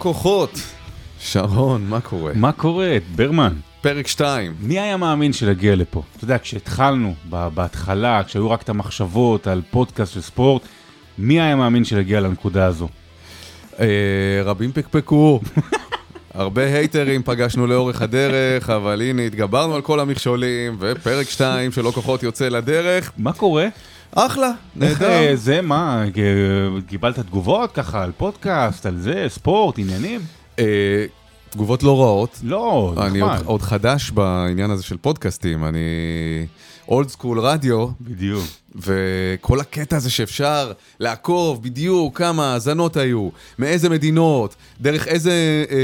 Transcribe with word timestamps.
כוחות. 0.00 0.50
שרון, 1.18 1.86
מה 1.88 2.00
קורה? 2.00 2.32
מה 2.34 2.52
קורה? 2.52 2.96
ברמן. 3.16 3.52
פרק 3.80 4.06
2. 4.06 4.54
מי 4.60 4.80
היה 4.80 4.96
מאמין 4.96 5.32
שנגיע 5.32 5.76
לפה? 5.76 6.02
אתה 6.16 6.24
יודע, 6.24 6.38
כשהתחלנו, 6.38 7.14
בהתחלה, 7.28 8.22
כשהיו 8.26 8.50
רק 8.50 8.62
את 8.62 8.68
המחשבות 8.68 9.46
על 9.46 9.62
פודקאסט 9.70 10.12
של 10.12 10.20
ספורט, 10.20 10.62
מי 11.18 11.40
היה 11.40 11.56
מאמין 11.56 11.84
שנגיע 11.84 12.20
לנקודה 12.20 12.66
הזו? 12.66 12.88
אה, 13.80 13.86
רבים 14.44 14.72
פקפקו. 14.72 15.40
הרבה 16.34 16.64
הייטרים 16.64 17.22
פגשנו 17.22 17.66
לאורך 17.66 18.02
הדרך, 18.02 18.70
אבל 18.70 19.02
הנה, 19.02 19.22
התגברנו 19.22 19.74
על 19.74 19.82
כל 19.82 20.00
המכשולים, 20.00 20.76
ופרק 20.80 21.28
2 21.28 21.72
של 21.72 21.82
לא 21.82 21.90
כוחות 21.90 22.22
יוצא 22.22 22.48
לדרך. 22.48 23.12
מה 23.18 23.32
קורה? 23.32 23.66
אחלה, 24.14 24.50
נהדר. 24.76 25.08
אה, 25.10 25.36
זה, 25.36 25.60
מה, 25.60 26.04
ג- 26.14 26.86
קיבלת 26.88 27.18
תגובות 27.18 27.72
ככה 27.72 28.02
על 28.02 28.12
פודקאסט, 28.16 28.86
על 28.86 28.96
זה, 28.98 29.24
ספורט, 29.28 29.78
עניינים? 29.78 30.20
אה, 30.58 31.04
תגובות 31.50 31.82
לא 31.82 32.00
רעות. 32.02 32.40
לא, 32.42 32.94
אני 33.06 33.20
עוד, 33.20 33.30
נחמד. 33.32 33.46
עוד 33.46 33.62
חדש 33.62 34.10
בעניין 34.10 34.70
הזה 34.70 34.82
של 34.82 34.96
פודקאסטים, 34.96 35.64
אני 35.64 35.80
אולד 36.88 37.08
סקול 37.08 37.40
רדיו, 37.40 37.88
בדיוק. 38.00 38.44
וכל 38.76 39.60
הקטע 39.60 39.96
הזה 39.96 40.10
שאפשר 40.10 40.72
לעקוב 41.00 41.62
בדיוק 41.62 42.18
כמה 42.18 42.52
האזנות 42.52 42.96
היו, 42.96 43.28
מאיזה 43.58 43.88
מדינות, 43.88 44.54
דרך 44.80 45.06
איזה 45.08 45.64
אה, 45.70 45.76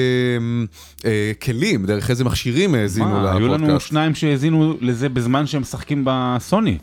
אה, 1.05 1.33
כלים, 1.43 1.87
דרך 1.87 2.11
איזה 2.11 2.25
מכשירים 2.25 2.75
האזינו 2.75 3.09
לפודקאסט. 3.23 3.37
היו 3.37 3.49
לנו 3.49 3.81
שניים 3.81 4.15
שהאזינו 4.15 4.75
לזה 4.81 5.09
בזמן 5.09 5.47
שהם 5.47 5.63
משחקים 5.63 6.03
בסוני, 6.07 6.79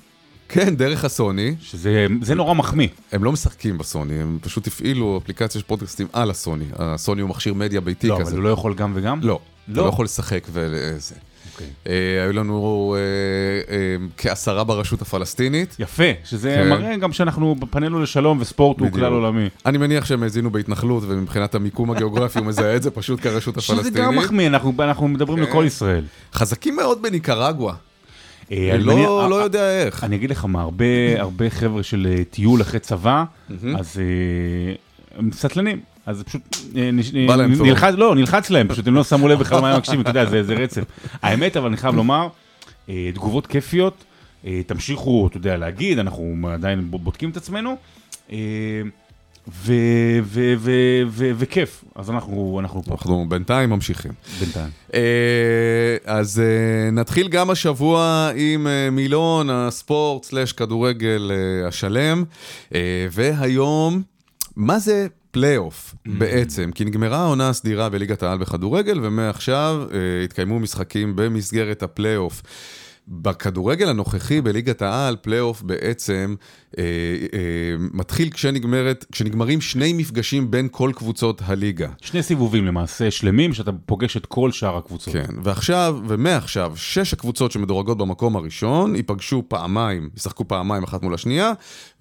כן, 0.49 0.75
דרך 0.75 1.05
הסוני. 1.05 1.55
שזה 1.61 2.08
זה 2.22 2.36
נורא 2.36 2.53
מחמיא. 2.53 2.88
הם 3.11 3.23
לא 3.23 3.31
משחקים 3.31 3.77
בסוני, 3.77 4.22
הם 4.22 4.38
פשוט 4.41 4.67
הפעילו 4.67 5.19
אפליקציה 5.23 5.61
של 5.61 5.67
פודקאסטים 5.67 6.08
על 6.13 6.30
הסוני. 6.30 6.66
הסוני 6.75 7.22
הוא 7.22 7.30
מכשיר 7.30 7.53
מדיה 7.53 7.81
ביתי 7.81 8.08
לא, 8.08 8.17
כזה. 8.19 8.30
אבל 8.30 8.38
הוא 8.38 8.44
לא 8.44 8.50
יכול 8.50 8.73
גם 8.73 8.91
וגם? 8.95 9.19
לא, 9.22 9.39
לא. 9.67 9.83
לא 9.83 9.89
יכול 9.89 10.05
לשחק 10.05 10.47
וזה. 10.52 11.16
אוקיי. 11.53 11.67
אה, 11.88 12.23
היו 12.23 12.33
לנו 12.33 12.95
אה, 12.97 13.75
אה, 13.75 13.95
כעשרה 14.17 14.63
ברשות 14.63 15.02
הפלסטינית. 15.02 15.75
יפה, 15.80 16.03
שזה 16.23 16.55
כן. 16.63 16.69
מראה 16.69 16.97
גם 16.97 17.13
שאנחנו 17.13 17.55
פנינו 17.69 18.00
לשלום 18.02 18.38
וספורט 18.41 18.80
הוא. 18.80 18.91
כלל 18.91 19.13
עולמי. 19.13 19.50
אני 19.66 19.78
מניח 19.78 20.05
שהם 20.05 20.23
האזינו 20.23 20.52
בהתנחלות, 20.52 21.03
ומבחינת 21.07 21.55
המיקום 21.55 21.91
הגיאוגרפי 21.91 22.39
הוא 22.39 22.47
מזהה 22.47 22.75
את 22.75 22.83
זה 22.83 22.91
פשוט 22.91 23.19
כרשות 23.22 23.61
שזה 23.61 23.73
הפלסטינית. 23.73 24.07
גם 24.07 24.16
מחמיא, 24.16 24.47
אנחנו 24.47 24.73
אנחנו 24.80 25.07
מדברים 25.07 25.45
כן. 25.45 25.50
לכל 25.50 25.63
ישראל. 25.67 26.03
חזקים 26.33 26.75
מאוד 26.75 27.02
בניקרגואה. 27.02 27.73
אה, 28.52 28.75
אני 28.75 28.83
לא 28.83 29.30
לא 29.30 29.39
אה, 29.39 29.44
יודע 29.44 29.86
איך. 29.86 30.03
אני 30.03 30.16
אגיד 30.16 30.30
לך 30.30 30.45
מה, 30.45 30.61
הרבה 30.61 30.86
הרבה 31.17 31.49
חבר'ה 31.49 31.83
של 31.83 32.08
אה, 32.17 32.23
טיול 32.23 32.61
אחרי 32.61 32.80
צבא, 32.80 33.23
אז 33.77 34.00
אה, 34.00 34.75
הם 35.17 35.31
סטלנים. 35.31 35.80
אז 36.05 36.23
פשוט 36.23 36.41
אה. 36.75 36.89
נלחץ, 37.63 37.94
לא, 37.97 38.16
נלחץ 38.16 38.50
להם, 38.50 38.67
פשוט 38.67 38.88
הם 38.88 38.95
לא 38.95 39.03
שמו 39.03 39.27
לב 39.27 39.39
בכלל 39.39 39.61
מה 39.61 39.72
הם 39.72 39.77
מקשיבים, 39.77 40.02
אתה 40.02 40.09
יודע, 40.09 40.25
זה 40.25 40.44
זה 40.44 40.53
רצף. 40.53 40.83
האמת, 41.23 41.58
אבל 41.58 41.67
אני 41.67 41.77
חייב 41.77 41.95
לומר, 41.95 42.27
אה, 42.89 43.09
תגובות 43.13 43.47
כיפיות, 43.47 44.03
אה, 44.45 44.61
תמשיכו, 44.67 45.28
אתה 45.28 45.38
יודע, 45.38 45.57
להגיד, 45.57 46.00
אנחנו 46.00 46.50
עדיין 46.53 46.91
בודקים 46.91 47.30
את 47.30 47.38
עצמנו, 47.38 47.75
אה, 48.31 48.38
וכיף, 51.38 51.83
אז 51.95 52.09
אנחנו 52.09 52.58
אנחנו 52.59 52.83
פה 52.83 52.91
אנחנו 52.91 53.25
בינתיים 53.30 53.69
ממשיכים. 53.69 54.11
בינתיים. 54.39 54.69
אה, 54.94 55.00
אז 56.05 56.39
אה, 56.39 56.91
נתחיל 56.91 57.27
גם 57.27 57.50
השבוע 57.50 58.30
עם 58.35 58.67
אה, 58.67 58.89
מילון 58.89 59.50
הספורט 59.50 60.23
סלאש 60.23 60.52
כדורגל 60.52 61.31
אה, 61.34 61.67
השלם, 61.67 62.23
אה, 62.75 63.07
והיום, 63.12 64.01
מה 64.56 64.79
זה 64.79 65.07
פלייאוף 65.31 65.96
בעצם? 66.06 66.72
כי 66.75 66.85
נגמרה 66.85 67.17
העונה 67.17 67.50
הסדירה 67.50 67.90
בליגת 67.90 68.23
העל 68.23 68.38
בכדורגל, 68.38 69.00
ומעכשיו 69.03 69.88
אה, 69.91 70.23
התקיימו 70.23 70.59
משחקים 70.59 71.13
במסגרת 71.16 71.84
הפלייאוף. 71.84 72.41
בכדורגל 73.08 73.90
הנוכחי 73.90 74.41
בליגת 74.41 74.81
העל, 74.81 75.16
פלייאוף 75.22 75.62
בעצם 75.62 76.36
אה, 76.78 76.84
אה, 77.34 77.40
מתחיל 77.94 78.30
כשנגמרת, 78.30 79.06
כשנגמרים 79.12 79.62
שני 79.62 79.94
מפגשים 79.94 80.52
בין 80.52 80.68
כל 80.72 80.91
קבוצות 80.96 81.41
הליגה. 81.46 81.90
שני 82.02 82.24
סיבובים 82.24 82.66
למעשה 82.66 83.12
שלמים, 83.12 83.53
שאתה 83.53 83.72
פוגש 83.86 84.18
את 84.18 84.25
כל 84.25 84.52
שאר 84.52 84.78
הקבוצות. 84.78 85.14
כן, 85.14 85.25
ועכשיו, 85.44 86.00
ומעכשיו, 86.08 86.74
שש 86.75 87.14
הקבוצות 87.14 87.52
שמדורגות 87.52 87.97
במקום 87.97 88.36
הראשון 88.36 88.96
ייפגשו 88.96 89.44
פעמיים, 89.47 90.09
ישחקו 90.18 90.47
פעמיים 90.47 90.84
אחת 90.84 91.03
מול 91.03 91.14
השנייה, 91.14 91.52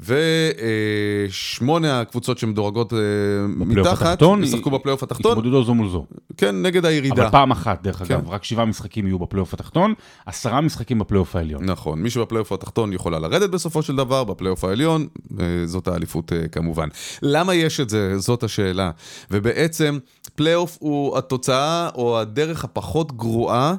ושמונה 0.00 2.00
הקבוצות 2.00 2.38
שמדורגות 2.38 2.92
אה, 2.92 2.98
מתחת, 3.46 4.02
התחתון, 4.02 4.44
ישחקו 4.44 4.70
בפלייאוף 4.70 5.02
התחתון, 5.02 5.32
התמודדו 5.32 5.64
זו 5.64 5.74
מול 5.74 5.88
זו. 5.88 6.06
כן, 6.36 6.62
נגד 6.62 6.84
הירידה. 6.84 7.22
אבל 7.22 7.30
פעם 7.30 7.50
אחת, 7.50 7.82
דרך 7.82 7.96
כן. 7.96 8.04
אגב, 8.04 8.28
רק 8.28 8.44
שבעה 8.44 8.64
משחקים 8.64 9.06
יהיו 9.06 9.18
בפלייאוף 9.18 9.54
התחתון, 9.54 9.94
עשרה 10.26 10.60
משחקים 10.60 10.91
בפלייאוף 10.98 11.36
העליון. 11.36 11.64
נכון, 11.64 12.02
מי 12.02 12.10
שבפלייאוף 12.10 12.52
התחתון 12.52 12.92
יכולה 12.92 13.18
לרדת 13.18 13.50
בסופו 13.50 13.82
של 13.82 13.96
דבר, 13.96 14.24
בפלייאוף 14.24 14.64
העליון, 14.64 15.06
אה, 15.40 15.46
זאת 15.66 15.88
האליפות 15.88 16.32
אה, 16.32 16.48
כמובן. 16.48 16.88
למה 17.22 17.54
יש 17.54 17.80
את 17.80 17.90
זה? 17.90 18.18
זאת 18.18 18.42
השאלה. 18.42 18.90
ובעצם, 19.30 19.98
פלייאוף 20.34 20.76
הוא 20.80 21.18
התוצאה 21.18 21.88
או 21.94 22.20
הדרך 22.20 22.64
הפחות 22.64 23.16
גרועה. 23.16 23.74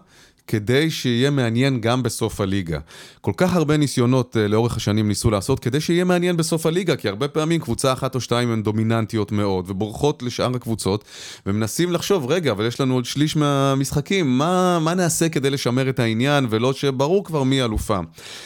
כדי 0.48 0.92
שיהיה 0.92 1.30
מעניין 1.30 1.82
גם 1.82 2.04
בסוף 2.04 2.42
הליגה. 2.42 2.80
כל 3.22 3.32
כך 3.38 3.56
הרבה 3.56 3.78
ניסיונות 3.78 4.36
אה, 4.36 4.40
לאורך 4.40 4.78
השנים 4.78 5.08
ניסו 5.08 5.32
לעשות 5.32 5.60
כדי 5.60 5.82
שיהיה 5.82 6.04
מעניין 6.04 6.38
בסוף 6.38 6.66
הליגה, 6.66 6.96
כי 6.96 7.10
הרבה 7.10 7.28
פעמים 7.28 7.62
קבוצה 7.62 7.94
אחת 7.94 8.16
או 8.16 8.22
שתיים 8.22 8.52
הן 8.52 8.64
דומיננטיות 8.64 9.32
מאוד, 9.32 9.66
ובורחות 9.68 10.24
לשאר 10.24 10.56
הקבוצות, 10.56 11.04
ומנסים 11.46 11.92
לחשוב, 11.92 12.32
רגע, 12.32 12.52
אבל 12.52 12.66
יש 12.66 12.82
לנו 12.82 12.94
עוד 12.94 13.06
שליש 13.06 13.36
מהמשחקים, 13.36 14.38
מה, 14.38 14.80
מה 14.80 14.94
נעשה 14.94 15.30
כדי 15.30 15.50
לשמר 15.50 15.90
את 15.90 16.00
העניין, 16.00 16.48
ולא 16.50 16.74
שברור 16.74 17.24
כבר 17.24 17.44
מי 17.44 17.64
אלופה. 17.64 18.00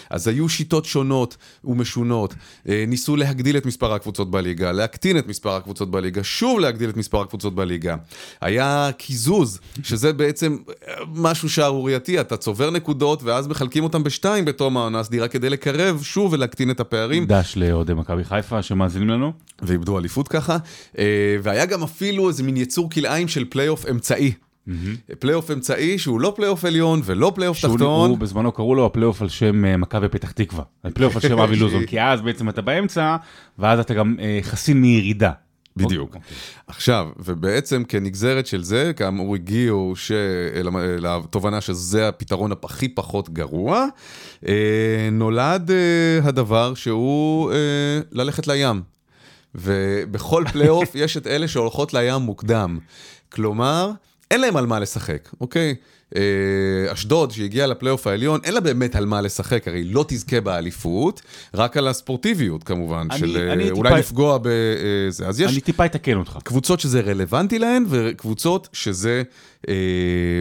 אז 0.10 0.28
היו 0.28 0.50
שיטות 0.50 0.86
שונות 0.86 1.38
ומשונות, 1.64 2.34
אה, 2.70 2.84
ניסו 2.88 3.16
להגדיל 3.16 3.58
את 3.58 3.66
מספר 3.66 3.94
הקבוצות 3.94 4.32
בליגה, 4.32 4.72
להקטין 4.72 5.18
את 5.18 5.28
מספר 5.28 5.56
הקבוצות 5.56 5.92
בליגה, 5.92 6.24
שוב 6.24 6.60
להגדיל 6.60 6.90
את 6.90 6.98
מספר 6.98 7.22
הקבוצות 7.22 7.56
בליגה. 7.56 7.96
היה 8.42 8.90
קיזוז, 8.98 9.60
שזה 9.84 10.14
בעצם 10.14 10.58
אה, 10.88 10.94
משהו 11.16 11.50
שערורייתי, 11.50 11.87
אתה 12.22 12.38
צובר 12.38 12.70
נקודות 12.70 13.24
ואז 13.24 13.48
מחלקים 13.48 13.84
אותם 13.84 14.04
בשתיים 14.04 14.46
בתום 14.46 14.78
העונה 14.78 15.00
הסדירה 15.00 15.28
כדי 15.28 15.50
לקרב 15.50 16.02
שוב 16.04 16.34
ולהקטין 16.34 16.72
את 16.72 16.80
הפערים. 16.80 17.26
דש 17.26 17.58
לאוהדי 17.58 17.94
מכבי 17.94 18.24
חיפה 18.24 18.62
שמאזינים 18.62 19.10
לנו. 19.10 19.34
ואיבדו 19.62 20.00
אליפות 20.00 20.28
ככה, 20.28 20.58
אה, 20.98 21.36
והיה 21.44 21.66
גם 21.66 21.84
אפילו 21.84 22.28
איזה 22.28 22.44
מין 22.44 22.58
יצור 22.58 22.90
כלאיים 22.90 23.28
של 23.28 23.46
פלייאוף 23.50 23.86
אמצעי. 23.86 24.32
פלייאוף 25.20 25.52
אמצעי 25.52 25.98
שהוא 25.98 26.22
לא 26.22 26.34
פלייאוף 26.36 26.66
עליון 26.66 27.02
ולא 27.06 27.32
פלייאוף 27.36 27.58
תחתון. 27.62 28.10
הוא 28.10 28.18
בזמנו 28.18 28.52
קראו 28.52 28.76
לו 28.76 28.86
הפלייאוף 28.86 29.22
על 29.22 29.30
שם 29.30 29.66
אה, 29.66 29.78
מכבי 29.78 30.10
פתח 30.10 30.32
תקווה. 30.32 30.64
הפלייאוף 30.84 31.16
על 31.16 31.22
שם 31.22 31.40
אבי 31.40 31.56
לוזון, 31.56 31.86
כי 31.86 32.02
אז 32.02 32.22
בעצם 32.22 32.50
אתה 32.50 32.62
באמצע, 32.62 33.16
ואז 33.60 33.80
אתה 33.80 33.94
גם 33.94 34.16
אה, 34.20 34.40
חסין 34.42 34.82
מירידה. 34.82 35.32
בדיוק. 35.86 36.16
אוקיי. 36.16 36.22
עכשיו, 36.68 37.08
ובעצם 37.18 37.84
כנגזרת 37.84 38.48
של 38.48 38.64
זה, 38.64 38.92
כאמור 38.96 39.36
הגיעו 39.36 39.94
ש... 39.96 40.12
אל- 40.56 41.00
לתובנה 41.00 41.62
שזה 41.62 42.08
הפתרון 42.08 42.52
הכי 42.64 42.90
פחות 42.90 43.30
גרוע, 43.30 43.86
אה, 44.48 45.10
נולד 45.12 45.72
אה, 45.72 46.28
הדבר 46.28 46.74
שהוא 46.74 47.52
אה, 47.52 47.58
ללכת 48.12 48.48
לים. 48.48 48.82
ובכל 49.56 50.44
פלייאוף 50.52 50.96
יש 51.04 51.18
את 51.18 51.28
אלה 51.28 51.48
שהולכות 51.48 51.94
לים 51.94 52.22
מוקדם. 52.22 52.80
כלומר, 53.30 53.92
אין 54.32 54.42
להם 54.42 54.58
על 54.58 54.66
מה 54.66 54.80
לשחק, 54.80 55.30
אוקיי? 55.42 55.70
אה, 55.70 55.74
אשדוד, 56.94 57.32
שהגיעה 57.32 57.68
לפלייאוף 57.68 58.08
העליון, 58.08 58.40
אין 58.44 58.54
לה 58.54 58.60
באמת 58.60 58.96
על 58.96 59.06
מה 59.06 59.22
לשחק, 59.22 59.68
הרי 59.68 59.84
לא 59.84 60.06
תזכה 60.08 60.42
באליפות, 60.42 61.22
רק 61.54 61.78
על 61.78 61.88
הספורטיביות 61.88 62.64
כמובן, 62.64 63.08
אני- 63.12 63.20
של 63.20 63.38
אה, 63.38 63.54
אני 63.54 63.72
אולי 63.72 63.90
טיפה- 63.90 64.00
לפגוע 64.00 64.38
בזה. 64.42 65.28
אז 65.28 65.40
יש 65.42 65.52
אני 65.52 65.62
טיפה 65.62 65.86
אתקן 65.86 66.18
אותך. 66.18 66.38
קבוצות 66.44 66.80
שזה 66.80 67.02
רלוונטי 67.02 67.60
להן, 67.60 67.86
וקבוצות 67.90 68.68
שזה 68.74 69.10
אה, 69.18 69.22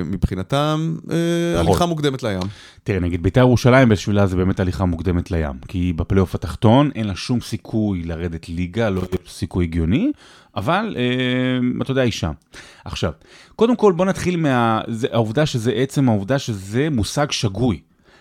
מבחינתם 0.04 0.96
אה, 1.10 1.16
נכון. 1.54 1.66
הליכה 1.66 1.86
מוקדמת 1.86 2.22
לים. 2.22 2.40
תראה, 2.84 3.00
נגיד 3.00 3.22
בית"ר 3.22 3.40
ירושלים 3.40 3.88
בשבילה 3.88 4.26
זה 4.26 4.36
באמת 4.36 4.60
הליכה 4.60 4.84
מוקדמת 4.84 5.30
לים. 5.30 5.58
כי 5.68 5.92
בפלייאוף 5.92 6.34
התחתון 6.34 6.90
אין 6.94 7.06
לה 7.06 7.16
שום 7.16 7.40
סיכוי 7.40 8.02
לרדת 8.02 8.48
ליגה, 8.48 8.90
לא 8.90 9.02
סיכוי 9.28 9.64
הגיוני, 9.64 10.12
אבל 10.56 10.96
אה, 10.98 11.82
אתה 11.82 11.90
יודע, 11.90 12.02
היא 12.02 12.12
שם. 12.12 12.32
עכשיו, 12.84 13.12
קודם 13.56 13.76
כל 13.76 13.92
בוא 13.92 14.04
נתחיל 14.04 14.36
מהעובדה 14.36 15.46
שזה 15.46 15.72
עצם 15.72 16.08
העובדה 16.08 16.38
שזה 16.38 16.88
מושג 16.90 17.30
שגוי. 17.30 17.80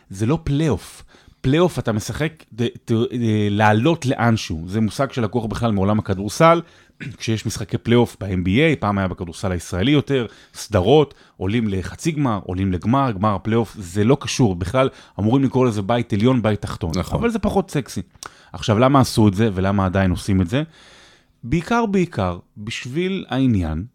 זה 0.10 0.26
לא 0.26 0.40
פלייאוף. 0.44 1.04
פלייאוף 1.46 1.80
אתה 1.80 1.92
משחק 1.92 2.44
אה, 2.60 2.68
לעלות 3.50 4.06
לאנשהו, 4.06 4.64
זה 4.68 4.82
מושג 4.82 5.12
שלקוח 5.12 5.46
בכלל 5.46 5.72
מעולם 5.72 6.00
הכדורסל, 6.00 6.62
כשיש 7.18 7.46
משחקי 7.46 7.78
פלייאוף 7.78 8.18
ב-NBA, 8.20 8.80
פעם 8.80 8.98
היה 8.98 9.08
בכדורסל 9.08 9.52
הישראלי 9.52 9.92
יותר, 9.92 10.26
סדרות, 10.54 11.14
עולים 11.38 11.68
לחצי 11.68 12.12
גמר, 12.12 12.40
עולים 12.44 12.72
לגמר, 12.72 13.12
גמר 13.12 13.36
הפלייאוף, 13.36 13.76
זה 13.80 14.04
לא 14.04 14.18
קשור, 14.20 14.56
בכלל 14.56 14.90
אמורים 15.20 15.44
לקרוא 15.44 15.66
לזה 15.66 15.82
בית 15.82 16.14
עליון, 16.14 16.42
בית 16.42 16.62
תחתון, 16.62 16.92
נכון. 16.96 17.20
אבל 17.20 17.30
זה 17.30 17.40
פחות 17.40 17.72
סקסי. 17.72 18.02
עכשיו, 18.54 18.80
למה 18.80 19.00
עשו 19.00 19.28
את 19.28 19.34
זה 19.34 19.50
ולמה 19.54 19.86
עדיין 19.86 20.12
עושים 20.12 20.42
את 20.42 20.50
זה? 20.50 20.64
בעיקר 21.44 21.86
בעיקר 21.86 22.40
בשביל 22.58 23.26
העניין 23.30 23.86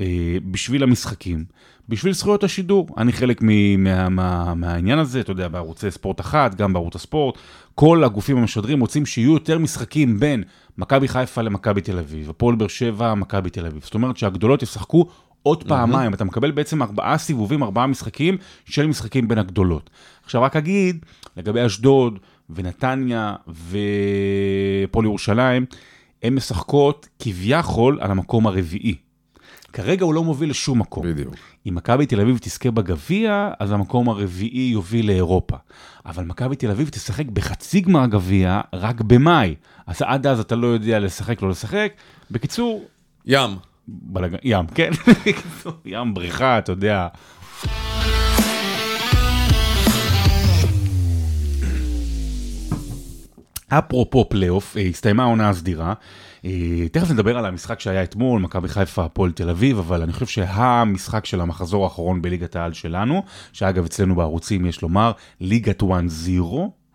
אה, 0.00 0.36
בשביל 0.50 0.82
המשחקים, 0.82 1.44
בשביל 1.88 2.12
זכויות 2.12 2.44
השידור. 2.44 2.88
אני 2.96 3.12
חלק 3.12 3.42
מה, 3.42 4.08
מה, 4.08 4.54
מהעניין 4.54 4.98
הזה, 4.98 5.20
אתה 5.20 5.30
יודע, 5.30 5.48
בערוצי 5.48 5.90
ספורט 5.90 6.20
אחת, 6.20 6.54
גם 6.54 6.72
בערוץ 6.72 6.94
הספורט, 6.94 7.38
כל 7.74 8.04
הגופים 8.04 8.36
המשדרים 8.36 8.80
רוצים 8.80 9.06
שיהיו 9.06 9.32
יותר 9.32 9.58
משחקים 9.58 10.20
בין 10.20 10.44
מכבי 10.78 11.08
חיפה 11.08 11.42
למכבי 11.42 11.80
תל 11.80 11.98
אביב, 11.98 12.30
הפועל 12.30 12.56
באר 12.56 12.68
שבע, 12.68 13.14
מכבי 13.14 13.50
תל 13.50 13.66
אביב. 13.66 13.82
זאת 13.84 13.94
אומרת 13.94 14.16
שהגדולות 14.16 14.62
ישחקו 14.62 15.06
עוד 15.42 15.64
פעמיים, 15.64 16.14
אתה 16.14 16.24
מקבל 16.24 16.50
בעצם 16.50 16.82
ארבעה 16.82 17.18
סיבובים, 17.18 17.62
ארבעה 17.62 17.86
משחקים 17.86 18.36
של 18.64 18.86
משחקים 18.86 19.28
בין 19.28 19.38
הגדולות. 19.38 19.90
עכשיו 20.24 20.42
רק 20.42 20.56
אגיד, 20.56 21.04
לגבי 21.36 21.66
אשדוד 21.66 22.18
ונתניה 22.50 23.34
ופועל 23.48 25.04
ירושלים, 25.04 25.66
הן 26.22 26.34
משחקות 26.34 27.08
כביכול 27.18 27.98
על 28.00 28.10
המקום 28.10 28.46
הרביעי. 28.46 28.96
כרגע 29.72 30.04
הוא 30.04 30.14
לא 30.14 30.24
מוביל 30.24 30.50
לשום 30.50 30.78
מקום. 30.78 31.06
בדיוק. 31.06 31.34
אם 31.68 31.74
מכבי 31.74 32.06
תל 32.06 32.20
אביב 32.20 32.38
תזכה 32.38 32.70
בגביע, 32.70 33.50
אז 33.60 33.72
המקום 33.72 34.08
הרביעי 34.08 34.70
יוביל 34.72 35.06
לאירופה. 35.06 35.56
אבל 36.06 36.24
מכבי 36.24 36.56
תל 36.56 36.70
אביב 36.70 36.88
תשחק 36.88 37.26
בחצי 37.26 37.80
גמר 37.80 38.06
גביע 38.06 38.60
רק 38.72 39.00
במאי. 39.00 39.54
אז 39.86 40.02
עד 40.02 40.26
אז 40.26 40.40
אתה 40.40 40.56
לא 40.56 40.66
יודע 40.66 40.98
לשחק, 40.98 41.42
לא 41.42 41.50
לשחק. 41.50 41.92
בקיצור, 42.30 42.84
ים. 43.26 43.50
בלג... 43.88 44.36
ים, 44.42 44.66
כן? 44.66 44.90
ים, 45.84 46.14
בריכה, 46.14 46.58
אתה 46.58 46.72
יודע. 46.72 47.08
אפרופו 53.78 54.28
פלייאוף, 54.28 54.76
אה, 54.76 54.82
הסתיימה 54.82 55.22
העונה 55.22 55.48
הסדירה. 55.48 55.94
אה, 56.44 56.88
תכף 56.92 57.10
נדבר 57.10 57.38
על 57.38 57.46
המשחק 57.46 57.80
שהיה 57.80 58.02
אתמול, 58.02 58.40
מכבי 58.40 58.68
חיפה, 58.68 59.04
הפועל 59.04 59.32
תל 59.32 59.50
אביב, 59.50 59.78
אבל 59.78 60.02
אני 60.02 60.12
חושב 60.12 60.26
שהמשחק 60.26 61.26
של 61.26 61.40
המחזור 61.40 61.84
האחרון 61.84 62.22
בליגת 62.22 62.56
העל 62.56 62.72
שלנו, 62.72 63.22
שאגב 63.52 63.84
אצלנו 63.84 64.14
בערוצים 64.14 64.66
יש 64.66 64.82
לומר 64.82 65.12
ליגת 65.40 65.82
1-0, 65.82 65.86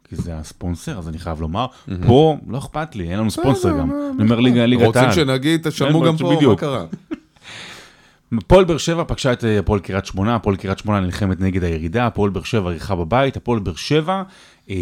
כי 0.09 0.15
זה 0.15 0.37
הספונסר, 0.37 0.97
אז 0.97 1.09
אני 1.09 1.19
חייב 1.19 1.41
לומר, 1.41 1.65
פה 2.07 2.37
לא 2.47 2.57
אכפת 2.57 2.95
לי, 2.95 3.09
אין 3.09 3.19
לנו 3.19 3.31
ספונסר 3.31 3.69
גם. 3.79 3.91
אני 4.15 4.23
אומר 4.23 4.39
ליגה- 4.39 4.65
ליגת 4.65 4.95
העל. 4.95 5.05
רוצים 5.05 5.23
שנגיד, 5.23 5.67
תשלמו 5.67 6.01
גם 6.01 6.17
פה, 6.17 6.39
מה. 6.47 6.55
קרה? 6.55 6.85
הפועל 8.37 8.65
באר 8.65 8.77
שבע 8.77 9.03
פגשה 9.07 9.33
את 9.33 9.43
אה, 9.45 9.59
הפועל 9.59 9.79
קריית 9.79 10.05
שמונה, 10.05 10.35
הפועל 10.35 10.55
קריית 10.55 10.79
שמונה 10.79 10.99
נלחמת 10.99 11.39
נגד 11.41 11.63
הירידה, 11.63 12.07
הפועל 12.07 12.29
באר 12.29 12.43
שבע 12.43 12.71
אירחה 12.71 12.95
בבית, 12.95 13.37
הפועל 13.37 13.59
באר 13.59 13.75
שבע 13.75 14.23
אה, 14.69 14.75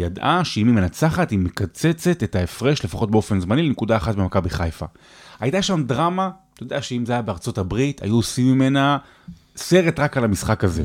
ידעה 0.00 0.44
שאם 0.44 0.66
היא 0.66 0.74
מנצחת, 0.74 1.30
היא 1.30 1.38
מקצצת 1.38 2.22
את 2.22 2.36
ההפרש, 2.36 2.84
לפחות 2.84 3.10
באופן 3.10 3.40
זמני, 3.40 3.62
לנקודה 3.62 3.96
אחת 3.96 4.14
במכבי 4.14 4.50
חיפה. 4.50 4.86
הייתה 5.40 5.62
שם 5.62 5.82
דרמה, 5.84 6.30
אתה 6.54 6.62
יודע 6.62 6.82
שאם 6.82 7.06
זה 7.06 7.12
היה 7.12 7.22
בארצות 7.22 7.58
הברית, 7.58 8.02
היו 8.02 8.14
עושים 8.16 8.52
ממנה 8.52 8.98
סרט 9.60 10.00
רק 10.00 10.16
על 10.16 10.24
המשחק 10.24 10.64
הזה. 10.64 10.82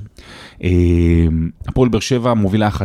אה, 0.64 0.70
הפועל 1.68 1.90
באר 1.90 2.00
שבע 2.00 2.34
מובילה 2.34 2.70
1-0, 2.70 2.80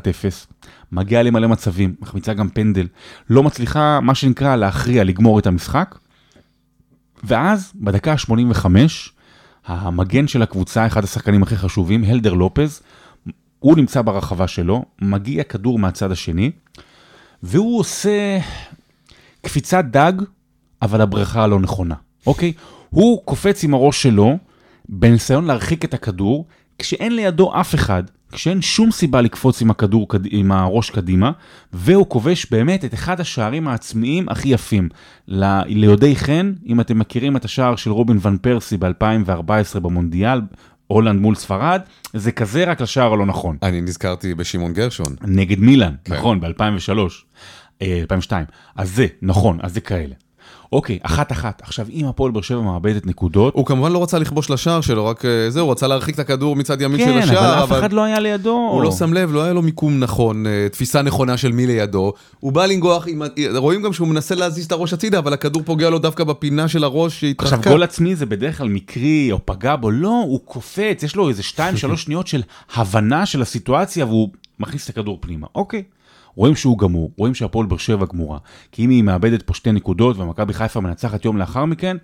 מגיעה 0.93 1.23
למלא 1.23 1.49
מצבים, 1.49 1.95
מחמיצה 2.01 2.35
גם 2.35 2.49
פנדל, 2.49 2.87
לא 3.31 3.43
מצליחה, 3.43 4.01
מה 4.01 4.15
שנקרא, 4.15 4.57
להכריע, 4.57 5.05
לגמור 5.05 5.39
את 5.39 5.47
המשחק. 5.47 5.99
ואז 7.25 7.73
בדקה 7.75 8.13
ה-85, 8.13 8.67
המגן 9.67 10.27
של 10.29 10.43
הקבוצה, 10.43 10.87
אחד 10.87 11.05
השחקנים 11.05 11.43
הכי 11.43 11.57
חשובים, 11.57 12.05
הלדר 12.05 12.35
לופז, 12.35 12.83
הוא 13.59 13.77
נמצא 13.77 14.03
ברחבה 14.03 14.49
שלו, 14.49 14.85
מגיע 15.03 15.43
כדור 15.43 15.79
מהצד 15.79 16.13
השני, 16.13 16.51
והוא 17.43 17.81
עושה 17.81 18.39
קפיצת 19.43 19.85
דג, 19.85 20.13
אבל 20.83 21.01
הבריכה 21.01 21.43
הלא 21.43 21.61
נכונה, 21.61 21.95
אוקיי? 22.27 22.53
הוא 22.91 23.23
קופץ 23.25 23.65
עם 23.65 23.75
הראש 23.75 24.03
שלו, 24.03 24.39
בניסיון 24.93 25.45
להרחיק 25.45 25.85
את 25.85 25.95
הכדור, 25.95 26.47
כשאין 26.79 27.17
לידו 27.17 27.61
אף 27.61 27.75
אחד, 27.75 28.03
כשאין 28.33 28.63
שום 28.63 28.91
סיבה 28.91 29.21
לקפוץ 29.21 29.63
עם 29.63 29.71
הכדור. 29.71 30.09
עם 30.31 30.53
הראש 30.53 30.91
קדימה, 30.91 31.31
והוא 31.73 32.07
כובש 32.09 32.47
באמת 32.51 32.85
את 32.85 32.95
אחד 32.95 33.21
השערים 33.21 33.69
העצמיים 33.69 34.29
הכי 34.29 34.49
יפים. 34.49 34.89
ל... 35.29 35.61
ליודעי 35.67 36.17
חן, 36.17 36.53
אם 36.67 36.81
אתם 36.81 36.99
מכירים 36.99 37.37
את 37.37 37.45
השער 37.45 37.77
של 37.77 37.91
רובין 37.91 38.19
ון 38.23 38.39
פרסי 38.39 38.77
ב-2014 38.77 39.81
במונדיאל, 39.81 40.41
הולנד 40.87 41.21
מול 41.21 41.35
ספרד, 41.35 41.81
זה 42.15 42.33
כזה 42.33 42.65
רק 42.65 42.81
לשער 42.81 43.13
הלא 43.13 43.27
נכון. 43.27 43.57
אני 43.63 43.81
נזכרתי 43.81 44.35
בשמעון 44.35 44.73
גרשון. 44.73 45.17
נגד 45.23 45.59
מילאן, 45.59 45.95
כן. 46.05 46.15
נכון, 46.15 46.41
ב-2003, 46.41 46.93
2002. 47.83 48.47
אז 48.77 48.91
זה, 48.95 49.07
נכון, 49.23 49.59
אז 49.63 49.75
זה 49.75 49.81
כאלה. 49.81 50.15
אוקיי, 50.73 50.99
אחת 51.03 51.33
אחת. 51.33 51.63
עכשיו, 51.65 51.87
אם 51.93 52.07
הפועל 52.07 52.33
באר 52.33 52.43
שבע 52.43 52.61
מאבדת 52.61 53.07
נקודות, 53.07 53.55
הוא 53.55 53.67
כמובן 53.67 53.93
לא 53.93 54.03
רצה 54.03 54.19
לכבוש 54.19 54.51
לשער 54.51 54.81
שלו, 54.81 55.07
רק 55.07 55.25
אה, 55.25 55.51
זהו, 55.51 55.65
הוא 55.65 55.73
רצה 55.73 55.87
להרחיק 55.87 56.15
את 56.15 56.21
הכדור 56.21 56.57
מצד 56.57 56.81
ימין 56.81 56.99
של 56.99 57.05
כן, 57.05 57.13
אבל 57.13 57.23
השער, 57.23 57.65
אף 57.65 57.73
אחד 57.73 57.93
לא 57.93 58.05
היה 58.05 58.21
לידו. 58.21 58.69
הוא 58.73 58.83
לא 58.83 58.93
שם 58.93 59.13
לב, 59.13 59.33
לא 59.33 59.43
היה 59.43 59.53
לו 59.53 59.63
מיקום 59.63 60.01
נכון, 60.01 60.47
אה, 60.47 60.67
תפיסה 60.73 61.03
נכונה 61.03 61.37
של 61.37 61.53
מי 61.53 61.67
לידו. 61.67 62.13
הוא 62.41 62.53
בא 62.53 62.67
לנגוח, 62.67 63.09
עם 63.09 63.23
רואים 63.57 63.83
גם 63.83 63.93
שהוא 63.93 64.09
מנסה 64.09 64.35
להזיז 64.35 64.65
את 64.65 64.73
הראש 64.73 64.93
הצידה, 64.93 65.19
אבל 65.19 65.33
הכדור 65.33 65.63
פוגע 65.63 65.91
לו 65.91 65.99
דווקא 65.99 66.25
בפינה 66.25 66.69
של 66.69 66.85
הראש 66.85 67.21
שהתרחקה. 67.21 67.57
עכשיו 67.57 67.73
גול 67.73 67.83
עצמי 67.83 68.17
זה 68.17 68.27
בדרך 68.27 68.59
כלל 68.59 68.69
מקרי 68.69 69.29
או 69.33 69.39
פגע 69.45 69.77
בו, 69.77 69.91
לא, 69.91 70.23
הוא 70.27 70.41
קופץ, 70.45 71.03
יש 71.03 71.17
לו 71.17 71.29
איזה 71.29 71.43
2-3 71.93 71.97
שניות 71.97 72.27
של 72.27 72.43
הבנה 72.75 73.27
של 73.27 73.43
הסיטואציה 73.43 74.05
והוא 74.05 74.29
מכניס 74.61 74.85
את 74.85 74.89
הכדור 74.91 75.19
פנימה. 75.21 75.47
אוקיי. 75.55 75.83
רואים 76.35 76.57
שהוא 76.57 76.79
גמור, 76.79 77.11
רואים 77.17 77.35
שהפועל 77.35 77.67
באר 77.67 77.79
שבע 77.79 78.07
גמורה. 78.07 78.39
כי 78.73 78.85
אם 78.85 78.91
היא 78.91 79.03
מאבדת 79.03 79.43
פה 79.43 79.55
שתי 79.55 79.73
נקודות 79.73 80.19
ומכבי 80.19 80.53
חיפה 80.53 80.81
מנצחת 80.81 81.25
יום 81.25 81.37
לאחר 81.37 81.65
מכן, 81.65 81.97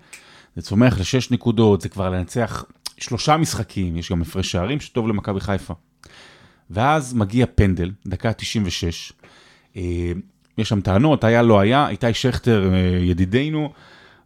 זה 0.55 0.61
צומח 0.61 0.99
לשש 0.99 1.31
נקודות, 1.31 1.81
זה 1.81 1.89
כבר 1.89 2.09
לנצח 2.09 2.65
שלושה 2.97 3.37
משחקים, 3.37 3.97
יש 3.97 4.11
גם 4.11 4.21
הפרש 4.21 4.51
שערים 4.51 4.79
שטוב 4.79 5.07
למכבי 5.07 5.39
חיפה. 5.39 5.73
ואז 6.69 7.13
מגיע 7.13 7.45
פנדל, 7.55 7.91
דקה 8.07 8.33
96. 8.33 9.13
אה, 9.77 9.81
יש 10.57 10.69
שם 10.69 10.81
טענות, 10.81 11.23
היה 11.23 11.41
לא 11.41 11.59
היה, 11.59 11.89
איתי 11.89 12.13
שכטר, 12.13 12.73
אה, 12.73 12.79
ידידנו, 13.01 13.71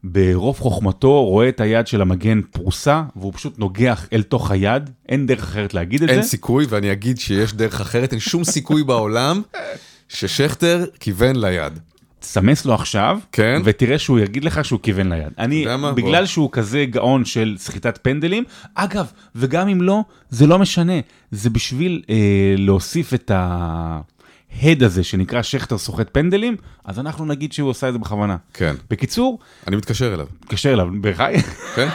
ברוב 0.03 0.59
חוכמתו 0.59 1.25
רואה 1.25 1.49
את 1.49 1.61
היד 1.61 1.87
של 1.87 2.01
המגן 2.01 2.41
פרוסה, 2.41 3.03
והוא 3.15 3.33
פשוט 3.35 3.59
נוגח 3.59 4.07
אל 4.13 4.23
תוך 4.23 4.51
היד, 4.51 4.89
אין 5.09 5.25
דרך 5.25 5.43
אחרת 5.43 5.73
להגיד 5.73 6.03
את 6.03 6.09
אין 6.09 6.21
זה. 6.21 6.27
סיכוי, 6.27 6.65
ואני 6.69 6.91
אגיד 6.91 7.19
שיש 7.19 7.53
דרך 7.53 7.81
אחרת, 7.81 8.11
אין 8.11 8.19
שום 8.19 8.43
סיכוי 8.43 8.83
בעולם 8.83 9.41
ששכטר 10.13 10.85
כיוון 10.99 11.35
ליד. 11.35 11.79
תסמס 12.19 12.65
לו 12.65 12.73
עכשיו, 12.73 13.19
כן. 13.31 13.61
ותראה 13.65 13.99
שהוא 13.99 14.19
יגיד 14.19 14.43
לך 14.43 14.65
שהוא 14.65 14.79
כיוון 14.83 15.13
ליד. 15.13 15.33
אני, 15.37 15.55
יודע 15.55 15.77
מה? 15.77 15.91
בגלל 15.91 16.19
בוא. 16.19 16.25
שהוא 16.25 16.49
כזה 16.51 16.85
גאון 16.85 17.25
של 17.25 17.55
סחיטת 17.57 17.99
פנדלים, 18.01 18.43
אגב, 18.75 19.11
וגם 19.35 19.67
אם 19.67 19.81
לא, 19.81 20.01
זה 20.29 20.47
לא 20.47 20.59
משנה, 20.59 20.93
זה 21.31 21.49
בשביל 21.49 22.01
אה, 22.09 22.55
להוסיף 22.57 23.13
את 23.13 23.31
ההד 23.33 24.83
הזה 24.83 25.03
שנקרא 25.03 25.41
שכטר 25.41 25.77
סוחט 25.77 26.07
פנדלים, 26.11 26.55
אז 26.85 26.99
אנחנו 26.99 27.25
נגיד 27.25 27.53
שהוא 27.53 27.69
עושה 27.69 27.87
את 27.87 27.93
זה 27.93 27.99
בכוונה. 27.99 28.37
כן, 28.53 28.75
בקיצור, 28.89 29.39
אני 29.67 29.75
מתקשר 29.75 30.13
אליו. 30.13 30.27
תתקשר 30.39 30.73
אליו, 30.73 30.87
בחי, 31.01 31.33
כן? 31.75 31.87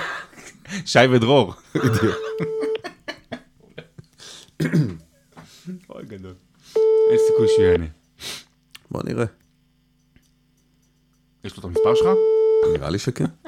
שי 0.92 1.06
ודרור. 1.11 1.54
אוי 5.90 6.04
גדול. 6.08 6.35
אין 7.11 7.18
סיכוי 7.26 7.46
שיענה. 7.56 7.95
בוא 8.90 9.02
נראה. 9.04 9.24
יש 11.44 11.56
לו 11.56 11.60
את 11.60 11.64
המספר 11.64 11.94
שלך? 11.94 12.08
נראה 12.72 12.90
לי 12.90 12.98
שכן. 12.98 13.24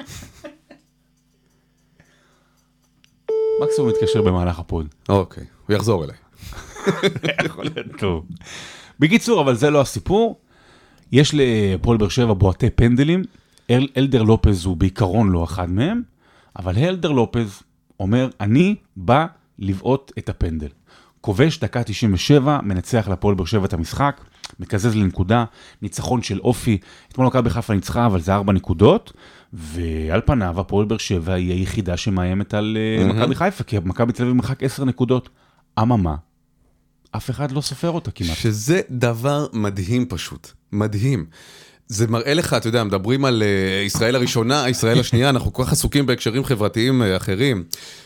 מקסימום 3.63 3.89
יתקשר 3.89 4.21
במהלך 4.21 4.59
הפוד. 4.59 4.87
אוקיי, 5.09 5.45
הוא 5.67 5.75
יחזור 5.75 6.03
אליי. 6.03 6.15
יכול 7.45 7.63
להיות 7.63 7.99
טוב. 7.99 8.25
בקיצור, 8.99 9.41
אבל 9.41 9.55
זה 9.55 9.69
לא 9.69 9.81
הסיפור. 9.81 10.39
יש 11.11 11.31
לפועל 11.33 11.97
באר 11.97 12.09
שבע 12.09 12.33
בועטי 12.33 12.69
פנדלים, 12.69 13.23
אל, 13.69 13.87
אלדר 13.97 14.23
לופז 14.23 14.65
הוא 14.65 14.77
בעיקרון 14.77 15.29
לא 15.29 15.43
אחד 15.43 15.69
מהם, 15.69 16.01
אבל 16.59 16.77
אלדר 16.77 17.11
לופז 17.11 17.63
אומר, 17.99 18.29
אני 18.41 18.75
בא 18.97 19.25
לבעוט 19.59 20.11
את 20.17 20.29
הפנדל. 20.29 20.67
כובש 21.21 21.59
דקה 21.59 21.83
97, 21.83 22.59
מנצח 22.63 23.07
לפועל 23.07 23.35
באר 23.35 23.45
שבע 23.45 23.65
את 23.65 23.73
המשחק, 23.73 24.21
מקזז 24.59 24.95
לנקודה, 24.95 25.45
ניצחון 25.81 26.21
של 26.21 26.39
אופי. 26.39 26.77
אתמול 27.09 27.27
מכבי 27.27 27.49
חיפה 27.49 27.73
ניצחה, 27.73 28.05
אבל 28.05 28.21
זה 28.21 28.35
ארבע 28.35 28.53
נקודות, 28.53 29.13
ועל 29.53 30.21
פניו 30.25 30.59
הפועל 30.59 30.85
באר 30.85 30.97
שבע 30.97 31.33
היא 31.33 31.51
היחידה 31.53 31.97
שמאיימת 31.97 32.53
על 32.53 32.77
אה, 32.79 33.05
מכבי 33.05 33.35
חיפה, 33.35 33.63
כי 33.63 33.77
מכבי 33.85 34.13
תל 34.13 34.23
אביב 34.23 34.35
מרחק 34.35 34.63
10 34.63 34.85
נקודות. 34.85 35.29
אממה, 35.79 36.15
אף 37.11 37.29
אחד 37.29 37.51
לא 37.51 37.61
סופר 37.61 37.89
אותה 37.89 38.11
כמעט. 38.11 38.37
שזה 38.37 38.81
דבר 38.91 39.47
מדהים 39.53 40.05
פשוט, 40.05 40.51
מדהים. 40.71 41.25
זה 41.91 42.07
מראה 42.07 42.33
לך, 42.33 42.53
אתה 42.53 42.67
יודע, 42.67 42.83
מדברים 42.83 43.25
על 43.25 43.43
uh, 43.43 43.85
ישראל 43.85 44.15
הראשונה, 44.15 44.69
ישראל 44.69 44.99
השנייה, 44.99 45.29
אנחנו 45.29 45.53
כל 45.53 45.63
כך 45.63 45.71
עסוקים 45.71 46.05
בהקשרים 46.05 46.43
חברתיים 46.43 47.01
uh, 47.01 47.17
אחרים. 47.17 47.63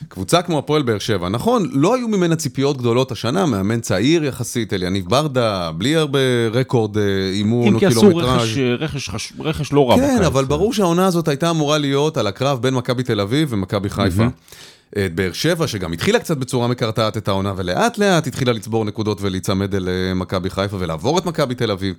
קבוצה 0.08 0.42
כמו 0.42 0.60
הפועל 0.60 0.82
באר 0.82 1.00
שבע, 1.00 1.30
נכון, 1.30 1.70
לא 1.72 1.96
היו 1.96 2.08
ממנה 2.08 2.36
ציפיות 2.36 2.78
גדולות 2.78 3.12
השנה, 3.12 3.46
מאמן 3.46 3.80
צעיר 3.80 4.26
יחסית, 4.26 4.74
אליניב 4.74 5.06
ברדה, 5.10 5.72
בלי 5.72 5.96
הרבה 5.96 6.20
רקורד 6.54 6.98
uh, 6.98 7.00
אימון 7.34 7.74
או 7.74 7.80
קילומטראז'. 7.80 8.06
אם 8.06 8.54
כי 8.54 8.72
עשו 8.72 8.78
רכש, 8.80 9.00
רכש, 9.08 9.34
רכש 9.40 9.74
לא 9.74 9.90
רע. 9.90 9.98
כן, 9.98 10.24
אבל 10.26 10.46
ברור 10.46 10.74
שהעונה 10.74 11.06
הזאת 11.06 11.28
הייתה 11.28 11.50
אמורה 11.50 11.78
להיות 11.78 12.18
על 12.18 12.28
הקרב 12.28 12.62
בין 12.62 12.74
מכבי 12.74 13.04
תל 13.04 13.20
אביב 13.20 13.48
ומכבי 13.52 13.90
חיפה. 13.90 14.26
Mm-hmm. 14.26 14.74
את 14.98 15.16
באר 15.16 15.34
שבע, 15.34 15.68
שגם 15.68 15.94
התחילה 15.94 16.20
קצת 16.20 16.38
בצורה 16.38 16.68
מקרטעת 16.68 17.18
את 17.18 17.28
העונה, 17.28 17.54
ולאט 17.58 17.98
לאט 17.98 18.28
התחילה 18.28 18.54
לצבור 18.54 18.86
נקודות 18.86 19.22
ולהיצמד 19.22 19.76
אל 19.76 19.90
אה, 19.90 20.14
מכבי 20.14 20.50
חיפה 20.50 20.78
ולעבור 20.80 21.18
את 21.18 21.26
מכבי 21.26 21.56
תל 21.56 21.72
אביב. 21.72 21.96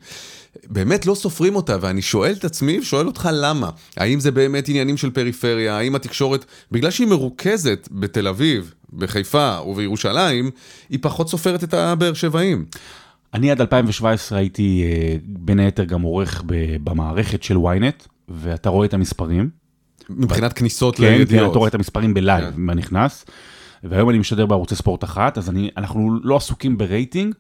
באמת 0.66 1.06
לא 1.06 1.14
סופרים 1.14 1.56
אותה, 1.56 1.76
ואני 1.80 2.02
שואל 2.02 2.32
את 2.32 2.44
עצמי, 2.44 2.78
ושואל 2.78 3.06
אותך 3.06 3.28
למה. 3.32 3.70
האם 3.96 4.20
זה 4.20 4.30
באמת 4.30 4.68
עניינים 4.68 4.96
של 4.96 5.10
פריפריה? 5.10 5.78
האם 5.78 5.94
התקשורת, 5.94 6.44
בגלל 6.72 6.90
שהיא 6.90 7.06
מרוכזת 7.06 7.88
בתל 7.92 8.28
אביב, 8.28 8.74
בחיפה 8.92 9.58
ובירושלים, 9.66 10.50
היא 10.90 10.98
פחות 11.02 11.28
סופרת 11.28 11.64
את 11.64 11.74
הבאר 11.74 12.14
שבעים. 12.14 12.64
אני 13.34 13.50
עד 13.50 13.60
2017 13.60 14.38
הייתי 14.38 14.84
אה, 14.84 15.16
בין 15.24 15.60
היתר 15.60 15.84
גם 15.84 16.02
עורך 16.02 16.42
במערכת 16.84 17.42
של 17.42 17.56
ynet, 17.56 18.08
ואתה 18.28 18.68
רואה 18.68 18.86
את 18.86 18.94
המספרים. 18.94 19.63
מבחינת 20.11 20.52
כניסות 20.52 20.96
כן, 20.96 21.02
לידיעות. 21.02 21.44
כן, 21.44 21.50
אתה 21.50 21.58
רואה 21.58 21.68
את 21.68 21.75
המספרים 21.75 22.14
בלייב, 22.14 22.44
כן. 22.44 22.52
מה 22.56 22.75
נכנס. 22.75 23.25
והיום 23.84 24.11
אני 24.11 24.18
משדר 24.18 24.46
בערוצי 24.46 24.75
ספורט 24.76 25.04
אחת, 25.04 25.38
אז 25.38 25.50
אני, 25.50 25.70
אנחנו 25.76 26.18
לא 26.23 26.37
עסוקים 26.37 26.78
ברייטינג, 26.78 27.34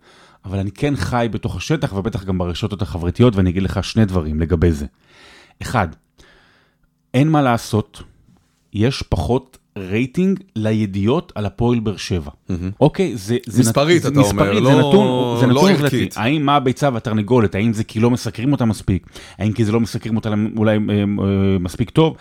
אבל 0.44 0.58
אני 0.58 0.70
כן 0.70 0.96
חי 0.96 1.28
בתוך 1.30 1.56
השטח, 1.56 1.92
ובטח 1.92 2.24
גם 2.24 2.38
ברשתות 2.38 2.82
החברתיות, 2.82 3.36
ואני 3.36 3.50
אגיד 3.50 3.62
לך 3.62 3.84
שני 3.84 4.04
דברים 4.04 4.40
לגבי 4.40 4.72
זה. 4.72 4.86
אחד, 5.62 5.88
אין 7.14 7.28
מה 7.28 7.42
לעשות, 7.42 8.02
יש 8.72 9.02
פחות 9.02 9.58
רייטינג 9.78 10.40
לידיעות 10.56 11.32
על 11.34 11.46
הפועל 11.46 11.80
באר 11.80 11.96
שבע. 11.96 12.30
Mm-hmm. 12.30 12.52
אוקיי, 12.80 13.16
זה, 13.16 13.36
זה 13.46 13.60
מספרית, 13.60 14.04
נת... 14.04 14.12
אתה 14.12 14.20
מספרית, 14.20 14.58
אומר, 14.58 14.70
זה 14.70 14.76
לא, 14.76 14.88
נתון, 14.88 15.40
זה 15.40 15.46
נתון 15.46 15.64
לא 15.64 15.70
ערכית. 15.70 16.14
האם 16.16 16.46
מה 16.46 16.56
הביצה 16.56 16.90
והתרנגולת, 16.92 17.54
האם 17.54 17.72
זה 17.72 17.84
כי 17.84 18.00
לא 18.00 18.10
מסקרים 18.10 18.52
אותה 18.52 18.64
מספיק, 18.64 19.06
האם 19.38 19.52
כי 19.52 19.64
זה 19.64 19.72
לא 19.72 19.80
מסקרים 19.80 20.16
אותה 20.16 20.34
אולי 20.56 20.76
אה, 20.76 20.94
אה, 20.98 21.04
מספיק 21.60 21.90
טוב, 21.90 22.16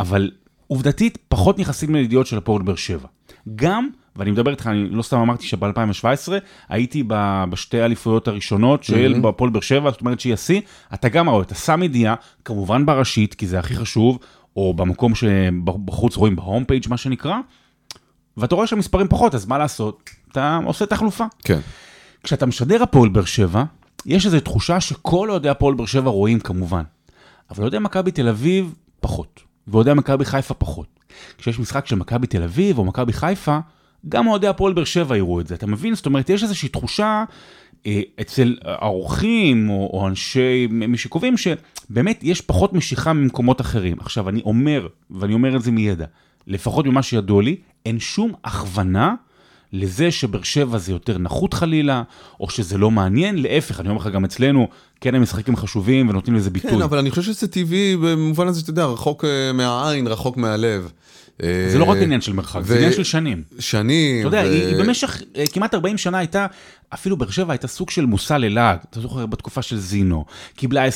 אבל 0.00 0.30
עובדתית 0.66 1.18
פחות 1.28 1.58
נכנסים 1.58 1.94
לידיעות 1.94 2.26
של 2.26 2.38
הפועל 2.38 2.62
באר 2.62 2.74
שבע. 2.74 3.08
גם, 3.56 3.88
ואני 4.16 4.30
מדבר 4.30 4.50
איתך, 4.50 4.66
אני 4.66 4.88
לא 4.90 5.02
סתם 5.02 5.16
אמרתי 5.16 5.46
שב-2017 5.46 6.32
הייתי 6.68 7.04
בשתי 7.50 7.80
האליפויות 7.80 8.28
הראשונות 8.28 8.84
של 8.84 9.14
mm-hmm. 9.14 9.28
הפועל 9.28 9.50
באר 9.50 9.60
שבע, 9.60 9.90
זאת 9.90 10.00
אומרת 10.00 10.20
שהיא 10.20 10.34
השיא, 10.34 10.60
אתה 10.94 11.08
גם 11.08 11.28
רואה, 11.28 11.42
אתה 11.42 11.54
שם 11.54 11.82
ידיעה, 11.82 12.14
כמובן 12.44 12.86
בראשית, 12.86 13.34
כי 13.34 13.46
זה 13.46 13.58
הכי 13.58 13.76
חשוב, 13.76 14.18
או 14.56 14.74
במקום 14.74 15.12
שבחוץ 15.14 16.16
רואים 16.16 16.36
בהום 16.36 16.64
פייג' 16.64 16.84
מה 16.88 16.96
שנקרא, 16.96 17.36
ואתה 18.36 18.54
רואה 18.54 18.66
שהמספרים 18.66 19.08
פחות, 19.08 19.34
אז 19.34 19.46
מה 19.46 19.58
לעשות? 19.58 20.10
אתה 20.32 20.60
עושה 20.64 20.86
תחלופה. 20.86 21.24
כן. 21.44 21.60
כשאתה 22.22 22.46
משדר 22.46 22.82
הפועל 22.82 23.08
באר 23.08 23.24
שבע, 23.24 23.64
יש 24.06 24.26
איזו 24.26 24.40
תחושה 24.40 24.80
שכל 24.80 25.30
אוהדי 25.30 25.48
הפועל 25.48 25.74
באר 25.74 25.86
שבע 25.86 26.10
רואים 26.10 26.40
כמובן, 26.40 26.82
אבל 27.50 27.62
אוהדי 27.62 27.78
מכבי 27.78 28.10
תל 28.10 28.28
אביב 28.28 28.74
פחות. 29.00 29.45
ואוהדי 29.68 29.94
מכבי 29.94 30.24
חיפה 30.24 30.54
פחות. 30.54 30.86
כשיש 31.38 31.58
משחק 31.58 31.86
של 31.86 31.96
מכבי 31.96 32.26
תל 32.26 32.42
אביב 32.42 32.78
או 32.78 32.84
מכבי 32.84 33.12
חיפה, 33.12 33.58
גם 34.08 34.26
אוהדי 34.26 34.46
הפועל 34.46 34.72
באר 34.72 34.84
שבע 34.84 35.16
יראו 35.16 35.40
את 35.40 35.46
זה. 35.46 35.54
אתה 35.54 35.66
מבין? 35.66 35.94
זאת 35.94 36.06
אומרת, 36.06 36.30
יש 36.30 36.42
איזושהי 36.42 36.68
תחושה 36.68 37.24
אה, 37.86 38.00
אצל 38.20 38.56
האורחים 38.64 39.70
או, 39.70 39.90
או 39.92 40.08
אנשי, 40.08 40.66
מי 40.70 40.98
שקובעים, 40.98 41.34
שבאמת 41.36 42.20
יש 42.22 42.40
פחות 42.40 42.72
משיכה 42.72 43.12
ממקומות 43.12 43.60
אחרים. 43.60 43.96
עכשיו, 44.00 44.28
אני 44.28 44.40
אומר, 44.44 44.86
ואני 45.10 45.34
אומר 45.34 45.56
את 45.56 45.62
זה 45.62 45.70
מידע, 45.70 46.06
לפחות 46.46 46.86
ממה 46.86 47.02
שידוע 47.02 47.42
לי, 47.42 47.56
אין 47.86 47.98
שום 48.00 48.32
הכוונה 48.44 49.14
לזה 49.72 50.10
שבאר 50.10 50.42
שבע 50.42 50.78
זה 50.78 50.92
יותר 50.92 51.18
נחות 51.18 51.54
חלילה, 51.54 52.02
או 52.40 52.50
שזה 52.50 52.78
לא 52.78 52.90
מעניין, 52.90 53.42
להפך, 53.42 53.80
אני 53.80 53.88
אומר 53.88 54.00
לך 54.00 54.06
גם 54.06 54.24
אצלנו, 54.24 54.68
כן 55.00 55.14
המשחקים 55.14 55.56
חשובים 55.56 56.08
ונותנים 56.08 56.36
לזה 56.36 56.50
ביטוי. 56.50 56.70
כן, 56.70 56.82
אבל 56.82 56.98
אני 56.98 57.10
חושב 57.10 57.22
שזה 57.22 57.48
טבעי 57.48 57.96
במובן 57.96 58.48
הזה 58.48 58.60
שאתה 58.60 58.70
יודע, 58.70 58.84
רחוק 58.84 59.24
אה, 59.24 59.52
מהעין, 59.52 60.06
רחוק 60.06 60.36
מהלב. 60.36 60.90
זה 61.42 61.78
לא 61.78 61.84
רק 61.84 61.98
עניין 62.02 62.20
של 62.20 62.32
מרחק, 62.32 62.60
זה 62.64 62.76
עניין 62.76 62.92
של 62.92 63.04
שנים. 63.04 63.42
שנים. 63.58 64.20
אתה 64.20 64.26
יודע, 64.28 64.40
היא 64.40 64.76
במשך 64.76 65.22
אה, 65.36 65.44
כמעט 65.52 65.74
40 65.74 65.98
שנה 65.98 66.18
הייתה, 66.18 66.46
אפילו 66.94 67.16
באר 67.16 67.30
שבע 67.30 67.52
הייתה 67.52 67.68
סוג 67.68 67.90
של 67.90 68.06
מושא 68.06 68.34
ללעג, 68.34 68.78
אתה 68.90 69.00
זוכר 69.00 69.26
בתקופה 69.26 69.62
של 69.62 69.78
זינו, 69.78 70.24
קיבלה 70.56 70.88
10-0 70.88 70.90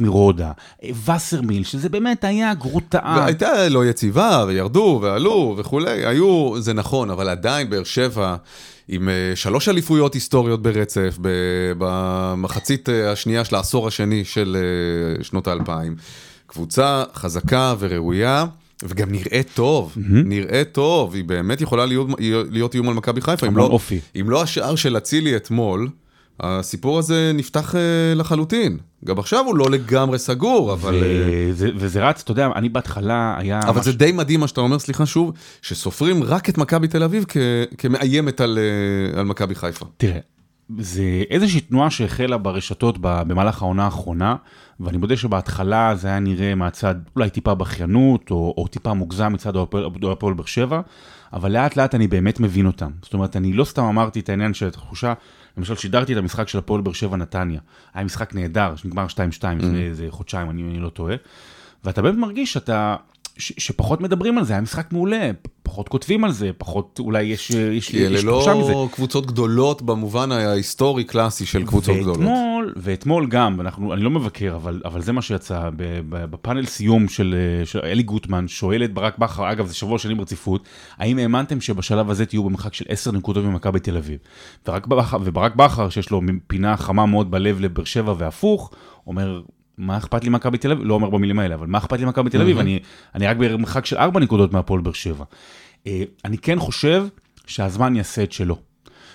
מרודה, 0.00 0.52
אה, 0.84 0.90
וסרמיל, 1.16 1.64
שזה 1.64 1.88
באמת 1.88 2.24
היה 2.24 2.54
גרוטאה. 2.54 3.16
והייתה 3.18 3.68
לא 3.68 3.86
יציבה, 3.86 4.44
וירדו, 4.46 4.98
ועלו, 5.02 5.54
וכולי, 5.58 6.06
היו, 6.06 6.54
זה 6.58 6.72
נכון, 6.72 7.10
אבל 7.10 7.28
עדיין 7.28 7.70
באר 7.70 7.84
שבע... 7.84 8.36
עם 8.88 9.08
אה, 9.08 9.32
שלוש 9.34 9.68
אליפויות 9.68 10.14
היסטוריות 10.14 10.62
ברצף, 10.62 11.18
במחצית 11.78 12.88
השנייה 12.88 13.44
של 13.44 13.54
העשור 13.54 13.88
השני 13.88 14.24
של 14.24 14.56
שנות 15.22 15.48
האלפיים. 15.48 15.96
קבוצה 16.46 17.04
חזקה 17.14 17.74
וראויה. 17.78 18.44
וגם 18.82 19.12
נראית 19.12 19.48
טוב, 19.54 19.94
mm-hmm. 19.94 20.00
נראית 20.24 20.72
טוב, 20.72 21.14
היא 21.14 21.24
באמת 21.24 21.60
יכולה 21.60 21.86
להיות, 21.86 22.08
להיות 22.50 22.74
איום 22.74 22.88
על 22.88 22.94
מכבי 22.94 23.20
חיפה. 23.20 23.46
אם 23.46 23.56
לא, 23.56 23.62
אופי. 23.62 24.00
אם 24.20 24.30
לא 24.30 24.42
השער 24.42 24.74
של 24.74 24.96
אצילי 24.96 25.36
אתמול, 25.36 25.88
הסיפור 26.40 26.98
הזה 26.98 27.32
נפתח 27.34 27.74
uh, 27.74 28.18
לחלוטין. 28.18 28.78
גם 29.04 29.18
עכשיו 29.18 29.44
הוא 29.44 29.56
לא 29.56 29.70
לגמרי 29.70 30.18
סגור, 30.18 30.72
אבל... 30.72 31.02
וזה, 31.50 31.70
וזה 31.76 32.08
רץ, 32.08 32.20
אתה 32.22 32.32
יודע, 32.32 32.48
אני 32.56 32.68
בהתחלה 32.68 33.34
היה... 33.38 33.60
אבל 33.60 33.80
מש... 33.80 33.84
זה 33.84 33.92
די 33.92 34.12
מדהים 34.12 34.40
מה 34.40 34.48
שאתה 34.48 34.60
אומר, 34.60 34.78
סליחה 34.78 35.06
שוב, 35.06 35.32
שסופרים 35.62 36.22
רק 36.22 36.48
את 36.48 36.58
מכבי 36.58 36.88
תל 36.88 37.02
אביב 37.02 37.24
כ... 37.28 37.36
כמאיימת 37.78 38.40
על, 38.40 38.58
uh, 39.14 39.18
על 39.18 39.24
מכבי 39.24 39.54
חיפה. 39.54 39.86
תראה, 39.96 40.18
זה 40.78 41.22
איזושהי 41.30 41.60
תנועה 41.60 41.90
שהחלה 41.90 42.38
ברשתות 42.38 42.98
במהלך 43.00 43.62
העונה 43.62 43.84
האחרונה, 43.84 44.36
ואני 44.80 44.96
מודה 44.96 45.16
שבהתחלה 45.16 45.94
זה 45.94 46.08
היה 46.08 46.18
נראה 46.18 46.54
מהצד 46.54 46.94
אולי 47.16 47.30
טיפה 47.30 47.54
בכיינות, 47.54 48.30
או, 48.30 48.54
או 48.56 48.66
טיפה 48.66 48.94
מוגזם 48.94 49.32
מצד 49.32 49.56
הפועל 50.12 50.34
באר 50.34 50.44
שבע, 50.44 50.80
אבל 51.32 51.52
לאט 51.52 51.76
לאט 51.76 51.94
אני 51.94 52.06
באמת 52.08 52.40
מבין 52.40 52.66
אותם. 52.66 52.90
זאת 53.02 53.14
אומרת, 53.14 53.36
אני 53.36 53.52
לא 53.52 53.64
סתם 53.64 53.82
אמרתי 53.82 54.20
את 54.20 54.28
העניין 54.28 54.54
של 54.54 54.66
התחושה, 54.66 55.12
למשל 55.56 55.76
שידרתי 55.76 56.12
את 56.12 56.18
המשחק 56.18 56.48
של 56.48 56.58
הפועל 56.58 56.80
באר 56.80 56.92
שבע 56.92 57.16
נתניה. 57.16 57.60
היה 57.94 58.04
משחק 58.04 58.34
נהדר, 58.34 58.76
שנגמר 58.76 59.06
2-2 59.06 59.16
לפני 59.18 59.58
mm-hmm. 59.58 59.76
איזה 59.76 60.06
חודשיים, 60.10 60.50
אני, 60.50 60.62
אני 60.62 60.78
לא 60.78 60.88
טועה. 60.88 61.16
ואתה 61.84 62.02
באמת 62.02 62.18
מרגיש 62.18 62.52
שאתה, 62.52 62.96
ש, 63.38 63.52
שפחות 63.58 64.00
מדברים 64.00 64.38
על 64.38 64.44
זה, 64.44 64.52
היה 64.52 64.62
משחק 64.62 64.92
מעולה, 64.92 65.30
פחות 65.62 65.88
כותבים 65.88 66.24
על 66.24 66.32
זה, 66.32 66.50
פחות 66.58 66.98
אולי 66.98 67.22
יש, 67.22 67.50
יש, 67.50 67.88
כי 67.88 68.06
אלה 68.06 68.22
לא 68.22 68.88
קבוצות 68.92 69.26
גדולות 69.26 69.82
במובן 69.82 70.32
ההיסטורי 70.32 71.04
קלאסי 71.04 71.46
של 71.46 71.66
קבוצות 71.66 71.96
ואתמול, 71.96 72.14
גדולות. 72.14 72.72
ואתמול 72.76 73.26
גם, 73.26 73.60
אנחנו, 73.60 73.94
אני 73.94 74.00
לא 74.02 74.10
מבקר, 74.10 74.56
אבל, 74.56 74.82
אבל 74.84 75.02
זה 75.02 75.12
מה 75.12 75.22
שיצא, 75.22 75.70
בפאנל 76.08 76.66
סיום 76.66 77.08
של, 77.08 77.34
של 77.64 77.78
אלי 77.78 78.02
גוטמן, 78.02 78.48
שואל 78.48 78.84
את 78.84 78.94
ברק 78.94 79.18
בכר, 79.18 79.52
אגב 79.52 79.66
זה 79.66 79.74
שבוע 79.74 79.98
שנים 79.98 80.16
ברציפות, 80.16 80.68
האם 80.96 81.18
האמנתם 81.18 81.60
שבשלב 81.60 82.10
הזה 82.10 82.26
תהיו 82.26 82.44
במרחק 82.44 82.74
של 82.74 82.84
10 82.88 83.12
נקודות 83.12 83.44
ממכבי 83.44 83.80
תל 83.80 83.96
אביב? 83.96 84.18
וברק 85.24 85.54
בכר, 85.54 85.88
שיש 85.88 86.10
לו 86.10 86.20
פינה 86.46 86.76
חמה 86.76 87.06
מאוד 87.06 87.30
בלב 87.30 87.60
לבאר 87.60 87.84
שבע 87.84 88.14
והפוך, 88.18 88.70
אומר, 89.06 89.40
מה 89.78 89.96
אכפת 89.96 90.24
לי 90.24 90.30
מכבי 90.30 90.58
תל 90.58 90.72
אביב? 90.72 90.84
לא 90.86 90.94
אומר 90.94 91.10
במילים 91.10 91.38
האלה, 91.38 91.54
אבל 91.54 91.66
מה 91.66 91.78
אכפת 91.78 91.98
לי 91.98 92.04
מכבי 92.04 92.30
תל 92.30 92.40
אביב? 92.40 92.58
אני, 92.58 92.78
אני 93.14 93.26
רק 93.26 93.36
במרחק 93.36 93.86
של 93.86 93.96
ארבע 93.96 94.20
נקודות 94.20 94.52
מהפועל 94.52 94.80
באר 94.80 94.92
שבע. 94.92 95.24
אה, 95.86 96.02
אני 96.24 96.38
כן 96.38 96.58
חושב 96.58 97.06
שהזמן 97.46 97.96
יעשה 97.96 98.22
את 98.22 98.32
שלו. 98.32 98.58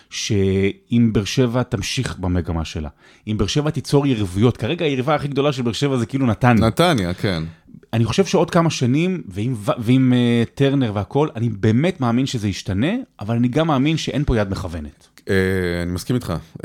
שאם 0.09 1.09
באר 1.13 1.23
שבע 1.23 1.63
תמשיך 1.63 2.17
במגמה 2.17 2.65
שלה, 2.65 2.89
אם 3.27 3.37
באר 3.37 3.47
שבע 3.47 3.69
תיצור 3.69 4.07
יריבויות, 4.07 4.57
כרגע 4.57 4.85
היריבה 4.85 5.15
הכי 5.15 5.27
גדולה 5.27 5.51
של 5.51 5.61
באר 5.61 5.73
שבע 5.73 5.97
זה 5.97 6.05
כאילו 6.05 6.25
נתניה. 6.25 6.67
נתניה, 6.67 7.13
כן. 7.13 7.43
אני 7.93 8.05
חושב 8.05 8.25
שעוד 8.25 8.51
כמה 8.51 8.69
שנים, 8.69 9.21
ועם, 9.27 9.55
ועם 9.77 10.13
uh, 10.13 10.49
טרנר 10.55 10.91
והכל, 10.95 11.27
אני 11.35 11.49
באמת 11.49 12.01
מאמין 12.01 12.25
שזה 12.25 12.47
ישתנה, 12.47 12.91
אבל 13.19 13.35
אני 13.35 13.47
גם 13.47 13.67
מאמין 13.67 13.97
שאין 13.97 14.23
פה 14.25 14.37
יד 14.37 14.49
מכוונת. 14.49 15.07
Uh, 15.25 15.29
אני 15.83 15.91
מסכים 15.91 16.15
איתך, 16.15 16.33
uh, 16.57 16.61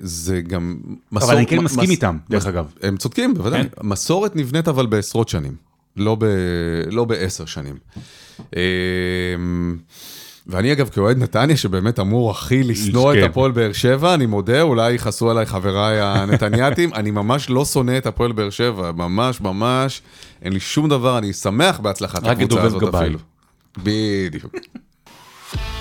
זה 0.00 0.40
גם 0.40 0.76
מסורת... 1.12 1.30
אבל 1.30 1.36
אני 1.36 1.46
כן 1.46 1.58
מסכים 1.58 1.84
מס... 1.84 1.90
איתם, 1.90 2.18
דרך 2.30 2.46
אגב. 2.46 2.72
הם 2.82 2.96
צודקים, 2.96 3.34
בוודאי. 3.34 3.62
כן? 3.62 3.68
מסורת 3.82 4.36
נבנית 4.36 4.68
אבל 4.68 4.86
בעשרות 4.86 5.28
שנים, 5.28 5.54
לא. 5.96 6.16
לא 6.90 7.04
בעשר 7.04 7.44
שנים. 7.44 7.76
Uh, 8.38 8.54
ואני 10.46 10.72
אגב 10.72 10.88
כאוהד 10.88 11.18
נתניה 11.18 11.56
שבאמת 11.56 12.00
אמור 12.00 12.30
הכי 12.30 12.62
לשנוא 12.62 13.14
את 13.14 13.18
הפועל 13.22 13.50
באר 13.50 13.72
שבע, 13.72 14.14
אני 14.14 14.26
מודה, 14.26 14.62
אולי 14.62 14.92
יכעסו 14.92 15.30
עליי 15.30 15.46
חבריי 15.46 16.00
הנתניאתים, 16.00 16.94
אני 16.98 17.10
ממש 17.10 17.50
לא 17.50 17.64
שונא 17.64 17.98
את 17.98 18.06
הפועל 18.06 18.32
באר 18.32 18.50
שבע, 18.50 18.92
ממש 18.92 19.40
ממש, 19.40 20.02
אין 20.42 20.52
לי 20.52 20.60
שום 20.60 20.88
דבר, 20.88 21.18
אני 21.18 21.32
שמח 21.32 21.78
בהצלחת 21.80 22.26
הקבוצה 22.26 22.62
הזאת 22.62 22.94
אפילו. 22.94 23.18
בדיוק. 23.78 24.54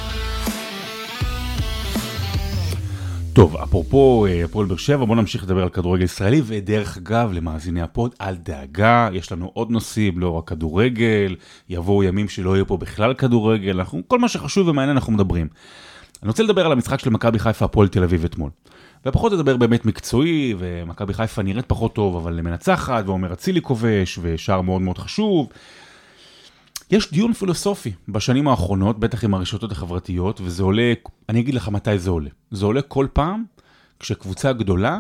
טוב, 3.35 3.57
אפרופו 3.57 4.25
אה, 4.25 4.45
הפועל 4.45 4.67
באר 4.67 4.77
שבע, 4.77 5.05
בוא 5.05 5.15
נמשיך 5.15 5.43
לדבר 5.43 5.63
על 5.63 5.69
כדורגל 5.69 6.03
ישראלי, 6.03 6.41
ודרך 6.45 6.97
אגב, 6.97 7.31
למאזיני 7.33 7.81
הפוד, 7.81 8.15
אל 8.21 8.35
דאגה, 8.35 9.09
יש 9.13 9.31
לנו 9.31 9.51
עוד 9.53 9.71
נושאים, 9.71 10.19
לא 10.19 10.29
רק 10.29 10.47
כדורגל, 10.47 11.35
יבואו 11.69 12.03
ימים 12.03 12.29
שלא 12.29 12.55
יהיה 12.55 12.65
פה 12.65 12.77
בכלל 12.77 13.13
כדורגל, 13.13 13.79
אנחנו, 13.79 14.01
כל 14.07 14.19
מה 14.19 14.27
שחשוב 14.27 14.67
ומעניין 14.67 14.97
אנחנו 14.97 15.13
מדברים. 15.13 15.47
אני 16.23 16.27
רוצה 16.27 16.43
לדבר 16.43 16.65
על 16.65 16.71
המשחק 16.71 16.99
של 16.99 17.09
מכבי 17.09 17.39
חיפה 17.39 17.65
הפועל 17.65 17.87
תל 17.87 18.03
אביב 18.03 18.25
אתמול. 18.25 18.49
ופחות 19.05 19.31
לדבר 19.31 19.57
באמת 19.57 19.85
מקצועי, 19.85 20.55
ומכבי 20.57 21.13
חיפה 21.13 21.41
נראית 21.41 21.65
פחות 21.65 21.95
טוב, 21.95 22.15
אבל 22.15 22.41
מנצחת, 22.41 23.03
ועומר 23.07 23.33
אצילי 23.33 23.61
כובש, 23.61 24.19
ושער 24.21 24.61
מאוד 24.61 24.81
מאוד 24.81 24.97
חשוב. 24.97 25.47
יש 26.91 27.11
דיון 27.11 27.33
פילוסופי 27.33 27.91
בשנים 28.07 28.47
האחרונות, 28.47 28.99
בטח 28.99 29.23
עם 29.23 29.33
הרשתות 29.33 29.71
החברתיות, 29.71 30.41
וזה 30.41 30.63
עולה, 30.63 30.93
אני 31.29 31.39
אגיד 31.39 31.53
לך 31.53 31.69
מתי 31.69 31.99
זה 31.99 32.09
עולה. 32.09 32.29
זה 32.51 32.65
עולה 32.65 32.81
כל 32.81 33.07
פעם 33.13 33.43
כשקבוצה 33.99 34.53
גדולה 34.53 34.99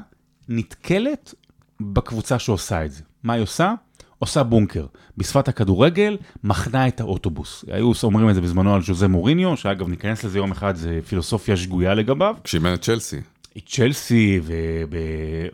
נתקלת 0.49 1.33
בקבוצה 1.81 2.39
שעושה 2.39 2.85
את 2.85 2.91
זה. 2.91 3.03
מה 3.23 3.33
היא 3.33 3.43
עושה? 3.43 3.73
עושה 4.19 4.43
בונקר. 4.43 4.85
בשפת 5.17 5.47
הכדורגל, 5.47 6.17
מחנה 6.43 6.87
את 6.87 7.01
האוטובוס. 7.01 7.65
היו 7.71 7.91
אומרים 8.03 8.29
את 8.29 8.35
זה 8.35 8.41
בזמנו 8.41 8.75
על 8.75 8.81
ז'וזה 8.81 9.07
מוריניו, 9.07 9.57
שאגב, 9.57 9.87
ניכנס 9.87 10.23
לזה 10.23 10.37
יום 10.37 10.51
אחד, 10.51 10.75
זה 10.75 10.99
פילוסופיה 11.07 11.57
שגויה 11.57 11.93
לגביו. 11.93 12.35
כשאימן 12.43 12.73
את 12.73 12.81
צ'לסי. 12.81 13.21
צ'לסי 13.65 14.39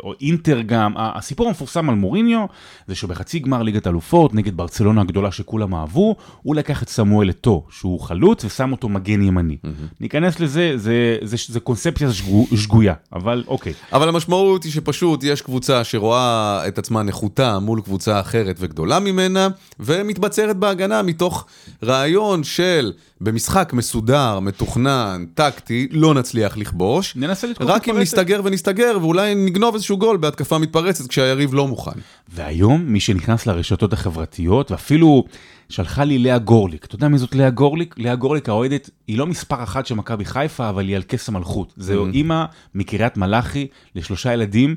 או 0.03 0.13
אינטר 0.22 0.62
גם, 0.62 0.93
הסיפור 0.98 1.48
המפורסם 1.48 1.89
על 1.89 1.96
מוריניו 1.96 2.46
זה 2.88 2.96
שבחצי 2.96 3.39
גמר 3.39 3.62
ליגת 3.62 3.88
אלופות 3.88 4.34
נגד 4.34 4.58
ברצלונה 4.58 5.01
הגדולה 5.01 5.31
שכולם 5.31 5.75
אהבו, 5.75 6.15
הוא 6.41 6.55
לקח 6.55 6.84
את 6.84 6.89
סמואל 6.89 7.29
אתו 7.29 7.65
שהוא 7.70 8.00
חלוץ 8.00 8.46
ושם 8.46 8.72
אותו 8.72 8.89
מגן 8.89 9.22
ימני. 9.22 9.58
Mm-hmm. 9.65 9.67
ניכנס 10.00 10.39
לזה, 10.39 10.74
זה, 10.75 11.17
זה, 11.22 11.38
זה, 11.38 11.53
זה 11.53 11.60
קונספציה 11.60 12.13
שגו, 12.13 12.48
שגויה, 12.55 12.93
אבל 13.13 13.43
אוקיי. 13.48 13.74
אבל 13.93 14.10
המשמעות 14.10 14.63
היא 14.63 14.72
שפשוט 14.72 15.24
יש 15.24 15.41
קבוצה 15.41 15.84
שרואה 15.84 16.63
את 16.67 16.77
עצמה 16.77 17.03
נחותה 17.03 17.60
מול 17.60 17.81
קבוצה 17.81 18.20
אחרת 18.20 18.55
וגדולה 18.60 19.00
ממנה, 19.00 19.48
ומתבצרת 19.79 20.58
בהגנה 20.58 21.01
מתוך 21.01 21.46
רעיון 21.84 22.43
של 22.43 22.91
במשחק 23.21 23.73
מסודר, 23.73 24.39
מתוכנן, 24.39 25.25
טקטי, 25.33 25.87
לא 25.91 26.13
נצליח 26.13 26.57
לכבוש. 26.57 27.15
ננסה 27.15 27.47
לתקוף 27.47 27.67
רק 27.67 27.89
אם 27.89 27.97
נסתגר 27.97 28.41
ונסתגר, 28.43 28.97
ואולי 29.01 29.35
נגנוב 29.35 29.73
איזשהו 29.73 29.97
גול 29.97 30.17
בהתקפה 30.17 30.57
מתפרצת 30.57 31.07
כשהיריב 31.07 31.53
לא 31.53 31.67
מוכן. 31.67 31.99
והיום, 32.29 32.81
מי 32.85 32.99
שנכנס 32.99 33.45
לרשתות 33.45 33.93
החברתיות, 33.93 34.71
ואפילו 34.71 35.23
שלחה 35.71 36.03
לי 36.03 36.17
לאה 36.17 36.37
גורליק. 36.37 36.85
אתה 36.85 36.95
יודע 36.95 37.07
מי 37.07 37.17
זאת 37.17 37.35
לאה 37.35 37.49
גורליק? 37.49 37.95
לאה 37.97 38.15
גורליק 38.15 38.49
האוהדת, 38.49 38.89
היא 39.07 39.17
לא 39.17 39.27
מספר 39.27 39.63
אחת 39.63 39.85
של 39.85 39.95
מכבי 39.95 40.25
חיפה, 40.25 40.69
אבל 40.69 40.87
היא 40.87 40.95
על 40.95 41.03
כס 41.03 41.29
המלכות. 41.29 41.73
זו 41.77 42.05
mm-hmm. 42.05 42.13
אימא 42.13 42.45
מקריית 42.75 43.17
מלאכי 43.17 43.67
לשלושה 43.95 44.33
ילדים 44.33 44.75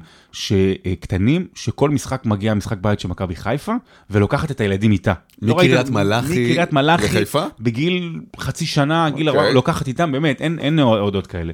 קטנים, 1.00 1.46
שכל 1.54 1.90
משחק 1.90 2.26
מגיע 2.26 2.54
משחק 2.54 2.78
בית 2.80 3.00
של 3.00 3.08
מכבי 3.08 3.36
חיפה, 3.36 3.72
ולוקחת 4.10 4.50
את 4.50 4.60
הילדים 4.60 4.92
איתה. 4.92 5.12
לא 5.42 5.54
מקריית 5.54 5.88
לא 5.88 5.94
מלאכי 5.94 6.44
מקריית 6.44 6.72
מלאכי 6.72 7.04
לחיפה? 7.04 7.44
בגיל 7.60 8.20
חצי 8.38 8.66
שנה, 8.66 9.10
גיל 9.10 9.28
okay. 9.28 9.32
אוקיי. 9.32 9.54
לוקחת 9.54 9.88
איתם, 9.88 10.12
באמת, 10.12 10.40
אין, 10.40 10.58
אין 10.58 10.80
אוהדות 10.80 11.26
כאלה. 11.26 11.52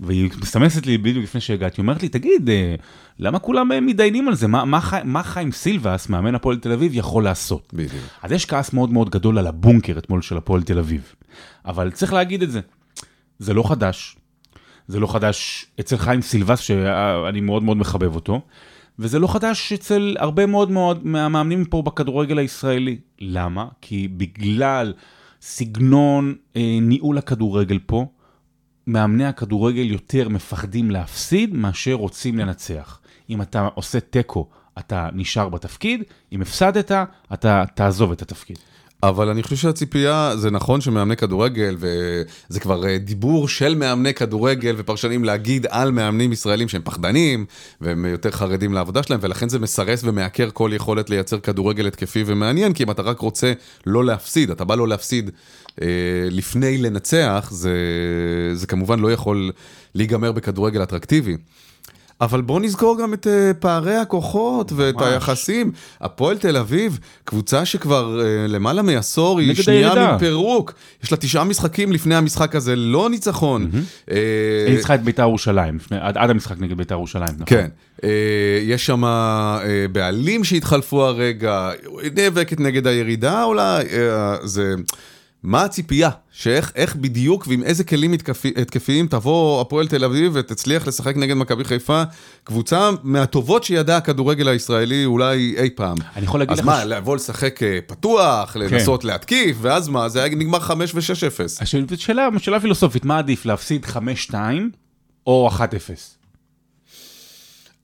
והיא 0.00 0.30
מסמסת 0.40 0.86
לי 0.86 0.98
בדיוק 0.98 1.24
לפני 1.24 1.40
שהגעתי, 1.40 1.80
היא 1.80 1.82
אומרת 1.82 2.02
לי, 2.02 2.08
תגיד, 2.08 2.50
אה, 2.50 2.74
למה 3.18 3.38
כולם 3.38 3.72
אה, 3.72 3.80
מתדיינים 3.80 4.28
על 4.28 4.34
זה? 4.34 4.48
מה, 4.48 4.64
מה, 4.64 4.80
מה 5.04 5.22
חיים 5.22 5.52
סילבס, 5.52 6.08
מאמן 6.08 6.34
הפועל 6.34 6.56
תל 6.56 6.72
אביב, 6.72 6.92
יכול 6.94 7.24
לעשות? 7.24 7.72
בדיוק. 7.72 8.04
אז 8.22 8.32
יש 8.32 8.46
כעס 8.46 8.72
מאוד 8.72 8.92
מאוד 8.92 9.10
גדול 9.10 9.38
על 9.38 9.46
הבונקר 9.46 9.98
אתמול 9.98 10.22
של 10.22 10.36
הפועל 10.36 10.62
תל 10.62 10.78
אביב. 10.78 11.14
אבל 11.64 11.90
צריך 11.90 12.12
להגיד 12.12 12.42
את 12.42 12.50
זה, 12.50 12.60
זה 13.38 13.54
לא 13.54 13.68
חדש. 13.68 14.16
זה 14.88 15.00
לא 15.00 15.06
חדש 15.06 15.66
אצל 15.80 15.96
חיים 15.96 16.22
סילבס, 16.22 16.60
שאני 16.60 17.40
מאוד 17.40 17.62
מאוד 17.62 17.76
מחבב 17.76 18.14
אותו, 18.14 18.40
וזה 18.98 19.18
לא 19.18 19.26
חדש 19.26 19.72
אצל 19.72 20.16
הרבה 20.18 20.46
מאוד 20.46 20.70
מאוד 20.70 21.06
מהמאמנים 21.06 21.64
פה 21.64 21.82
בכדורגל 21.82 22.38
הישראלי. 22.38 22.98
למה? 23.20 23.66
כי 23.80 24.08
בגלל 24.08 24.92
סגנון 25.40 26.34
אה, 26.56 26.78
ניהול 26.82 27.18
הכדורגל 27.18 27.78
פה, 27.86 28.06
מאמני 28.86 29.24
הכדורגל 29.24 29.90
יותר 29.90 30.28
מפחדים 30.28 30.90
להפסיד 30.90 31.54
מאשר 31.54 31.92
רוצים 31.92 32.38
לנצח. 32.38 33.00
אם 33.30 33.42
אתה 33.42 33.68
עושה 33.74 34.00
תיקו, 34.00 34.48
אתה 34.78 35.08
נשאר 35.12 35.48
בתפקיד, 35.48 36.02
אם 36.32 36.42
הפסדת, 36.42 36.92
אתה 37.32 37.64
תעזוב 37.74 38.12
את 38.12 38.22
התפקיד. 38.22 38.58
אבל 39.02 39.28
אני 39.28 39.42
חושב 39.42 39.56
שהציפייה, 39.56 40.32
זה 40.36 40.50
נכון 40.50 40.80
שמאמני 40.80 41.16
כדורגל, 41.16 41.76
וזה 41.78 42.60
כבר 42.60 42.86
אה, 42.86 42.98
דיבור 42.98 43.48
של 43.48 43.74
מאמני 43.74 44.14
כדורגל 44.14 44.74
ופרשנים 44.78 45.24
להגיד 45.24 45.66
על 45.70 45.90
מאמנים 45.90 46.32
ישראלים 46.32 46.68
שהם 46.68 46.82
פחדנים, 46.84 47.46
והם 47.80 48.04
יותר 48.04 48.30
חרדים 48.30 48.72
לעבודה 48.72 49.02
שלהם, 49.02 49.20
ולכן 49.22 49.48
זה 49.48 49.58
מסרס 49.58 50.04
ומעקר 50.04 50.48
כל 50.52 50.70
יכולת 50.74 51.10
לייצר 51.10 51.40
כדורגל 51.40 51.86
התקפי 51.86 52.24
ומעניין, 52.26 52.72
כי 52.72 52.82
אם 52.82 52.90
אתה 52.90 53.02
רק 53.02 53.20
רוצה 53.20 53.52
לא 53.86 54.04
להפסיד, 54.04 54.50
אתה 54.50 54.64
בא 54.64 54.74
לא 54.74 54.88
להפסיד 54.88 55.30
לפני 56.30 56.78
לנצח, 56.78 57.48
זה, 57.52 57.74
זה 58.52 58.66
כמובן 58.66 58.98
לא 58.98 59.12
יכול 59.12 59.50
להיגמר 59.94 60.32
בכדורגל 60.32 60.82
אטרקטיבי. 60.82 61.36
אבל 62.20 62.40
בוא 62.40 62.60
נזכור 62.60 62.98
גם 63.02 63.14
את 63.14 63.26
uh, 63.26 63.54
פערי 63.60 63.96
הכוחות 63.96 64.72
ואת 64.72 64.94
ממש. 64.94 65.04
היחסים. 65.04 65.72
הפועל 66.00 66.38
תל 66.38 66.56
אביב, 66.56 66.98
קבוצה 67.24 67.64
שכבר 67.64 68.20
uh, 68.20 68.48
למעלה 68.48 68.82
מעשור 68.82 69.40
היא 69.40 69.54
שנייה 69.54 69.92
הירידה. 69.92 70.16
מפירוק. 70.16 70.72
יש 71.04 71.12
לה 71.12 71.16
תשעה 71.16 71.44
משחקים 71.44 71.92
לפני 71.92 72.14
המשחק 72.14 72.54
הזה, 72.54 72.76
לא 72.76 73.10
ניצחון. 73.10 73.70
Mm-hmm. 73.72 74.10
Uh, 74.10 74.14
היא 74.66 74.74
ניצחה 74.74 74.94
את 74.94 75.02
בית"ר 75.02 75.22
ירושלים, 75.22 75.78
עד, 75.90 76.18
עד 76.18 76.30
המשחק 76.30 76.60
נגד 76.60 76.76
בית"ר 76.76 76.94
ירושלים, 76.94 77.34
נכון? 77.34 77.44
כן. 77.46 77.68
Uh, 77.96 78.04
יש 78.62 78.86
שם 78.86 79.04
uh, 79.04 79.08
בעלים 79.92 80.44
שהתחלפו 80.44 81.04
הרגע, 81.04 81.70
נאבקת 82.16 82.60
נגד 82.60 82.86
הירידה 82.86 83.44
אולי, 83.44 83.84
זה... 84.42 84.74
מה 85.42 85.64
הציפייה? 85.64 86.10
שאיך 86.32 86.96
בדיוק 86.96 87.46
ועם 87.46 87.62
איזה 87.62 87.84
כלים 87.84 88.12
התקפי, 88.12 88.52
התקפיים 88.56 89.06
תבוא 89.06 89.60
הפועל 89.60 89.88
תל 89.88 90.04
אביב 90.04 90.32
ותצליח 90.34 90.86
לשחק 90.86 91.16
נגד 91.16 91.34
מכבי 91.36 91.64
חיפה, 91.64 92.02
קבוצה 92.44 92.90
מהטובות 93.02 93.64
שידע 93.64 93.96
הכדורגל 93.96 94.48
הישראלי 94.48 95.04
אולי 95.04 95.54
אי 95.58 95.70
פעם. 95.70 95.96
אני 96.16 96.24
יכול 96.24 96.40
להגיד 96.40 96.52
לך... 96.52 96.60
אז 96.60 96.66
מה, 96.66 96.80
ש... 96.82 96.84
לבוא 96.86 97.16
לשחק 97.16 97.62
אה, 97.62 97.78
פתוח, 97.86 98.52
כן. 98.52 98.60
לנסות 98.60 99.04
להתקיף, 99.04 99.56
ואז 99.60 99.88
מה, 99.88 100.08
זה 100.08 100.22
היה 100.22 100.34
נגמר 100.34 100.60
5 100.60 100.94
ו-6-0. 100.94 101.64
שאלה, 101.96 102.28
שאלה 102.38 102.60
פילוסופית, 102.60 103.04
מה 103.04 103.18
עדיף, 103.18 103.46
להפסיד 103.46 103.86
5-2 104.30 104.34
או 105.26 105.50
1-0? 105.56 105.60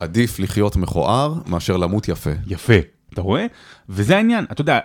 עדיף 0.01 0.38
לחיות 0.38 0.77
מכוער 0.77 1.35
מאשר 1.47 1.77
למות 1.77 2.09
יפה. 2.09 2.31
יפה, 2.47 2.75
אתה 3.12 3.21
רואה? 3.21 3.47
וזה 3.88 4.16
העניין, 4.16 4.45
אתה 4.53 4.61
יודע, 4.61 4.79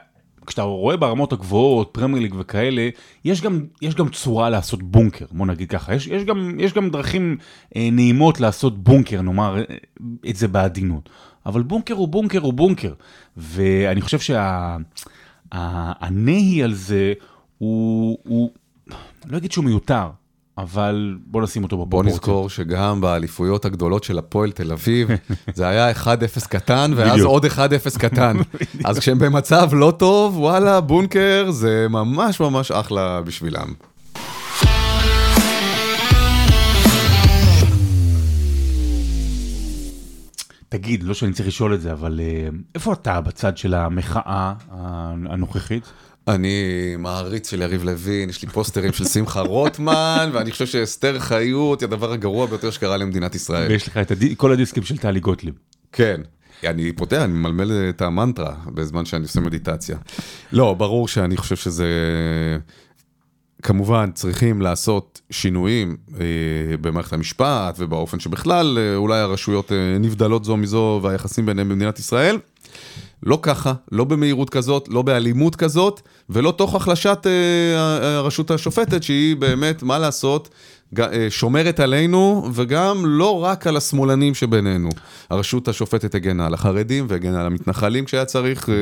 כשאתה 0.45 0.62
רואה 0.62 0.97
ברמות 0.97 1.34
הגבוהות, 1.34 1.89
פרמייר 1.91 2.21
ליג 2.21 2.36
וכאלה, 2.39 2.89
יש 3.25 3.41
גם, 3.41 3.65
יש 3.82 3.95
גם 3.95 4.10
צורה 4.10 4.49
לעשות 4.49 4.84
בונקר, 4.84 5.25
בוא 5.32 5.45
נגיד 5.45 5.69
ככה. 5.69 5.95
יש, 5.95 6.08
יש, 6.08 6.23
גם, 6.23 6.60
יש 6.60 6.73
גם 6.73 6.89
דרכים 6.89 7.38
אה, 7.75 7.89
נעימות 7.91 8.39
לעשות 8.39 8.84
בונקר, 8.84 9.21
נאמר 9.21 9.58
אה, 9.58 9.63
את 10.30 10.36
זה 10.36 10.47
בעדינות. 10.47 11.10
אבל 11.45 11.62
בונקר 11.62 11.93
הוא 11.93 12.08
בונקר 12.08 12.39
הוא 12.39 12.54
בונקר. 12.54 12.93
ואני 13.38 14.01
חושב 14.01 14.19
שהנהי 15.51 16.58
שה, 16.58 16.63
על 16.63 16.73
זה 16.73 17.13
הוא, 17.58 18.17
הוא, 18.23 18.51
לא 19.25 19.38
אגיד 19.38 19.51
שהוא 19.51 19.65
מיותר, 19.65 20.10
אבל 20.62 21.17
בוא 21.26 21.41
נשים 21.41 21.63
אותו 21.63 21.78
בפרופורציה. 21.78 22.12
בוא 22.12 22.17
נזכור 22.17 22.50
שגם 22.50 23.02
באליפויות 23.02 23.65
הגדולות 23.65 24.04
של 24.04 24.17
הפועל 24.17 24.52
תל 24.52 24.71
אביב, 24.71 25.10
זה 25.56 25.67
היה 25.67 25.91
1-0 25.91 26.06
קטן, 26.50 26.91
ואז 26.95 27.12
בדיוק. 27.12 27.28
עוד 27.28 27.45
1-0 27.45 27.50
קטן. 28.00 28.38
אז 28.86 29.00
כשהם 29.00 29.19
במצב 29.19 29.69
לא 29.74 29.93
טוב, 29.97 30.38
וואלה, 30.38 30.82
בונקר 30.82 31.52
זה 31.52 31.88
ממש 31.89 32.39
ממש 32.39 32.71
אחלה 32.71 33.21
בשבילם. 33.21 33.74
תגיד, 40.69 41.04
לא 41.04 41.13
שאני 41.13 41.34
צריך 41.34 41.47
לשאול 41.47 41.74
את 41.74 41.82
זה, 41.82 41.91
אבל 41.91 42.19
אה, 42.24 42.50
איפה 42.76 42.93
אתה 42.93 43.21
בצד 43.21 43.58
של 43.58 43.74
המחאה 43.74 44.54
הנוכחית? 45.30 45.84
אני 46.36 46.96
מעריץ 47.00 47.50
של 47.50 47.62
יריב 47.62 47.84
לוין, 47.84 48.30
יש 48.30 48.41
לי 48.41 48.48
פוסטרים 48.48 48.94
של 48.94 49.06
שמחה 49.06 49.41
רוטמן, 49.41 50.30
ואני 50.34 50.52
חושב 50.52 50.65
שאסתר 50.65 51.20
חיות 51.20 51.82
היא 51.82 51.88
הדבר 51.88 52.12
הגרוע 52.12 52.46
ביותר 52.46 52.72
שקרה 52.72 52.98
למדינת 52.98 53.36
ישראל. 53.36 53.72
ויש 53.72 53.88
לך 53.88 53.98
את 53.98 54.12
הד... 54.12 54.24
כל 54.38 54.52
הדיסקים 54.52 54.84
של 54.84 54.98
טלי 54.98 55.20
גוטליב. 55.20 55.54
כן. 55.91 56.22
אני 56.63 56.91
פותח, 56.91 57.22
אני 57.22 57.34
ממלמל 57.34 57.72
את 57.89 58.02
המנטרה 58.02 58.54
בזמן 58.67 59.06
שאני 59.06 59.24
עושה 59.24 59.39
מדיטציה. 59.39 59.98
לא, 60.52 60.74
ברור 60.74 61.08
שאני 61.08 61.38
חושב 61.38 61.56
שזה... 61.56 61.88
כמובן 63.63 64.12
צריכים 64.13 64.62
לעשות 64.62 65.22
שינויים 65.30 65.98
אה, 66.20 66.78
במערכת 66.82 67.13
המשפט 67.13 67.76
ובאופן 67.78 68.20
שבכלל 68.20 68.78
אה, 68.78 68.96
אולי 68.96 69.20
הרשויות 69.20 69.72
אה, 69.72 69.98
נבדלות 70.00 70.46
זו 70.46 70.58
מזו 70.58 71.00
והיחסים 71.04 71.46
ביניהם 71.46 71.70
במדינת 71.70 72.00
ישראל. 72.00 72.38
לא 73.23 73.39
ככה, 73.41 73.73
לא 73.91 74.03
במהירות 74.03 74.49
כזאת, 74.49 74.88
לא 74.89 75.01
באלימות 75.01 75.55
כזאת, 75.55 76.01
ולא 76.29 76.53
תוך 76.57 76.75
החלשת 76.75 77.27
אה, 77.27 78.17
הרשות 78.17 78.51
השופטת, 78.51 79.03
שהיא 79.03 79.36
באמת, 79.36 79.84
מה 79.84 79.99
לעשות, 79.99 80.49
אה, 80.99 81.27
שומרת 81.29 81.79
עלינו, 81.79 82.49
וגם 82.53 83.05
לא 83.05 83.43
רק 83.43 83.67
על 83.67 83.77
השמאלנים 83.77 84.34
שבינינו. 84.34 84.89
הרשות 85.29 85.67
השופטת 85.67 86.15
הגנה 86.15 86.45
על 86.45 86.53
החרדים 86.53 87.05
והגנה 87.10 87.39
על 87.39 87.45
המתנחלים 87.45 88.05
כשהיה 88.05 88.25
צריך. 88.25 88.69
אה, 88.69 88.75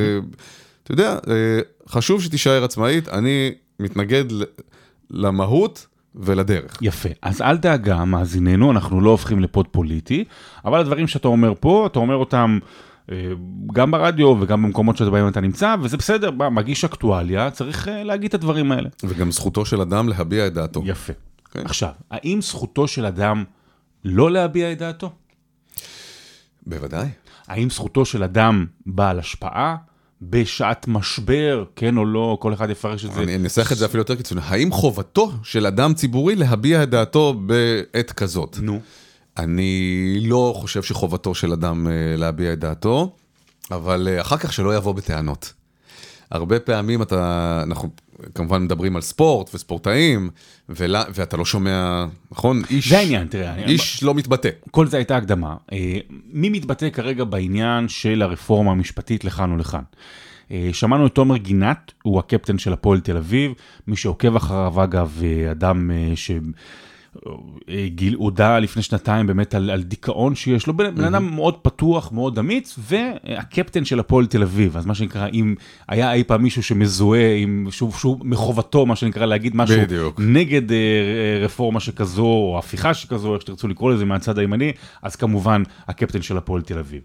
אתה 0.84 0.92
יודע, 0.92 1.18
אה, 1.28 1.60
חשוב 1.90 2.22
שתישאר 2.22 2.64
עצמאית, 2.64 3.10
אני 3.10 3.52
מתנגד 3.80 4.26
למהות. 5.12 5.86
ולדרך. 6.16 6.78
יפה, 6.82 7.10
אז 7.22 7.42
אל 7.42 7.58
דאגה, 7.58 8.06
מאזיננו, 8.06 8.72
אנחנו 8.72 9.02
לא 9.02 9.10
הופכים 9.10 9.40
לפוד 9.40 9.68
פוליטי, 9.68 10.24
אבל 10.66 10.80
הדברים 10.80 11.08
שאתה 11.08 11.28
אומר 11.28 11.54
פה, 11.60 11.88
אתה 11.92 12.00
אומר 12.00 12.16
אותם 12.16 12.60
גם 13.74 13.92
ברדיו 13.92 14.36
וגם 14.40 14.64
במקומות 14.64 14.98
שבהם 14.98 15.28
אתה 15.28 15.42
נמצא, 15.42 15.76
וזה 15.82 15.98
בסדר, 15.98 16.32
מגיש 16.32 16.84
אקטואליה, 16.84 17.52
צריך 17.52 17.88
להגיד 18.04 18.28
את 18.28 18.34
הדברים 18.34 18.72
האלה. 18.72 18.90
וגם 19.04 19.32
זכותו 19.32 19.66
של 19.66 19.82
אדם 19.82 20.10
להביע 20.10 20.48
את 20.48 20.54
דעתו. 20.54 20.82
יפה. 20.86 21.14
Okay. 21.14 21.52
כן. 21.52 21.66
עכשיו, 21.66 21.90
האם 22.12 22.42
זכותו 22.42 22.88
של 22.88 23.06
אדם 23.06 23.44
לא 24.06 24.32
להביע 24.32 24.72
את 24.72 24.78
דעתו? 24.78 25.12
בוודאי. 26.68 27.08
האם 27.48 27.70
זכותו 27.70 28.06
של 28.06 28.24
אדם 28.24 28.66
בעל 28.86 29.20
השפעה 29.20 29.76
בשעת 30.22 30.88
משבר, 30.88 31.64
כן 31.76 31.98
או 31.98 32.06
לא, 32.06 32.38
כל 32.42 32.54
אחד 32.54 32.70
יפרש 32.70 33.06
את 33.06 33.14
זה. 33.14 33.24
אני 33.24 33.36
אנסח 33.36 33.72
את 33.72 33.78
זה 33.78 33.86
אפילו 33.86 34.02
יותר 34.02 34.16
קיצוני. 34.16 34.42
האם 34.44 34.72
חובתו 34.72 35.32
של 35.44 35.66
אדם 35.66 35.94
ציבורי 35.94 36.36
להביע 36.36 36.84
את 36.84 36.90
דעתו 36.90 37.34
בעת 37.34 38.12
כזאת? 38.12 38.58
נו. 38.62 38.80
אני 39.40 40.20
לא 40.26 40.54
חושב 40.56 40.84
שחובתו 40.84 41.36
של 41.36 41.54
אדם 41.54 41.88
אה, 41.88 41.92
להביע 42.18 42.54
את 42.54 42.60
דעתו, 42.60 43.16
אבל 43.72 44.08
אה, 44.12 44.22
אחר 44.22 44.38
כך 44.38 44.54
שלא 44.54 44.76
יבוא 44.76 44.94
בטענות. 44.94 45.54
הרבה 46.32 46.60
פעמים 46.60 47.02
אתה, 47.02 47.62
אנחנו 47.64 47.90
כמובן 48.36 48.64
מדברים 48.64 48.96
על 48.96 49.02
ספורט 49.02 49.56
וספורטאים, 49.56 50.30
ולה, 50.70 51.04
ואתה 51.14 51.38
לא 51.38 51.46
שומע, 51.46 52.06
נכון? 52.32 52.62
איש, 52.70 52.90
זה 52.90 52.98
העניין, 52.98 53.28
תראה. 53.28 53.56
איש 53.56 54.00
אני... 54.00 54.08
לא 54.08 54.14
מתבטא. 54.14 54.50
כל 54.72 54.88
זה 54.88 54.98
הייתה 54.98 55.18
הקדמה. 55.18 55.56
אה, 55.72 55.98
מי 56.34 56.50
מתבטא 56.50 56.90
כרגע 56.90 57.24
בעניין 57.24 57.88
של 57.88 58.22
הרפורמה 58.22 58.72
המשפטית 58.72 59.26
לכאן 59.26 59.52
ולכאן? 59.52 59.84
שמענו 60.72 61.08
את 61.08 61.16
תומר 61.16 61.38
גינת, 61.38 61.92
הוא 62.04 62.20
הקפטן 62.20 62.58
של 62.58 62.74
הפועל 62.74 63.00
תל 63.00 63.18
אביב, 63.18 63.52
מי 63.88 63.96
שעוקב 63.96 64.36
אחריו 64.36 64.84
אגב, 64.84 65.22
אדם 65.52 65.92
ש... 66.16 66.32
גיל 67.86 68.16
הודה 68.16 68.60
לפני 68.60 68.82
שנתיים 68.82 69.28
באמת 69.28 69.56
על, 69.56 69.70
על 69.70 69.84
דיכאון 69.84 70.36
שיש 70.36 70.68
לו, 70.68 70.78
בן 70.78 71.04
אדם 71.04 71.36
מאוד 71.36 71.58
פתוח, 71.58 72.12
מאוד 72.12 72.40
אמיץ, 72.40 72.80
והקפטן 72.80 73.86
של 73.86 74.00
הפועל 74.00 74.26
תל 74.26 74.42
אביב, 74.42 74.78
אז 74.78 74.86
מה 74.86 74.96
שנקרא, 74.96 75.28
אם 75.34 75.56
היה 75.88 76.14
אי 76.14 76.24
פעם 76.24 76.44
מישהו 76.44 76.64
שמזוהה 76.64 77.36
עם, 77.36 77.68
שוב, 77.72 77.96
שוב, 77.96 78.28
מחובתו, 78.28 78.86
מה 78.86 78.96
שנקרא, 78.96 79.26
להגיד 79.26 79.56
משהו 79.56 79.82
בדיוק. 79.82 80.20
נגד 80.24 80.72
אה, 80.72 80.78
רפורמה 81.42 81.80
שכזו, 81.80 82.26
או 82.26 82.60
הפיכה 82.60 82.94
שכזו, 82.94 83.34
איך 83.34 83.42
שתרצו 83.42 83.68
לקרוא 83.68 83.92
לזה, 83.92 84.06
מהצד 84.06 84.38
הימני, 84.38 84.72
אז 85.02 85.16
כמובן, 85.16 85.64
הקפטן 85.88 86.22
של 86.22 86.38
הפועל 86.38 86.62
תל 86.62 86.80
אביב. 86.80 87.02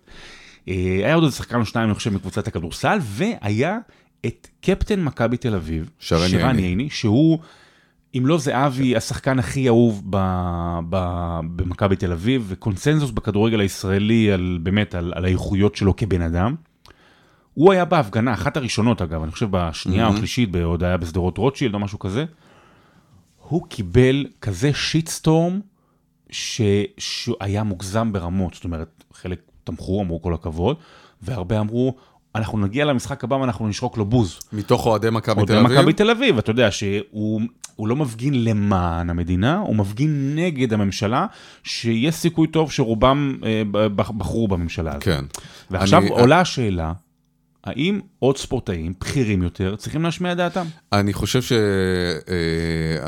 אה, 0.69 0.75
היה 1.05 1.15
עוד 1.15 1.25
איזה 1.25 1.37
שחקן 1.37 1.61
או 1.61 1.65
שניים, 1.65 1.89
אני 1.89 1.95
חושב, 1.95 2.15
מקבוצת 2.15 2.49
הכדורסל, 2.49 2.99
והיה 3.03 3.79
את 4.27 4.49
קפטן 4.61 5.03
מכבי 5.03 5.37
תל 5.37 5.55
אביב, 5.55 5.91
שרן 5.99 6.59
ייני, 6.59 6.89
שהוא... 6.91 7.39
אם 8.19 8.27
לא 8.27 8.39
זהבי, 8.39 8.97
השחקן 8.97 9.39
הכי 9.39 9.69
אהוב 9.69 10.03
במכבי 11.57 11.97
תל 11.97 12.13
אביב, 12.13 12.45
וקונסנזוס 12.49 13.11
בכדורגל 13.11 13.61
הישראלי 13.61 14.33
על 14.33 14.59
באמת, 14.63 14.95
על, 14.95 15.13
על 15.17 15.25
האיכויות 15.25 15.77
שלו 15.77 15.97
כבן 15.97 16.23
אדם. 16.23 16.55
הוא 17.55 17.73
היה 17.73 17.85
בהפגנה, 17.85 18.33
אחת 18.33 18.57
הראשונות 18.57 19.03
אגב, 19.03 19.23
אני 19.23 19.33
חושב 19.33 19.49
בשנייה 19.51 20.09
mm-hmm. 20.09 20.11
או 20.13 20.17
שלישית, 20.17 20.57
עוד 20.65 20.85
היה 20.85 20.97
בשדרות 20.97 21.39
רוטשילד 21.39 21.75
או 21.75 21.79
משהו 21.79 21.99
כזה. 21.99 22.25
הוא 23.39 23.67
קיבל 23.69 24.27
כזה 24.41 24.73
שיטסטורם 24.73 25.61
שהיה 26.31 27.63
מוגזם 27.63 28.13
ברמות, 28.13 28.55
זאת 28.55 28.65
אומרת, 28.65 29.05
חלק 29.13 29.41
תמכו, 29.65 30.03
אמרו 30.03 30.23
כל 30.23 30.35
הכבוד, 30.35 30.77
והרבה 31.23 31.61
אמרו, 31.61 31.97
אנחנו 32.35 32.59
נגיע 32.59 32.85
למשחק 32.85 33.25
הבא 33.25 33.35
ואנחנו 33.35 33.69
נשרוק 33.69 33.97
לו 33.97 34.05
בוז. 34.05 34.41
מתוך 34.53 34.87
אוהדי 34.87 35.11
מכבי 35.11 35.47
תל 35.47 35.53
אביב? 35.53 35.67
אוהדי 35.67 35.81
מכבי 35.81 35.93
תל 35.93 36.11
אביב, 36.11 36.39
אתה 36.39 36.51
יודע 36.51 36.71
שהוא 36.71 37.49
לא 37.79 37.97
מפגין 37.97 38.45
למען 38.45 39.11
המדינה, 39.11 39.59
הוא 39.59 39.77
מפגין 39.77 40.33
נגד 40.37 40.73
הממשלה, 40.73 41.27
שיש 41.65 42.15
סיכוי 42.15 42.49
טוב 42.49 42.73
שרובם 42.73 43.37
אה, 43.45 43.63
בחרו 43.89 44.49
בממשלה 44.49 44.91
הזאת. 44.91 45.03
כן. 45.03 45.25
ועכשיו 45.71 46.03
אני... 46.03 46.09
עולה 46.11 46.41
השאלה, 46.41 46.93
האם 47.65 48.01
עוד 48.19 48.37
ספורטאים 48.37 48.93
בכירים 49.01 49.43
יותר 49.43 49.77
צריכים 49.77 50.03
להשמיע 50.03 50.35
דעתם? 50.35 50.67
אני 50.93 51.13
חושב 51.13 51.41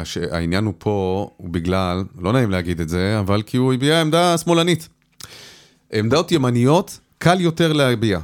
שהעניין 0.04 0.64
אה, 0.64 0.68
הוא 0.68 0.74
פה, 0.78 1.30
הוא 1.36 1.50
בגלל, 1.50 2.04
לא 2.18 2.32
נעים 2.32 2.50
להגיד 2.50 2.80
את 2.80 2.88
זה, 2.88 3.18
אבל 3.18 3.42
כי 3.42 3.56
הוא 3.56 3.74
הביע 3.74 4.00
עמדה 4.00 4.38
שמאלנית. 4.38 4.88
עמדות 5.92 6.32
ימניות, 6.32 6.98
קל 7.18 7.40
יותר 7.40 7.72
להביע. 7.72 8.20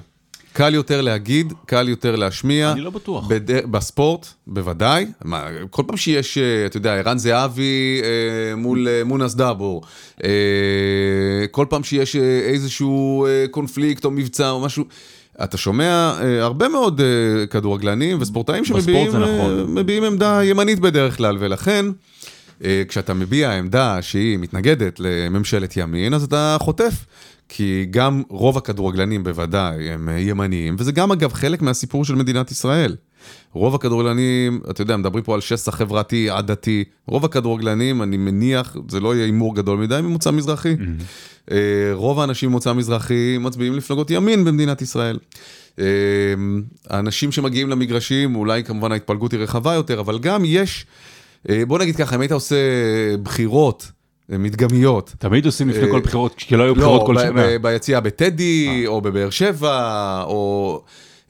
קל 0.53 0.75
יותר 0.75 1.01
להגיד, 1.01 1.53
קל 1.67 1.89
יותר 1.89 2.17
להשמיע. 2.17 2.73
אני 2.73 2.81
לא 2.81 2.91
בטוח. 2.91 3.27
בד... 3.27 3.67
בספורט, 3.71 4.27
בוודאי. 4.47 5.07
מה, 5.25 5.47
כל 5.71 5.83
פעם 5.87 5.97
שיש, 5.97 6.39
אה, 6.39 6.67
אתה 6.67 6.77
יודע, 6.77 6.95
ערן 6.95 7.19
זהבי 7.19 8.01
אה, 8.03 8.57
מול 8.57 8.89
אה, 8.89 9.05
מונס 9.05 9.35
דאבור, 9.35 9.83
אה, 10.25 10.31
כל 11.51 11.67
פעם 11.69 11.85
שיש 11.85 12.17
אה, 12.17 12.23
איזשהו 12.45 13.27
אה, 13.27 13.45
קונפליקט 13.51 14.05
או 14.05 14.11
מבצע 14.11 14.51
או 14.51 14.61
משהו, 14.61 14.85
אתה 15.45 15.57
שומע 15.57 16.15
אה, 16.23 16.43
הרבה 16.43 16.69
מאוד 16.69 17.01
אה, 17.01 17.47
כדורגלנים 17.47 18.21
וספורטאים 18.21 18.65
שמביעים 18.65 19.09
נכון. 19.09 20.05
עמדה 20.07 20.45
ימנית 20.45 20.79
בדרך 20.79 21.17
כלל, 21.17 21.37
ולכן... 21.41 21.87
כשאתה 22.89 23.15
מביע 23.15 23.53
עמדה 23.53 24.03
שהיא 24.03 24.39
מתנגדת 24.39 25.01
לממשלת 25.01 25.77
ימין, 25.77 26.15
אז 26.15 26.25
אתה 26.25 26.57
חוטף. 26.61 26.93
כי 27.55 27.87
גם 27.91 28.23
רוב 28.29 28.59
הכדורגלנים 28.59 29.25
בוודאי 29.25 29.91
הם 29.91 30.09
אה, 30.09 30.19
ימניים, 30.19 30.77
וזה 30.79 30.93
גם 30.93 31.13
אגב 31.13 31.33
חלק 31.33 31.63
מהסיפור 31.63 32.05
של 32.05 32.15
מדינת 32.15 32.51
ישראל. 32.51 32.97
רוב 33.53 33.75
הכדורגלנים, 33.75 34.61
אתה 34.71 34.83
יודע, 34.83 34.97
מדברים 34.97 35.25
פה 35.25 35.35
על 35.35 35.41
שסע 35.41 35.71
חברתי, 35.71 36.31
עדתי, 36.31 36.85
רוב 37.07 37.25
הכדורגלנים, 37.25 38.03
אני 38.03 38.17
מניח, 38.17 38.77
זה 38.89 39.01
לא 39.01 39.15
יהיה 39.15 39.25
הימור 39.25 39.57
גדול 39.57 39.79
מדי, 39.79 40.01
ממוצא 40.03 40.31
מזרחי. 40.31 40.75
Mm-hmm. 40.75 41.51
רוב 41.93 42.21
האנשים 42.21 42.49
ממוצא 42.49 42.73
מזרחי 42.73 43.39
מצביעים 43.41 43.75
לפלגות 43.75 44.11
ימין 44.11 44.45
במדינת 44.45 44.83
ישראל. 44.83 45.19
אה, 45.79 45.85
האנשים 46.91 47.33
שמגיעים 47.33 47.71
למגרשים, 47.71 48.37
אולי 48.37 48.65
כמובן 48.65 48.93
ההתפלגות 48.93 49.33
היא 49.33 49.41
רחבה 49.41 49.75
יותר, 49.75 50.01
אבל 50.01 50.19
גם 50.19 50.43
יש, 50.45 50.87
בוא 51.67 51.79
נגיד 51.79 51.97
ככה, 51.97 52.17
אם 52.17 52.21
היית 52.21 52.33
עושה 52.33 52.57
בחירות, 53.23 53.93
מדגמיות. 54.29 55.15
תמיד 55.19 55.47
עושים 55.47 55.69
לפני 55.69 55.91
כל 55.91 55.97
אה, 55.97 56.01
בחירות, 56.01 56.35
כי 56.37 56.57
לא 56.57 56.63
היו 56.63 56.75
בחירות 56.75 57.01
לא, 57.01 57.07
כל 57.07 57.19
שנה. 57.19 57.47
לא, 57.47 57.59
ביציאה 57.59 58.01
בטדי, 58.01 58.69
אה. 58.69 58.87
או 58.87 59.01
בבאר 59.01 59.31
שבע, 59.31 60.23
או 60.27 60.83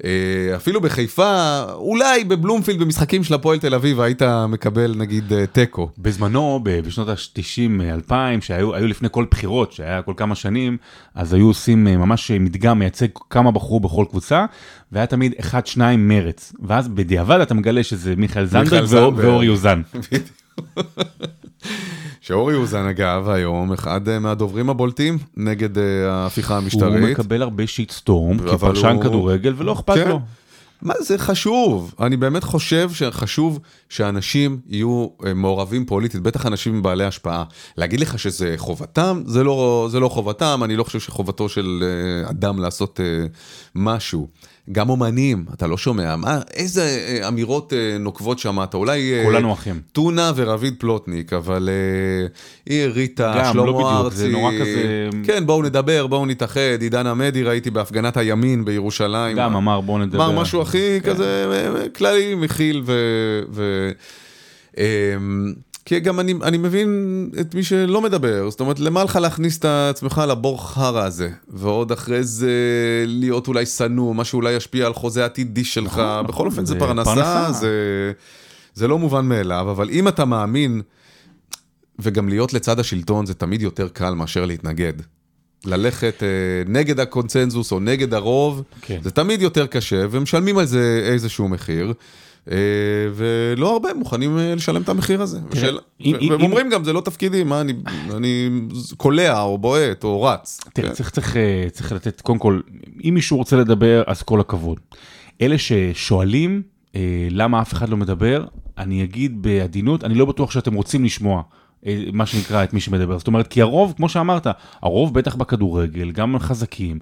אה, 0.05 0.57
אפילו 0.57 0.81
בחיפה, 0.81 1.63
אולי 1.73 2.25
בבלומפילד 2.25 2.79
במשחקים 2.81 3.25
של 3.25 3.35
הפועל 3.35 3.59
תל 3.59 3.75
אביב 3.75 4.01
היית 4.01 4.23
מקבל 4.49 4.95
נגיד 4.97 5.33
תיקו. 5.53 5.89
בזמנו, 5.99 6.61
בשנות 6.63 7.09
ה-90-2000, 7.09 8.13
שהיו 8.41 8.87
לפני 8.89 9.09
כל 9.11 9.27
בחירות, 9.31 9.73
שהיה 9.73 10.03
כל 10.03 10.15
כמה 10.17 10.35
שנים, 10.35 10.77
אז 11.15 11.33
היו 11.33 11.47
עושים 11.47 11.85
ממש 11.85 12.31
מדגם 12.31 12.79
מייצג 12.79 13.07
כמה 13.31 13.51
בחרו 13.51 13.81
בכל 13.81 14.05
קבוצה, 14.11 14.45
והיה 14.93 15.07
תמיד 15.07 15.35
אחד, 15.41 15.67
שניים 15.67 16.09
מרץ. 16.09 16.53
ואז 16.63 16.89
בדיעבד 16.89 17.41
אתה 17.41 17.55
מגלה 17.55 17.83
שזה 17.83 18.17
מיכאל 18.17 18.47
זנדברג 18.47 19.13
ואורי 19.17 19.49
אוזן. 19.49 19.83
שאורי 22.21 22.55
אוזן 22.55 22.87
אגב 22.87 23.29
היום 23.29 23.73
אחד 23.73 24.09
אה, 24.09 24.19
מהדוברים 24.19 24.71
הבולטים 24.71 25.19
נגד 25.37 25.79
אה, 25.79 26.11
ההפיכה 26.11 26.57
המשטרית. 26.57 27.03
הוא 27.03 27.11
מקבל 27.11 27.43
הרבה 27.43 27.67
שיט 27.67 27.91
סטורם 27.91 28.39
כפרשן 28.39 28.95
הוא... 28.95 29.03
כדורגל 29.03 29.55
ולא 29.57 29.73
אכפת 29.73 29.95
כן. 29.95 30.09
לו. 30.09 30.21
מה 30.83 30.95
זה 31.01 31.19
חשוב? 31.19 31.95
אני 32.01 32.17
באמת 32.17 32.45
חושב 32.45 32.91
שחשוב 32.93 33.59
שאנשים 33.89 34.61
יהיו 34.69 35.07
אה, 35.27 35.35
מעורבים 35.35 35.87
פוליטית, 35.87 36.21
בטח 36.21 36.47
אנשים 36.47 36.83
בעלי 36.83 37.05
השפעה. 37.05 37.45
להגיד 37.77 38.01
לך 38.01 38.19
שזה 38.19 38.55
חובתם? 38.57 39.23
זה 39.27 39.45
לא, 39.45 39.89
זה 39.91 40.01
לא 40.01 40.09
חובתם, 40.09 40.61
אני 40.65 40.77
לא 40.77 40.85
חושב 40.85 41.01
שחובתו 41.01 41.49
של 41.49 41.85
אדם 42.31 42.59
לעשות 42.59 43.01
משהו. 43.75 44.29
גם 44.73 44.91
אומנים, 44.91 45.45
אתה 45.55 45.67
לא 45.67 45.77
שומע, 45.77 46.17
מה, 46.17 46.41
איזה 46.55 46.83
אה, 46.83 47.29
אמירות 47.29 47.73
אה, 47.73 47.99
נוקבות 47.99 48.39
שמעת, 48.39 48.75
אולי... 48.75 49.13
אה, 49.15 49.25
כולנו 49.25 49.53
אחים. 49.53 49.81
טונה 49.93 50.33
ורביד 50.37 50.75
פלוטניק, 50.79 51.33
אבל 51.33 51.69
היא 52.67 52.85
ריטה, 52.85 53.51
שלמה 53.53 53.67
לא 53.67 53.91
ארצי. 53.91 54.07
בדיוק, 54.07 54.15
זה 54.15 54.29
נורא 54.29 54.53
כזה... 54.61 55.09
כן, 55.25 55.47
בואו 55.47 55.63
נדבר, 55.63 56.07
בואו 56.07 56.27
נתאחד, 56.27 56.61
עידן 56.81 57.07
עמדי 57.07 57.43
ראיתי 57.43 57.71
בהפגנת 57.71 58.17
הימין 58.17 58.65
בירושלים. 58.65 59.37
גם 59.37 59.57
אמר 59.57 59.81
בואו 59.81 59.99
נדבר. 59.99 60.25
אמר 60.27 60.41
משהו 60.41 60.63
הכי 60.63 61.01
כן. 61.03 61.11
כזה 61.11 61.89
כללי, 61.95 62.35
מכיל 62.35 62.83
ו... 62.87 62.93
ו... 63.53 63.91
כי 65.85 66.01
גם 66.01 66.21
אני, 66.21 66.35
אני 66.43 66.59
מבין 66.59 67.31
את 67.41 67.55
מי 67.55 67.63
שלא 67.63 68.01
מדבר, 68.01 68.51
זאת 68.51 68.61
אומרת, 68.61 68.81
למה 68.81 69.05
לך 69.05 69.17
להכניס 69.17 69.59
את 69.59 69.65
עצמך 69.65 70.23
לבור 70.29 70.69
חרא 70.69 71.05
הזה, 71.05 71.31
ועוד 71.49 71.93
אחרי 71.93 72.25
זה 72.25 72.51
להיות 73.07 73.49
אולי 73.49 73.67
שנוא, 73.67 74.15
מה 74.15 74.25
שאולי 74.25 74.53
ישפיע 74.53 74.87
על 74.87 74.95
חוזה 74.95 75.25
עתידי 75.25 75.65
שלך, 75.65 75.93
נכון, 75.93 76.27
בכל 76.27 76.47
אופן 76.47 76.65
זה 76.65 76.75
זה 76.75 76.79
פרנסה, 76.79 77.15
פרנסה. 77.15 77.53
זה, 77.53 78.13
זה 78.75 78.89
לא 78.89 78.99
מובן 78.99 79.25
מאליו, 79.25 79.71
אבל 79.71 79.91
אם 79.91 80.09
אתה 80.09 80.25
מאמין, 80.25 80.83
וגם 81.99 82.29
להיות 82.29 82.53
לצד 82.53 82.81
השלטון 82.81 83.27
זה 83.27 83.35
תמיד 83.35 83.63
יותר 83.63 83.89
קל 83.89 84.15
מאשר 84.15 84.45
להתנגד. 84.45 84.93
ללכת 85.65 86.23
אה, 86.23 86.29
נגד 86.67 87.01
הקונצנזוס 87.01 87.73
או 87.73 87.81
נגד 87.81 88.15
הרוב, 88.15 88.63
כן. 88.81 88.99
זה 89.03 89.11
תמיד 89.11 89.43
יותר 89.43 89.67
קשה, 89.67 90.05
ומשלמים 90.11 90.59
על 90.59 90.67
זה 90.67 91.03
איזשהו 91.05 91.49
מחיר. 91.49 91.93
אה, 92.51 92.57
ולא 93.15 93.73
הרבה 93.73 93.89
מוכנים 93.95 94.39
אה, 94.39 94.55
לשלם 94.55 94.83
את 94.83 94.89
המחיר 94.89 95.23
הזה. 95.23 95.39
והם 96.31 96.43
אומרים 96.43 96.71
גם, 96.71 96.85
זה 96.85 96.93
לא 96.93 97.01
תפקידי, 97.01 97.45
מה, 97.45 97.61
אני- 97.61 97.73
אני 98.17 98.51
קולע 98.97 99.41
או 99.43 99.59
בועט 99.59 100.05
או 100.05 100.23
רץ. 100.23 100.61
תראה, 100.75 100.89
כן. 100.89 100.95
צריך, 100.95 101.11
צריך, 101.11 101.37
אה, 101.37 101.67
צריך 101.73 101.93
לתת, 101.93 102.21
קודם 102.21 102.39
כל, 102.39 102.61
אם 103.05 103.15
מישהו 103.15 103.37
רוצה 103.37 103.57
לדבר, 103.57 104.03
אז 104.07 104.23
כל 104.23 104.41
הכבוד. 104.41 104.79
אלה 105.41 105.57
ששואלים 105.59 106.63
אה, 106.97 107.01
למה 107.31 107.63
אף 107.63 107.73
אחד 107.73 107.89
לא 107.89 107.97
מדבר, 107.97 108.45
אני 108.79 109.05
אגיד 109.05 109.43
בעדינות, 109.43 110.05
אני 110.05 110.15
לא 110.15 110.25
בטוח 110.25 110.51
שאתם 110.51 110.75
רוצים 110.75 111.05
לשמוע. 111.05 111.43
מה 112.13 112.27
שנקרא 112.27 112.65
את 112.65 112.73
מי 112.75 112.81
שמדבר, 112.81 113.19
זאת 113.19 113.27
אומרת, 113.27 113.47
כי 113.47 113.63
הרוב, 113.63 113.95
כמו 113.97 114.09
שאמרת, 114.09 114.47
הרוב 114.83 115.15
בטח 115.15 115.35
בכדורגל, 115.35 116.11
גם 116.11 116.39
חזקים, 116.39 116.99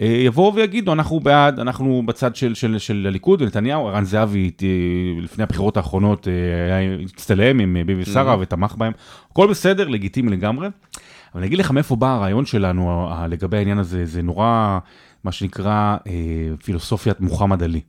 יבואו 0.00 0.54
ויגידו, 0.54 0.92
אנחנו 0.92 1.20
בעד, 1.20 1.60
אנחנו 1.60 2.02
בצד 2.06 2.36
של, 2.36 2.54
של, 2.54 2.78
של 2.78 3.04
הליכוד 3.08 3.42
ונתניהו, 3.42 3.88
ערן 3.88 4.04
זהבי 4.04 4.50
אה, 4.62 4.68
לפני 5.22 5.44
הבחירות 5.44 5.76
האחרונות 5.76 6.28
אה, 6.28 6.94
הצטלם 7.14 7.60
עם 7.60 7.76
אה, 7.76 7.84
ביבי 7.84 8.04
שרה 8.04 8.36
ותמך 8.40 8.74
בהם, 8.74 8.92
הכל 9.30 9.50
בסדר, 9.50 9.88
לגיטימי 9.88 10.30
לגמרי. 10.30 10.68
אבל 11.34 11.40
אני 11.40 11.46
אגיד 11.46 11.58
לך 11.58 11.70
מאיפה 11.70 11.96
בא 11.96 12.14
הרעיון 12.14 12.46
שלנו 12.46 13.10
לגבי 13.28 13.56
העניין 13.56 13.78
הזה, 13.78 14.06
זה 14.06 14.22
נורא, 14.22 14.78
מה 15.24 15.32
שנקרא, 15.32 15.96
אה, 16.06 16.12
פילוסופיית 16.64 17.20
מוחמד 17.20 17.62
עלי. 17.62 17.80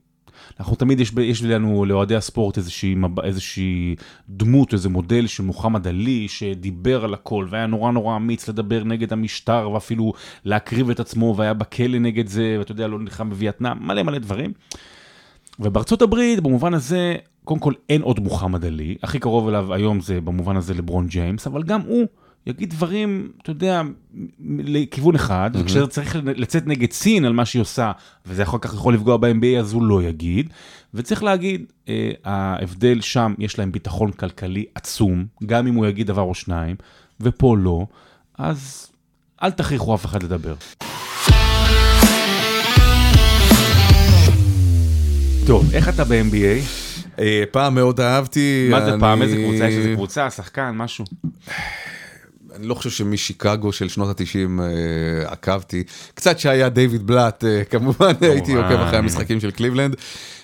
אנחנו 0.60 0.76
תמיד, 0.76 1.00
יש, 1.00 1.12
יש 1.22 1.44
לנו, 1.44 1.86
לאוהדי 1.86 2.16
הספורט, 2.16 2.58
איזושהי, 2.58 2.96
איזושהי 3.24 3.96
דמות, 4.30 4.74
איזה 4.74 4.90
מודל 4.90 5.28
של 5.28 5.44
מוחמד 5.44 5.88
עלי, 5.88 6.28
שדיבר 6.28 7.04
על 7.06 7.14
הכל, 7.14 7.48
והיה 7.50 7.68
נורא 7.68 7.92
נורא 7.92 8.16
אמיץ 8.16 8.50
לדבר 8.50 8.84
נגד 8.84 9.14
המשטר, 9.14 9.70
ואפילו 9.74 10.14
להקריב 10.46 10.90
את 10.90 11.00
עצמו, 11.00 11.36
והיה 11.38 11.54
בכלא 11.54 12.00
נגד 12.00 12.28
זה, 12.28 12.56
ואתה 12.60 12.72
יודע, 12.72 12.88
לא 12.88 13.00
נלחם 13.00 13.30
בווייטנאם, 13.30 13.88
מלא 13.88 14.04
מלא 14.04 14.18
דברים. 14.18 14.54
ובארצות 15.60 16.02
הברית, 16.02 16.40
במובן 16.40 16.74
הזה, 16.74 17.16
קודם 17.44 17.60
כל 17.60 17.74
אין 17.90 18.02
עוד 18.02 18.20
מוחמד 18.20 18.66
עלי, 18.66 18.96
הכי 19.04 19.20
קרוב 19.20 19.48
אליו 19.48 19.74
היום 19.74 20.02
זה 20.02 20.22
במובן 20.22 20.56
הזה 20.58 20.74
לברון 20.74 21.08
ג'יימס, 21.08 21.48
אבל 21.48 21.64
גם 21.64 21.82
הוא 21.82 22.06
יגיד 22.48 22.70
דברים, 22.70 23.32
אתה 23.42 23.52
יודע, 23.52 23.82
לכיוון 24.60 25.16
אחד, 25.16 25.52
mm-hmm. 25.54 25.60
וכשזה 25.60 25.88
צריך 25.88 26.16
לצאת 26.26 26.68
נגד 26.68 26.92
סין 26.92 27.26
על 27.26 27.34
מה 27.34 27.46
שהיא 27.46 27.62
עושה, 27.62 27.92
וזה 28.26 28.44
אחר 28.44 28.58
כך 28.62 28.74
יכול 28.74 28.94
לפגוע 28.94 29.18
ב-NBA, 29.18 29.60
אז 29.60 29.74
הוא 29.74 29.84
לא 29.84 30.04
יגיד. 30.04 30.50
וצריך 30.94 31.24
להגיד, 31.24 31.66
אה, 31.90 32.12
ההבדל 32.24 33.02
שם, 33.02 33.34
יש 33.40 33.60
להם 33.60 33.72
ביטחון 33.72 34.12
כלכלי 34.12 34.66
עצום, 34.76 35.26
גם 35.46 35.68
אם 35.68 35.76
הוא 35.76 35.86
יגיד 35.86 36.08
דבר 36.08 36.22
או 36.22 36.36
שניים, 36.36 36.76
ופה 37.22 37.58
לא, 37.60 37.86
אז 38.38 38.88
אל 39.44 39.52
תכריחו 39.52 39.96
אף 39.96 40.06
אחד 40.06 40.24
לדבר. 40.24 40.56
טוב, 45.48 45.74
איך 45.74 45.90
אתה 45.90 46.04
ב-NBA? 46.04 46.62
אה, 47.20 47.44
פעם 47.52 47.76
מאוד 47.76 48.00
אהבתי. 48.02 48.68
מה 48.72 48.86
זה 48.86 48.92
אני- 48.94 49.00
פעם? 49.00 49.22
איזה 49.22 49.36
קבוצה? 49.36 49.68
יש 49.70 49.74
איזה 49.78 49.94
קבוצה? 49.94 50.30
שחקן? 50.30 50.72
משהו? 50.76 51.06
אני 52.56 52.68
לא 52.68 52.74
חושב 52.74 52.90
שמשיקגו 52.90 53.72
של 53.72 53.90
שנות 53.90 54.22
ה-90 54.22 54.62
עקבתי. 55.26 55.84
קצת 56.14 56.40
שהיה 56.40 56.70
דיוויד 56.70 57.08
בלאט, 57.08 57.44
אה, 57.44 57.64
כמובן 57.72 58.12
הייתי 58.22 58.54
עוקב 58.54 58.72
אחרי 58.72 58.98
המשחקים 58.98 59.40
של 59.40 59.52
קליבלנד. 59.52 59.96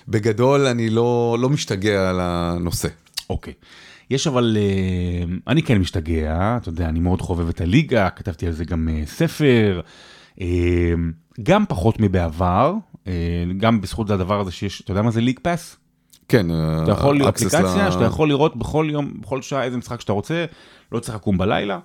בגדול, 0.08 0.66
אני 0.66 0.90
לא 0.90 1.36
לא 1.40 1.48
משתגע 1.48 2.10
על 2.10 2.20
הנושא. 2.20 2.88
אוקיי. 3.30 3.52
יש 4.10 4.26
אבל, 4.26 4.56
אה, 4.60 5.34
אני 5.46 5.62
כן 5.62 5.78
משתגע, 5.78 6.56
אתה 6.60 6.68
יודע, 6.68 6.88
אני 6.88 7.00
מאוד 7.00 7.20
חובב 7.20 7.48
את 7.48 7.60
הליגה, 7.60 8.10
כתבתי 8.10 8.46
על 8.46 8.52
זה 8.52 8.64
גם 8.64 8.88
אה, 8.88 9.02
ספר, 9.06 9.80
אה, 10.40 10.46
גם 11.42 11.64
פחות 11.68 12.00
מבעבר, 12.00 12.74
אה, 13.06 13.12
גם 13.56 13.80
בזכות 13.80 14.10
הדבר 14.10 14.40
הזה 14.40 14.52
שיש, 14.52 14.80
אתה 14.80 14.90
יודע 14.90 15.02
מה 15.02 15.10
זה 15.10 15.20
ליג 15.20 15.38
פאס? 15.42 15.76
כן, 16.28 16.46
אתה 16.82 16.92
יכול 16.92 17.28
אפליקציה 17.28 17.88
ל- 17.88 17.90
שאתה 17.90 18.04
יכול 18.04 18.28
לראות 18.28 18.56
בכל 18.56 18.88
יום, 18.90 19.12
בכל 19.20 19.42
שעה 19.42 19.64
איזה 19.64 19.76
משחק 19.76 20.00
שאתה 20.00 20.12
רוצה, 20.12 20.44
לא 20.92 20.98
צריך 21.00 21.14
לקום 21.14 21.38
בלילה. 21.38 21.78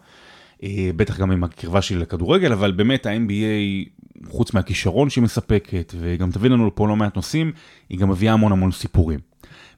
אה, 0.63 0.89
בטח 0.95 1.19
גם 1.19 1.31
עם 1.31 1.43
הקרבה 1.43 1.81
שלי 1.81 1.97
לכדורגל, 1.97 2.51
אבל 2.53 2.71
באמת 2.71 3.05
ה-NBA, 3.05 3.89
חוץ 4.29 4.53
מהכישרון 4.53 5.09
שהיא 5.09 5.23
מספקת, 5.23 5.93
וגם 5.99 6.31
תביא 6.31 6.49
לנו 6.49 6.75
פה 6.75 6.87
לא 6.87 6.95
מעט 6.95 7.15
נושאים, 7.15 7.51
היא 7.89 7.99
גם 7.99 8.09
מביאה 8.09 8.33
המון 8.33 8.51
המון 8.51 8.71
סיפורים. 8.71 9.19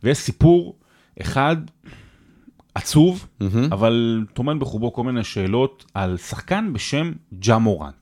ויש 0.03 0.17
סיפור 0.17 0.75
אחד 1.21 1.55
עצוב, 2.75 3.27
אבל 3.71 4.25
טומן 4.33 4.59
בחובו 4.59 4.93
כל 4.93 5.03
מיני 5.03 5.23
שאלות 5.23 5.85
על 5.93 6.17
שחקן 6.17 6.73
בשם 6.73 7.11
ג'ה 7.39 7.57
מורנט. 7.57 7.93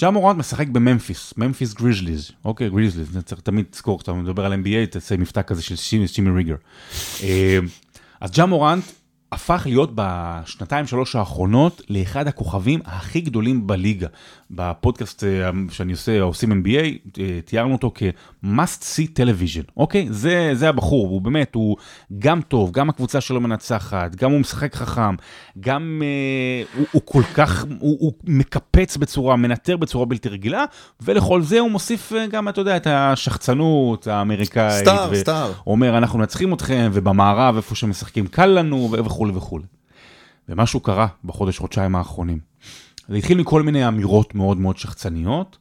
ג'ה 0.00 0.10
מורנט 0.10 0.38
משחק 0.38 0.68
בממפיס, 0.68 1.34
ממפיס 1.36 1.74
גריזליז, 1.74 2.30
אוקיי, 2.44 2.70
גריזליז, 2.70 3.18
צריך 3.24 3.40
תמיד 3.40 3.64
לזכור, 3.72 3.98
כשאתה 3.98 4.12
מדבר 4.12 4.44
על 4.46 4.52
NBA, 4.52 4.90
תעשה 4.90 5.16
מבטא 5.16 5.42
כזה 5.42 5.62
של 5.62 5.76
שימי 5.76 6.30
ריגר. 6.30 6.56
אה, 7.22 7.58
אז 8.20 8.30
ג'ה 8.30 8.46
מורנט 8.46 8.84
הפך 9.32 9.62
להיות 9.66 9.90
בשנתיים 9.94 10.86
שלוש 10.86 11.16
האחרונות 11.16 11.82
לאחד 11.88 12.28
הכוכבים 12.28 12.80
הכי 12.84 13.20
גדולים 13.20 13.66
בליגה. 13.66 14.06
בפודקאסט 14.52 15.24
אה, 15.24 15.50
שאני 15.70 15.92
עושה, 15.92 16.20
עושים 16.20 16.52
NBA, 16.52 16.84
אה, 17.20 17.40
תיארנו 17.44 17.72
אותו 17.72 17.92
כ-must 17.94 18.82
see 18.82 19.18
television, 19.18 19.72
אוקיי? 19.76 20.06
זה, 20.10 20.50
זה 20.52 20.68
הבחור, 20.68 21.08
הוא 21.08 21.20
באמת, 21.20 21.54
הוא 21.54 21.76
גם 22.18 22.40
טוב, 22.40 22.70
גם 22.72 22.88
הקבוצה 22.90 23.20
שלו 23.20 23.40
מנצחת, 23.40 24.14
גם 24.14 24.30
הוא 24.30 24.40
משחק 24.40 24.74
חכם, 24.74 25.14
גם 25.60 26.02
אה, 26.04 26.64
הוא, 26.78 26.86
הוא 26.92 27.02
כל 27.04 27.22
כך, 27.34 27.64
הוא, 27.78 27.96
הוא 28.00 28.12
מקפץ 28.24 28.96
בצורה, 28.96 29.36
מנטר 29.36 29.76
בצורה 29.76 30.04
בלתי 30.04 30.28
רגילה, 30.28 30.64
ולכל 31.00 31.42
זה 31.42 31.58
הוא 31.58 31.70
מוסיף 31.70 32.12
אה, 32.12 32.26
גם, 32.26 32.48
אתה 32.48 32.60
יודע, 32.60 32.76
את 32.76 32.86
השחצנות 32.86 34.06
האמריקאית. 34.06 34.82
סטאר, 34.82 35.08
ו- 35.10 35.16
סטאר. 35.16 35.52
אומר, 35.66 35.98
אנחנו 35.98 36.18
מנצחים 36.18 36.54
אתכם, 36.54 36.90
ובמערב, 36.92 37.56
איפה 37.56 37.74
שמשחקים 37.74 38.26
קל 38.26 38.46
לנו, 38.46 38.90
וכולי 39.04 39.32
וכולי. 39.34 39.64
ומשהו 40.48 40.80
קרה 40.80 41.06
בחודש, 41.24 41.58
חודשיים 41.58 41.96
האחרונים. 41.96 42.51
זה 43.08 43.16
התחיל 43.16 43.38
מכל 43.38 43.62
מיני 43.62 43.88
אמירות 43.88 44.34
מאוד 44.34 44.58
מאוד 44.58 44.76
שחצניות, 44.76 45.58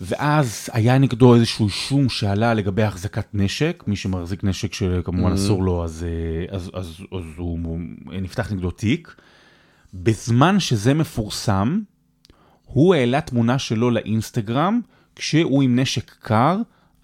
ואז 0.00 0.68
היה 0.72 0.98
נגדו 0.98 1.34
איזשהו 1.34 1.66
אישום 1.66 2.08
שעלה 2.08 2.54
לגבי 2.54 2.82
החזקת 2.82 3.26
נשק, 3.34 3.84
מי 3.86 3.96
שמחזיק 3.96 4.44
נשק 4.44 4.74
שכמובן 4.74 5.32
אסור 5.32 5.62
לו, 5.62 5.84
אז, 5.84 6.06
אה, 6.08 6.56
אז, 6.56 6.70
אז, 6.74 6.86
אז 7.12 7.24
הוא 7.36 7.78
נפתח 8.06 8.52
נגדו 8.52 8.70
תיק. 8.70 9.16
בזמן 9.94 10.60
שזה 10.60 10.94
מפורסם, 10.94 11.80
הוא 12.64 12.94
העלה 12.94 13.20
תמונה 13.20 13.58
שלו 13.58 13.90
לאינסטגרם, 13.90 14.80
כשהוא 15.16 15.62
עם 15.62 15.78
נשק 15.78 16.10
קר, 16.20 16.56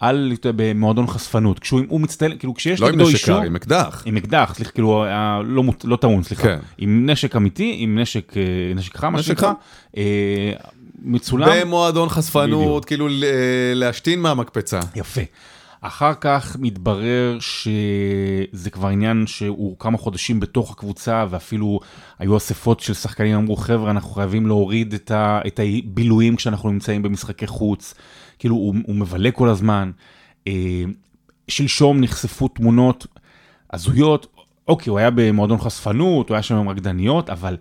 על, 0.07 0.33
במועדון 0.55 1.07
חשפנות. 1.07 1.59
כשהוא 1.59 1.81
הוא 1.87 2.01
מצטלם, 2.01 2.37
כאילו 2.37 2.53
כשיש 2.53 2.81
לא 2.81 2.87
עם 2.87 2.93
נגדו 2.93 3.03
נשק 3.03 3.13
אישור... 3.13 3.39
קר, 3.39 3.45
עם 3.45 3.55
אקדח. 3.55 4.03
עם 4.05 4.17
אקדח, 4.17 4.53
סליחה, 4.55 4.71
כאילו, 4.71 5.05
לא, 5.43 5.63
לא 5.83 5.95
טעון, 5.95 6.23
סליחה. 6.23 6.43
כן. 6.43 6.59
עם 6.77 7.09
נשק 7.09 7.35
אמיתי, 7.35 7.75
עם 7.77 7.99
נשק, 7.99 8.37
אה, 8.37 8.73
נשק 8.75 8.97
חם, 8.97 9.13
מה 9.13 9.19
נשק. 9.19 9.39
חם. 9.39 9.53
אה, 9.97 10.51
מצולם. 11.03 11.49
במועדון 11.61 12.09
חשפנות, 12.09 12.61
בדיוק. 12.61 12.85
כאילו 12.85 13.07
להשתין 13.75 14.19
מהמקפצה. 14.19 14.79
יפה. 14.95 15.21
אחר 15.81 16.13
כך 16.21 16.57
מתברר 16.59 17.37
שזה 17.39 18.69
כבר 18.71 18.87
עניין 18.87 19.27
שהוא 19.27 19.75
כמה 19.79 19.97
חודשים 19.97 20.39
בתוך 20.39 20.71
הקבוצה, 20.71 21.25
ואפילו 21.29 21.79
היו 22.19 22.37
אספות 22.37 22.79
של 22.79 22.93
שחקנים 22.93 23.35
אמרו, 23.35 23.55
חבר'ה, 23.55 23.91
אנחנו 23.91 24.09
חייבים 24.09 24.47
להוריד 24.47 24.93
את, 24.93 25.11
ה, 25.11 25.41
את 25.47 25.59
הבילויים 25.59 26.35
כשאנחנו 26.35 26.69
נמצאים 26.69 27.01
במשחקי 27.01 27.47
חוץ. 27.47 27.93
כאילו, 28.43 28.55
הוא, 28.55 28.75
הוא 28.87 28.95
מבלה 28.95 29.31
כל 29.31 29.49
הזמן. 29.49 29.91
אה, 30.47 30.83
שלשום 31.47 32.01
נחשפו 32.01 32.47
תמונות 32.47 33.07
הזויות. 33.73 34.27
אוקיי, 34.67 34.91
הוא 34.91 34.99
היה 34.99 35.09
במועדון 35.15 35.57
חשפנות, 35.57 36.29
הוא 36.29 36.35
היה 36.35 36.41
שם 36.43 36.55
עם 36.55 36.69
רקדניות, 36.69 37.29
אבל 37.29 37.57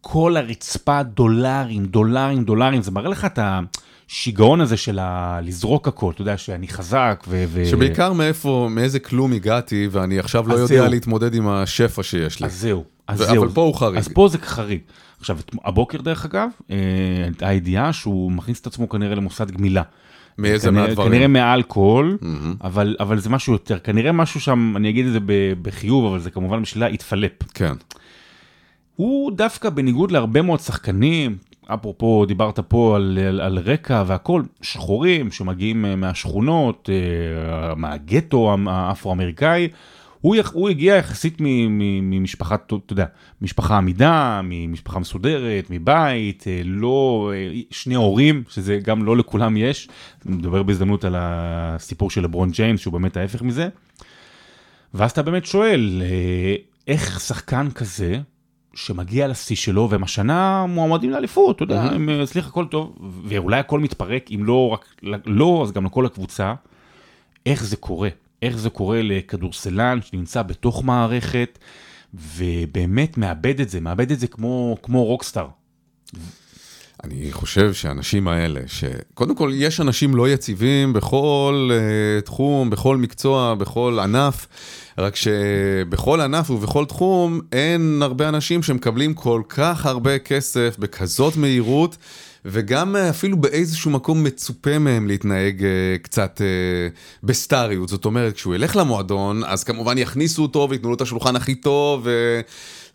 כל 0.00 0.36
הרצפה 0.36 1.02
דולרים, 1.02 1.84
דולרים, 1.84 2.44
דולרים, 2.44 2.82
זה 2.82 2.90
מראה 2.90 3.08
לך 3.08 3.24
את 3.24 3.38
השיגעון 3.42 4.60
הזה 4.60 4.76
של 4.76 4.98
ה... 4.98 5.40
לזרוק 5.42 5.88
הכל, 5.88 6.12
אתה 6.12 6.22
יודע 6.22 6.36
שאני 6.36 6.68
חזק 6.68 7.24
ו... 7.28 7.44
ו... 7.48 7.66
שבעיקר 7.66 8.12
מאיפה, 8.12 8.68
מאיזה 8.70 8.98
כלום 8.98 9.32
הגעתי, 9.32 9.88
ואני 9.90 10.18
עכשיו 10.18 10.48
לא 10.48 10.54
יודע 10.54 10.66
זהו. 10.66 10.90
להתמודד 10.90 11.34
עם 11.34 11.48
השפע 11.48 12.02
שיש 12.02 12.40
לי. 12.40 12.46
אז 12.46 12.60
זהו, 12.60 12.84
אז 13.06 13.20
ו- 13.20 13.24
זהו. 13.24 13.44
אבל 13.44 13.52
פה 13.52 13.60
הוא 13.60 13.74
חריג. 13.74 13.98
אז 13.98 14.08
פה 14.08 14.28
זה 14.28 14.38
חריג. 14.38 14.80
עכשיו, 15.20 15.38
הבוקר 15.64 16.00
דרך 16.00 16.24
אגב, 16.24 16.48
אה, 16.70 16.76
הייתה 17.24 17.48
הידיעה 17.48 17.92
שהוא 17.92 18.32
מכניס 18.32 18.60
את 18.60 18.66
עצמו 18.66 18.88
כנראה 18.88 19.14
למוסד 19.14 19.50
גמילה. 19.50 19.82
מאיזה 20.38 20.68
כנראה- 20.68 20.86
מהדברים? 20.86 21.10
כנראה 21.12 21.26
מאלכוהול, 21.28 22.18
מהמם. 22.20 22.54
אבל, 22.64 22.96
אבל 23.00 23.18
זה 23.18 23.30
משהו 23.30 23.52
יותר, 23.52 23.78
כנראה 23.78 24.12
משהו 24.12 24.40
שם, 24.40 24.72
אני 24.76 24.88
אגיד 24.90 25.06
את 25.06 25.12
זה 25.12 25.18
בחיוב, 25.62 26.04
אבל 26.06 26.18
זה 26.18 26.30
כמובן 26.30 26.62
בשלילה, 26.62 26.86
התפלפ. 26.86 27.32
כן. 27.54 27.72
הוא 28.96 29.32
דווקא 29.32 29.70
בניגוד 29.70 30.10
להרבה 30.10 30.42
מאוד 30.42 30.60
שחקנים, 30.60 31.36
אפרופו 31.66 32.24
דיברת 32.26 32.58
פה 32.60 32.96
על, 32.96 33.18
על, 33.28 33.40
על 33.40 33.58
רקע 33.58 34.02
והכל, 34.06 34.42
שחורים 34.62 35.30
שמגיעים 35.30 35.84
אה, 35.84 35.96
מהשכונות, 35.96 36.90
אה, 36.92 37.74
מהגטו 37.74 38.56
האפרו-אמריקאי, 38.66 39.68
הוא, 40.22 40.36
יח- 40.36 40.52
הוא 40.52 40.68
הגיע 40.68 40.96
יחסית 40.96 41.36
ממשפחה, 41.40 42.54
אתה 42.54 42.92
יודע, 42.92 43.04
משפחה 43.42 43.76
עמידה, 43.76 44.40
ממשפחה 44.44 44.98
מסודרת, 44.98 45.66
מבית, 45.70 46.44
אה, 46.46 46.60
לא, 46.64 47.32
אה, 47.34 47.60
שני 47.70 47.94
הורים, 47.94 48.42
שזה 48.48 48.78
גם 48.82 49.04
לא 49.04 49.16
לכולם 49.16 49.56
יש, 49.56 49.88
נדבר 50.26 50.62
בהזדמנות 50.62 51.04
על 51.04 51.14
הסיפור 51.18 52.10
של 52.10 52.22
לברון 52.22 52.50
ג'יימס, 52.50 52.80
שהוא 52.80 52.92
באמת 52.92 53.16
ההפך 53.16 53.42
מזה. 53.42 53.68
ואז 54.94 55.10
אתה 55.10 55.22
באמת 55.22 55.46
שואל, 55.46 56.02
אה, 56.04 56.54
איך 56.88 57.20
שחקן 57.20 57.68
כזה, 57.74 58.18
שמגיע 58.74 59.28
לשיא 59.28 59.56
שלו, 59.56 59.90
והם 59.90 60.02
השנה 60.02 60.66
מועמדים 60.68 61.10
לאליפות, 61.10 61.56
אתה 61.56 61.62
יודע, 61.62 61.82
אה, 62.08 62.22
הצליח 62.22 62.46
הכל 62.48 62.64
טוב, 62.66 62.96
ואולי 63.24 63.58
הכל 63.58 63.80
מתפרק, 63.80 64.30
אם 64.34 64.44
לא 64.44 64.68
רק, 64.68 64.94
לא, 65.26 65.60
אז 65.64 65.72
גם 65.72 65.84
לכל 65.84 66.06
הקבוצה, 66.06 66.54
איך 67.46 67.64
זה 67.64 67.76
קורה? 67.76 68.08
איך 68.42 68.58
זה 68.58 68.70
קורה 68.70 69.02
לכדורסלן 69.02 69.98
שנמצא 70.02 70.42
בתוך 70.42 70.84
מערכת, 70.84 71.58
ובאמת 72.14 73.18
מאבד 73.18 73.60
את 73.60 73.68
זה, 73.68 73.80
מאבד 73.80 74.10
את 74.10 74.20
זה 74.20 74.26
כמו, 74.26 74.76
כמו 74.82 75.04
רוקסטאר. 75.04 75.46
אני 77.04 77.32
חושב 77.32 77.72
שהאנשים 77.72 78.28
האלה, 78.28 78.60
שקודם 78.66 79.34
כל 79.34 79.50
יש 79.54 79.80
אנשים 79.80 80.14
לא 80.14 80.28
יציבים 80.28 80.92
בכל 80.92 81.70
uh, 81.70 82.24
תחום, 82.24 82.70
בכל 82.70 82.96
מקצוע, 82.96 83.54
בכל 83.54 83.98
ענף, 84.02 84.46
רק 84.98 85.16
שבכל 85.16 86.20
ענף 86.20 86.50
ובכל 86.50 86.84
תחום 86.84 87.40
אין 87.52 88.00
הרבה 88.02 88.28
אנשים 88.28 88.62
שמקבלים 88.62 89.14
כל 89.14 89.42
כך 89.48 89.86
הרבה 89.86 90.18
כסף 90.18 90.76
בכזאת 90.78 91.36
מהירות. 91.36 91.96
וגם 92.44 92.96
אה, 92.96 93.10
אפילו 93.10 93.36
באיזשהו 93.36 93.90
מקום 93.90 94.24
מצופה 94.24 94.78
מהם 94.78 95.06
להתנהג 95.06 95.64
אה, 95.64 95.96
קצת 96.02 96.40
אה, 96.40 96.88
בסטאריות. 97.22 97.88
זאת 97.88 98.04
אומרת, 98.04 98.34
כשהוא 98.34 98.54
ילך 98.54 98.76
למועדון, 98.76 99.44
אז 99.44 99.64
כמובן 99.64 99.98
יכניסו 99.98 100.42
אותו 100.42 100.66
וייתנו 100.70 100.88
לו 100.88 100.94
את 100.94 101.00
השולחן 101.00 101.36
הכי 101.36 101.54
טוב, 101.54 102.06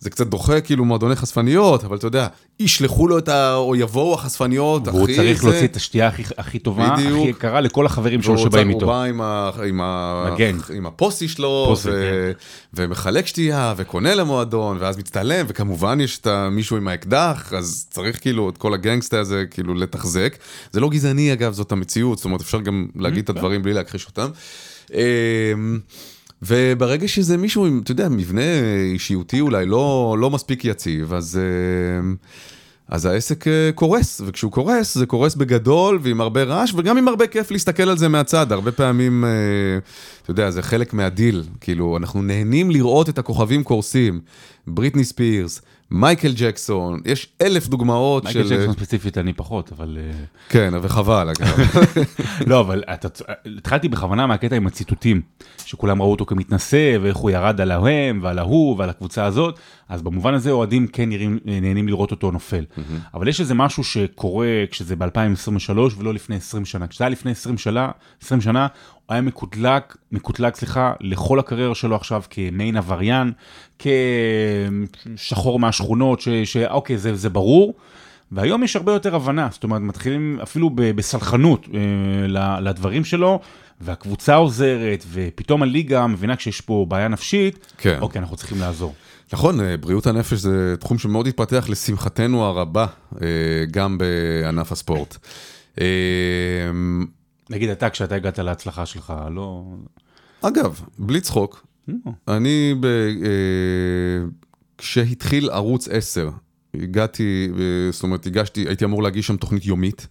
וזה 0.02 0.10
קצת 0.10 0.28
דוחה 0.28 0.62
כאילו 0.62 0.86
מועדוני 0.86 1.16
חשפניות, 1.16 1.84
אבל 1.84 1.98
אתה 1.98 2.08
יודע, 2.08 2.28
ישלחו 2.60 3.08
לו 3.08 3.18
את 3.18 3.30
ה... 3.30 3.56
או 3.56 3.76
יבואו 3.76 4.14
החשפניות, 4.14 4.88
והוא 4.88 5.04
הכי 5.04 5.16
צריך 5.16 5.42
זה- 5.42 5.48
להוציא 5.50 5.68
את 5.68 5.76
השתייה 5.76 6.08
הכי, 6.08 6.24
הכי 6.38 6.60
טובה, 6.60 6.90
בדיוק. 6.98 7.20
הכי 7.20 7.30
יקרה 7.30 7.62
לכל 7.62 7.86
החברים 7.86 8.22
שלו 8.22 8.34
והוא 8.34 8.46
שבאים 8.46 8.70
איתו. 8.70 8.86
בא 8.88 9.04
עם, 9.04 9.22
ה, 9.22 9.50
עם, 9.68 9.82
ה, 9.82 10.30
מגן. 10.34 10.58
עם 10.76 10.86
הפוסי 10.86 11.28
שלו, 11.28 11.66
פוסי, 11.70 11.90
ו, 11.92 12.32
ומחלק 12.74 13.28
שתייה, 13.28 13.74
וקונה 13.78 14.16
למועדון, 14.16 14.78
ואז 14.80 14.98
מצטלם, 14.98 15.46
וכמובן 15.50 16.00
יש 16.02 16.18
את 16.20 16.28
מישהו 16.52 16.78
עם 16.78 16.88
האקדח, 16.88 17.54
אז 17.54 17.88
צריך 17.90 18.22
כאילו 18.22 18.50
את 18.50 18.58
כל 18.58 18.74
הגנגסטה 18.74 19.20
הזה 19.20 19.44
כאילו 19.52 19.74
לתחזק. 19.74 20.38
זה 20.72 20.80
לא 20.80 20.90
גזעני 20.90 21.34
אגב, 21.34 21.54
זאת 21.54 21.72
המציאות, 21.72 22.18
זאת 22.18 22.26
אומרת 22.26 22.42
אפשר 22.42 22.62
גם 22.62 22.88
להגיד 22.96 23.24
את 23.24 23.30
הדברים 23.30 23.64
בלי 23.64 23.74
להכחיש 23.74 24.06
אותם. 24.06 24.30
וברגע 26.42 27.08
שזה 27.08 27.38
מישהו 27.38 27.66
עם, 27.66 27.82
אתה 27.84 27.92
יודע, 27.92 28.10
מבנה 28.10 28.42
אישיותי 28.94 29.40
אולי 29.42 29.66
לא, 29.66 30.16
לא 30.20 30.30
מספיק 30.30 30.66
יציב, 30.66 31.14
אז... 31.14 31.40
אמ, 32.00 32.16
אז 32.90 33.06
העסק 33.06 33.48
אה, 33.48 33.70
קורס, 33.76 34.22
וכשהוא 34.26 34.52
קורס, 34.52 34.96
זה 34.96 35.06
קורס 35.06 35.36
בגדול 35.36 36.00
ועם 36.02 36.22
הרבה 36.22 36.44
רעש, 36.44 36.74
וגם 36.76 36.98
עם 36.98 37.08
הרבה 37.08 37.28
כיף 37.28 37.52
להסתכל 37.52 37.90
על 37.90 37.98
זה 37.98 38.08
מהצד. 38.08 38.52
הרבה 38.52 38.72
פעמים, 38.72 39.26
אה, 39.26 39.30
אתה 40.22 40.32
יודע, 40.32 40.52
זה 40.52 40.62
חלק 40.62 40.94
מהדיל. 40.94 41.44
כאילו, 41.62 41.98
אנחנו 41.98 42.22
נהנים 42.22 42.72
לראות 42.72 43.10
את 43.10 43.18
הכוכבים 43.18 43.64
קורסים. 43.64 44.20
בריטני 44.68 45.04
ספירס, 45.04 45.62
מייקל 45.92 46.32
ג'קסון, 46.36 47.00
יש 47.06 47.28
אלף 47.42 47.68
דוגמאות 47.68 48.24
מייקל 48.24 48.44
של... 48.44 48.56
ג'קסון 48.58 48.74
ספציפית 48.74 49.18
אני 49.18 49.34
פחות, 49.34 49.72
אבל... 49.72 49.98
אה, 50.02 50.12
כן, 50.50 50.74
וחבל 50.82 51.30
אגב. 51.30 51.60
לא, 52.50 52.60
אבל 52.60 52.84
אתה, 52.94 53.08
התחלתי 53.58 53.88
בכוונה 53.88 54.28
מהקטע 54.28 54.56
עם 54.56 54.68
הציטוטים, 54.68 55.22
שכולם 55.66 56.02
ראו 56.02 56.12
אותו 56.12 56.26
כמתנשא, 56.26 56.98
ואיך 57.02 57.18
הוא 57.18 57.32
ירד 57.32 57.62
על 57.62 57.72
ההם 57.72 58.20
ועל 58.24 58.40
ההוא 58.40 58.76
ועל 58.78 58.90
הקבוצה 58.90 59.26
הזאת, 59.26 59.60
אז 59.90 60.02
במובן 60.02 60.34
הזה 60.34 60.52
אוהדים 60.52 60.88
כן 60.88 61.10
נראים, 61.10 61.40
נהנים 61.46 61.88
לראות 61.88 62.12
אותו 62.12 62.32
נופל. 62.32 62.66
אבל 63.14 63.28
יש 63.28 63.40
איזה 63.40 63.54
משהו 63.54 63.84
שקורה 63.84 64.48
כשזה 64.72 64.96
ב-2023 64.96 65.70
ולא 65.98 66.14
לפני 66.14 66.36
20 66.36 66.66
שנה. 66.66 66.88
כשזה 66.88 67.04
היה 67.04 67.10
לפני 67.10 67.32
20 67.32 67.58
שנה, 67.58 67.92
20 68.22 68.42
שנה, 68.42 68.68
הוא 69.06 69.14
היה 69.14 69.22
מקוטלג, 69.22 69.82
מקוטלג, 70.12 70.56
סליחה, 70.56 70.94
לכל 71.02 71.40
הקריירה 71.40 71.76
שלו 71.76 71.96
עכשיו 71.96 72.24
כמיין 72.30 72.78
עבריין, 72.78 73.32
כשחור 75.16 75.60
מהשכונות, 75.60 76.22
ש- 76.22 76.30
שאוקיי, 76.30 76.98
זה, 76.98 77.16
זה 77.16 77.30
ברור. 77.30 77.74
והיום 78.32 78.64
יש 78.64 78.76
הרבה 78.76 78.94
יותר 78.94 79.16
הבנה, 79.16 79.48
זאת 79.52 79.64
אומרת, 79.64 79.82
מתחילים 79.82 80.40
אפילו 80.44 80.70
בסלחנות 80.76 81.68
אה, 81.74 82.60
לדברים 82.60 83.04
שלו, 83.06 83.40
והקבוצה 83.82 84.36
עוזרת, 84.36 85.06
ופתאום 85.12 85.64
הליגה 85.64 86.08
מבינה 86.08 86.36
כשיש 86.36 86.62
פה 86.62 86.86
בעיה 86.90 87.08
נפשית, 87.08 87.74
כן. 87.78 87.98
אוקיי, 88.02 88.20
אנחנו 88.22 88.36
צריכים 88.38 88.60
לעזור. 88.60 88.94
נכון, 89.34 89.60
אה, 89.62 89.78
בריאות 89.78 90.08
הנפש 90.08 90.34
זה 90.34 90.76
תחום 90.80 90.98
שמאוד 90.98 91.28
התפתח 91.28 91.66
לשמחתנו 91.70 92.44
הרבה, 92.44 92.86
אה, 93.22 93.28
גם 93.72 93.98
בענף 93.98 94.72
הספורט. 94.72 95.18
אה, 95.82 95.86
נגיד 97.50 97.70
אתה, 97.70 97.90
כשאתה 97.90 98.16
הגעת 98.16 98.40
להצלחה 98.40 98.86
שלך, 98.86 99.14
לא... 99.32 99.64
אגב, 100.42 100.82
בלי 101.00 101.22
צחוק. 101.22 101.68
אני, 102.28 102.76
ב, 102.80 102.88
כשהתחיל 104.78 105.50
ערוץ 105.50 105.88
10, 105.92 106.30
הגעתי, 106.74 107.50
זאת 107.92 108.04
אומרת, 108.04 108.26
הגשתי, 108.26 108.68
הייתי 108.68 108.86
אמור 108.86 109.04
להגיש 109.04 109.28
שם 109.28 109.38
תוכנית 109.38 109.66
יומית. 109.66 110.08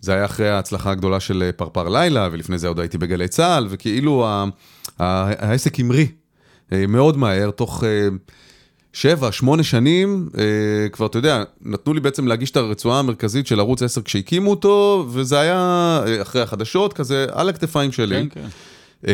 זה 0.00 0.14
היה 0.14 0.24
אחרי 0.24 0.48
ההצלחה 0.48 0.90
הגדולה 0.90 1.20
של 1.20 1.50
פרפר 1.56 1.88
לילה, 1.88 2.28
ולפני 2.32 2.58
זה 2.58 2.68
עוד 2.68 2.80
הייתי 2.80 2.98
בגלי 2.98 3.28
צה"ל, 3.28 3.66
וכאילו 3.70 4.26
ה, 4.26 4.44
העסק 4.98 5.80
המריא 5.80 6.06
מאוד 6.88 7.16
מהר, 7.16 7.50
תוך 7.50 7.84
אה, 7.84 8.08
שבע, 8.92 9.32
שמונה 9.32 9.62
שנים, 9.62 10.28
אה, 10.38 10.88
כבר, 10.88 11.06
אתה 11.06 11.18
יודע, 11.18 11.42
נתנו 11.62 11.94
לי 11.94 12.00
בעצם 12.00 12.26
להגיש 12.26 12.50
את 12.50 12.56
הרצועה 12.56 12.98
המרכזית 12.98 13.46
של 13.46 13.60
ערוץ 13.60 13.82
10 13.82 14.02
כשהקימו 14.02 14.50
אותו, 14.50 15.06
וזה 15.10 15.40
היה 15.40 16.00
אה, 16.06 16.22
אחרי 16.22 16.42
החדשות, 16.42 16.92
כזה 16.92 17.26
על 17.32 17.48
הכתפיים 17.48 17.92
שלי. 17.92 18.28
כן, 18.30 18.42
כן. 18.42 18.48
אה, 19.06 19.12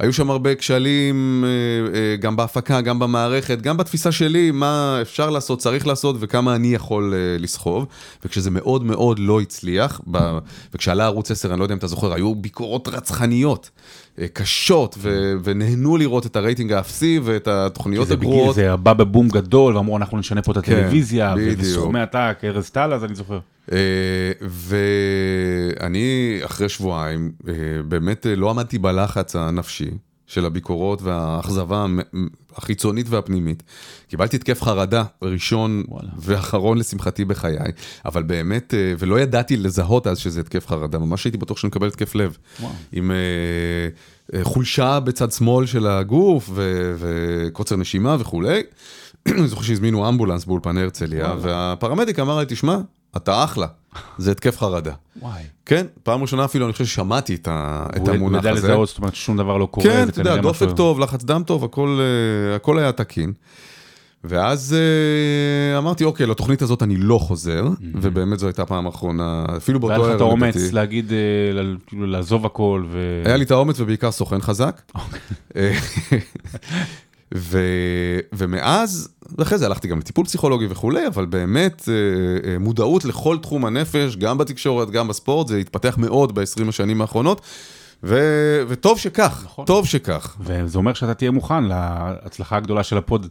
והיו 0.00 0.12
שם 0.12 0.30
הרבה 0.30 0.54
כשלים, 0.54 1.44
אה, 1.44 1.98
אה, 1.98 2.16
גם 2.16 2.36
בהפקה, 2.36 2.80
גם 2.80 2.98
במערכת, 2.98 3.60
גם 3.60 3.76
בתפיסה 3.76 4.12
שלי, 4.12 4.50
מה 4.50 4.98
אפשר 5.02 5.30
לעשות, 5.30 5.58
צריך 5.58 5.86
לעשות, 5.86 6.16
וכמה 6.20 6.54
אני 6.54 6.74
יכול 6.74 7.14
אה, 7.14 7.38
לסחוב. 7.38 7.86
וכשזה 8.24 8.50
מאוד 8.50 8.84
מאוד 8.84 9.18
לא 9.18 9.40
הצליח, 9.40 10.00
ב- 10.10 10.38
וכשעלה 10.74 11.04
ערוץ 11.04 11.30
10, 11.30 11.50
אני 11.52 11.58
לא 11.58 11.64
יודע 11.64 11.72
אם 11.72 11.78
אתה 11.78 11.86
זוכר, 11.86 12.12
היו 12.12 12.34
ביקורות 12.34 12.88
רצחניות, 12.88 13.70
אה, 13.74 13.82
קשות, 14.32 14.94
ו- 14.98 15.34
ונהנו 15.44 15.96
לראות 15.96 16.26
את 16.26 16.36
הרייטינג 16.36 16.72
האפסי 16.72 17.20
ואת 17.24 17.48
התוכניות 17.48 18.10
הגרועות. 18.10 18.54
זה 18.54 18.76
בא 18.76 18.92
בבום 18.92 19.28
גדול, 19.28 19.76
ואמרו 19.76 19.96
אנחנו 19.96 20.18
נשנה 20.18 20.42
פה 20.42 20.52
את 20.52 20.58
כן, 20.58 20.72
הטלוויזיה, 20.72 21.34
בדיוק. 21.36 21.60
וסכומי 21.60 22.00
עתק, 22.00 22.38
ארז 22.44 22.70
טל, 22.70 22.92
אז 22.92 23.04
אני 23.04 23.14
זוכר. 23.14 23.38
אה, 23.72 23.78
ואני 24.42 26.38
אחרי 26.44 26.68
שבועיים 26.68 27.32
אה, 27.48 27.54
באמת 27.88 28.26
אה, 28.26 28.36
לא 28.36 28.50
עמדתי 28.50 28.78
בלחץ 28.78 29.36
הנפשי 29.36 29.90
של 30.32 30.46
הביקורות 30.46 31.02
והאכזבה 31.02 31.86
החיצונית 32.56 33.06
והפנימית. 33.08 33.62
קיבלתי 34.08 34.36
התקף 34.36 34.62
חרדה 34.62 35.04
ראשון 35.22 35.84
וואלה. 35.88 36.08
ואחרון 36.18 36.78
לשמחתי 36.78 37.24
בחיי, 37.24 37.56
אבל 38.04 38.22
באמת, 38.22 38.74
אה, 38.74 38.94
ולא 38.98 39.20
ידעתי 39.20 39.56
לזהות 39.56 40.06
אז 40.06 40.18
שזה 40.18 40.40
התקף 40.40 40.66
חרדה, 40.66 40.98
ממש 40.98 41.24
הייתי 41.24 41.38
בטוח 41.38 41.58
שאני 41.58 41.68
מקבל 41.68 41.86
התקף 41.86 42.14
לב. 42.14 42.36
וואו. 42.60 42.72
עם 42.92 43.10
אה, 43.10 44.44
חולשה 44.44 45.00
בצד 45.00 45.32
שמאל 45.32 45.66
של 45.66 45.86
הגוף 45.86 46.50
ו- 46.54 46.94
וקוצר 46.98 47.76
נשימה 47.76 48.16
וכולי. 48.20 48.62
אני 49.28 49.48
זוכר 49.48 49.62
שהזמינו 49.62 50.08
אמבולנס 50.08 50.44
באולפן 50.44 50.76
הרצליה, 50.78 51.34
והפרמדיק 51.40 52.18
אמר 52.18 52.38
לי, 52.38 52.44
תשמע, 52.48 52.78
אתה 53.16 53.44
אחלה, 53.44 53.66
זה 54.18 54.30
התקף 54.30 54.58
חרדה. 54.58 54.92
וואי. 55.22 55.42
כן, 55.66 55.86
פעם 56.02 56.22
ראשונה 56.22 56.44
אפילו 56.44 56.64
אני 56.66 56.72
חושב 56.72 56.84
ששמעתי 56.84 57.34
את, 57.34 57.48
ה- 57.50 57.86
את 57.96 58.00
הוא 58.00 58.10
המונח 58.10 58.36
יודע 58.36 58.50
הזה. 58.50 58.60
לזהות, 58.68 58.88
זאת 58.88 58.98
אומרת 58.98 59.14
שום 59.14 59.36
דבר 59.36 59.56
לא 59.56 59.66
קורה, 59.66 59.86
כן, 59.86 60.08
אתה 60.08 60.20
יודע, 60.20 60.36
דופק 60.36 60.62
משהו- 60.62 60.76
טוב, 60.76 61.00
לחץ 61.00 61.24
דם 61.24 61.42
טוב, 61.46 61.64
הכל, 61.64 61.98
אה, 62.50 62.56
הכל 62.56 62.78
היה 62.78 62.92
תקין. 62.92 63.32
ואז 64.24 64.76
אה, 65.72 65.78
אמרתי, 65.78 66.04
אוקיי, 66.04 66.26
לתוכנית 66.26 66.62
הזאת 66.62 66.82
אני 66.82 66.96
לא 66.96 67.18
חוזר, 67.18 67.64
ובאמת 67.94 68.38
זו 68.38 68.46
הייתה 68.46 68.64
פעם 68.66 68.86
אחרונה, 68.86 69.44
אפילו 69.56 69.80
באותו 69.80 69.92
והיה 69.92 70.02
לך 70.02 70.08
ערב. 70.08 70.16
את 70.16 70.20
האומץ. 70.20 70.72
להגיד, 70.72 71.12
אה, 71.12 71.18
כאילו 71.86 72.06
לעזוב 72.06 72.46
הכל, 72.46 72.84
ו... 72.90 73.22
היה 73.24 73.36
לי 73.36 73.44
את 73.44 73.50
האומץ 73.50 73.80
ובעיקר 73.80 74.10
סוכן 74.10 74.40
חזק. 74.40 74.82
ו... 77.34 77.58
ומאז, 78.32 79.08
ואחרי 79.38 79.58
זה 79.58 79.66
הלכתי 79.66 79.88
גם 79.88 79.98
לטיפול 79.98 80.24
פסיכולוגי 80.24 80.66
וכולי, 80.70 81.06
אבל 81.06 81.26
באמת 81.26 81.88
אה, 81.88 82.50
אה, 82.50 82.58
מודעות 82.58 83.04
לכל 83.04 83.38
תחום 83.38 83.64
הנפש, 83.64 84.16
גם 84.16 84.38
בתקשורת, 84.38 84.90
גם 84.90 85.08
בספורט, 85.08 85.48
זה 85.48 85.56
התפתח 85.56 85.98
מאוד 85.98 86.34
ב-20 86.34 86.68
השנים 86.68 87.00
האחרונות. 87.00 87.40
ו... 88.04 88.18
וטוב 88.68 88.98
שכך, 88.98 89.42
נכון. 89.44 89.64
טוב 89.64 89.86
שכך. 89.86 90.36
וזה 90.40 90.78
אומר 90.78 90.94
שאתה 90.94 91.14
תהיה 91.14 91.30
מוכן 91.30 91.64
להצלחה 91.64 92.56
הגדולה 92.56 92.82
של 92.82 92.98
הפוד. 92.98 93.28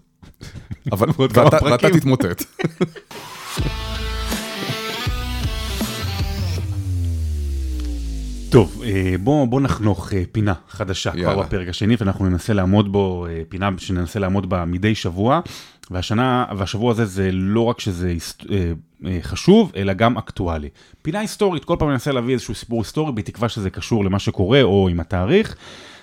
אבל 0.92 1.08
ואתה, 1.20 1.58
ואתה 1.66 1.90
תתמוטט. 1.90 2.44
טוב, 8.52 8.82
אה, 8.86 9.16
בוא, 9.24 9.46
בוא 9.46 9.62
נחנוך 9.62 10.14
אה, 10.14 10.24
פינה 10.32 10.54
חדשה 10.70 11.12
יאללה. 11.16 11.34
כבר 11.34 11.44
בפרק 11.44 11.68
השני, 11.68 11.96
ואנחנו 12.00 12.30
ננסה 12.30 12.54
לעמוד 12.54 12.92
בו, 12.92 13.26
אה, 13.30 13.42
פינה 13.50 13.70
שננסה 13.78 14.20
לעמוד 14.20 14.50
בה 14.50 14.66
מדי 14.66 14.96
שבוע, 14.96 15.40
והשנה, 15.92 16.46
והשבוע 16.58 16.92
הזה 16.92 17.06
זה 17.06 17.30
לא 17.32 17.62
רק 17.62 17.80
שזה 17.80 18.14
חשוב, 19.22 19.72
אלא 19.76 19.94
גם 19.94 20.18
אקטואלי. 20.18 20.70
פינה 21.02 21.20
היסטורית, 21.20 21.66
כל 21.66 21.76
פעם 21.80 21.88
אני 21.88 21.94
אנסה 21.94 22.12
להביא 22.12 22.34
איזשהו 22.34 22.56
סיפור 22.56 22.80
היסטורי, 22.80 23.12
בתקווה 23.12 23.50
שזה 23.50 23.70
קשור 23.70 24.06
למה 24.06 24.20
שקורה 24.20 24.62
או 24.62 24.90
עם 24.90 25.00
התאריך. 25.00 25.56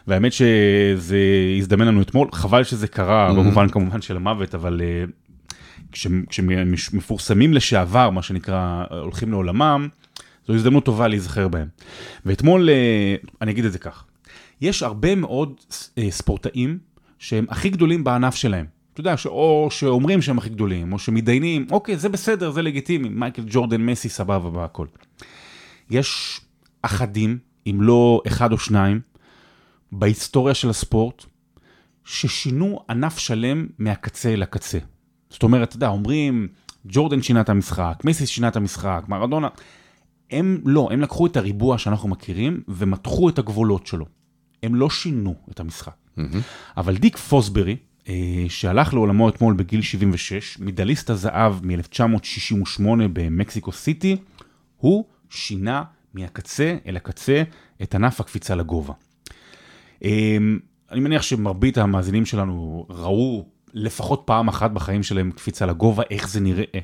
והאמת 0.06 0.32
שזה 0.32 1.18
הזדמן 1.58 1.86
לנו 1.86 2.02
אתמול, 2.02 2.28
חבל 2.32 2.64
שזה 2.64 2.88
קרה, 2.88 3.30
mm-hmm. 3.30 3.34
במובן 3.34 3.68
כמובן 3.68 4.02
של 4.02 4.16
המוות, 4.16 4.54
אבל 4.54 4.80
כשמפורסמים 5.92 7.54
לשעבר, 7.54 8.10
מה 8.10 8.22
שנקרא, 8.22 8.84
הולכים 8.90 9.30
לעולמם, 9.30 9.88
זו 10.48 10.54
הזדמנות 10.54 10.84
טובה 10.84 11.08
להיזכר 11.08 11.48
בהם. 11.48 11.68
ואתמול, 12.26 12.70
אה, 12.70 13.16
אני 13.42 13.50
אגיד 13.50 13.64
את 13.64 13.72
זה 13.72 13.78
כך, 13.78 14.04
יש 14.60 14.82
הרבה 14.82 15.14
מאוד 15.14 15.54
אה, 15.98 16.10
ספורטאים 16.10 16.78
שהם 17.18 17.46
הכי 17.48 17.70
גדולים 17.70 18.04
בענף 18.04 18.34
שלהם. 18.34 18.66
אתה 18.92 19.00
יודע, 19.00 19.14
או 19.26 19.68
שאומרים 19.70 20.22
שהם 20.22 20.38
הכי 20.38 20.48
גדולים, 20.48 20.92
או 20.92 20.98
שמתדיינים, 20.98 21.66
אוקיי, 21.70 21.96
זה 21.96 22.08
בסדר, 22.08 22.50
זה 22.50 22.62
לגיטימי, 22.62 23.08
מייקל 23.08 23.42
ג'ורדן, 23.46 23.80
מסי, 23.80 24.08
סבבה 24.08 24.58
והכל. 24.58 24.86
יש 25.90 26.40
אחדים, 26.82 27.38
אם 27.66 27.78
לא 27.80 28.22
אחד 28.26 28.52
או 28.52 28.58
שניים, 28.58 29.00
בהיסטוריה 29.92 30.54
של 30.54 30.70
הספורט, 30.70 31.24
ששינו 32.04 32.80
ענף 32.90 33.18
שלם 33.18 33.66
מהקצה 33.78 34.32
אל 34.32 34.42
הקצה. 34.42 34.78
זאת 35.30 35.42
אומרת, 35.42 35.68
אתה 35.68 35.76
יודע, 35.76 35.88
אומרים, 35.88 36.48
ג'ורדן 36.86 37.22
שינה 37.22 37.40
את 37.40 37.48
המשחק, 37.48 37.94
מסי 38.04 38.26
שינה 38.26 38.48
את 38.48 38.56
המשחק, 38.56 39.04
מרדונה, 39.08 39.48
הם 40.30 40.60
לא, 40.64 40.88
הם 40.92 41.00
לקחו 41.00 41.26
את 41.26 41.36
הריבוע 41.36 41.78
שאנחנו 41.78 42.08
מכירים 42.08 42.62
ומתחו 42.68 43.28
את 43.28 43.38
הגבולות 43.38 43.86
שלו. 43.86 44.06
הם 44.62 44.74
לא 44.74 44.90
שינו 44.90 45.34
את 45.50 45.60
המשחק. 45.60 45.92
Mm-hmm. 46.18 46.20
אבל 46.76 46.96
דיק 46.96 47.16
פוסברי, 47.16 47.76
אה, 48.08 48.44
שהלך 48.48 48.94
לעולמו 48.94 49.28
אתמול 49.28 49.54
בגיל 49.54 49.82
76, 49.82 50.58
מדליסט 50.58 51.10
הזהב 51.10 51.66
מ-1968 51.66 52.82
במקסיקו 53.12 53.72
סיטי, 53.72 54.16
הוא 54.76 55.04
שינה 55.30 55.82
מהקצה 56.14 56.76
אל 56.86 56.96
הקצה 56.96 57.42
את 57.82 57.94
ענף 57.94 58.20
הקפיצה 58.20 58.54
לגובה. 58.54 58.94
אה, 60.04 60.36
אני 60.90 61.00
מניח 61.00 61.22
שמרבית 61.22 61.78
המאזינים 61.78 62.26
שלנו 62.26 62.86
ראו 62.90 63.46
לפחות 63.74 64.22
פעם 64.24 64.48
אחת 64.48 64.70
בחיים 64.70 65.02
שלהם 65.02 65.30
קפיצה 65.30 65.66
לגובה, 65.66 66.02
איך 66.10 66.28
זה 66.28 66.40
נראה. 66.40 66.80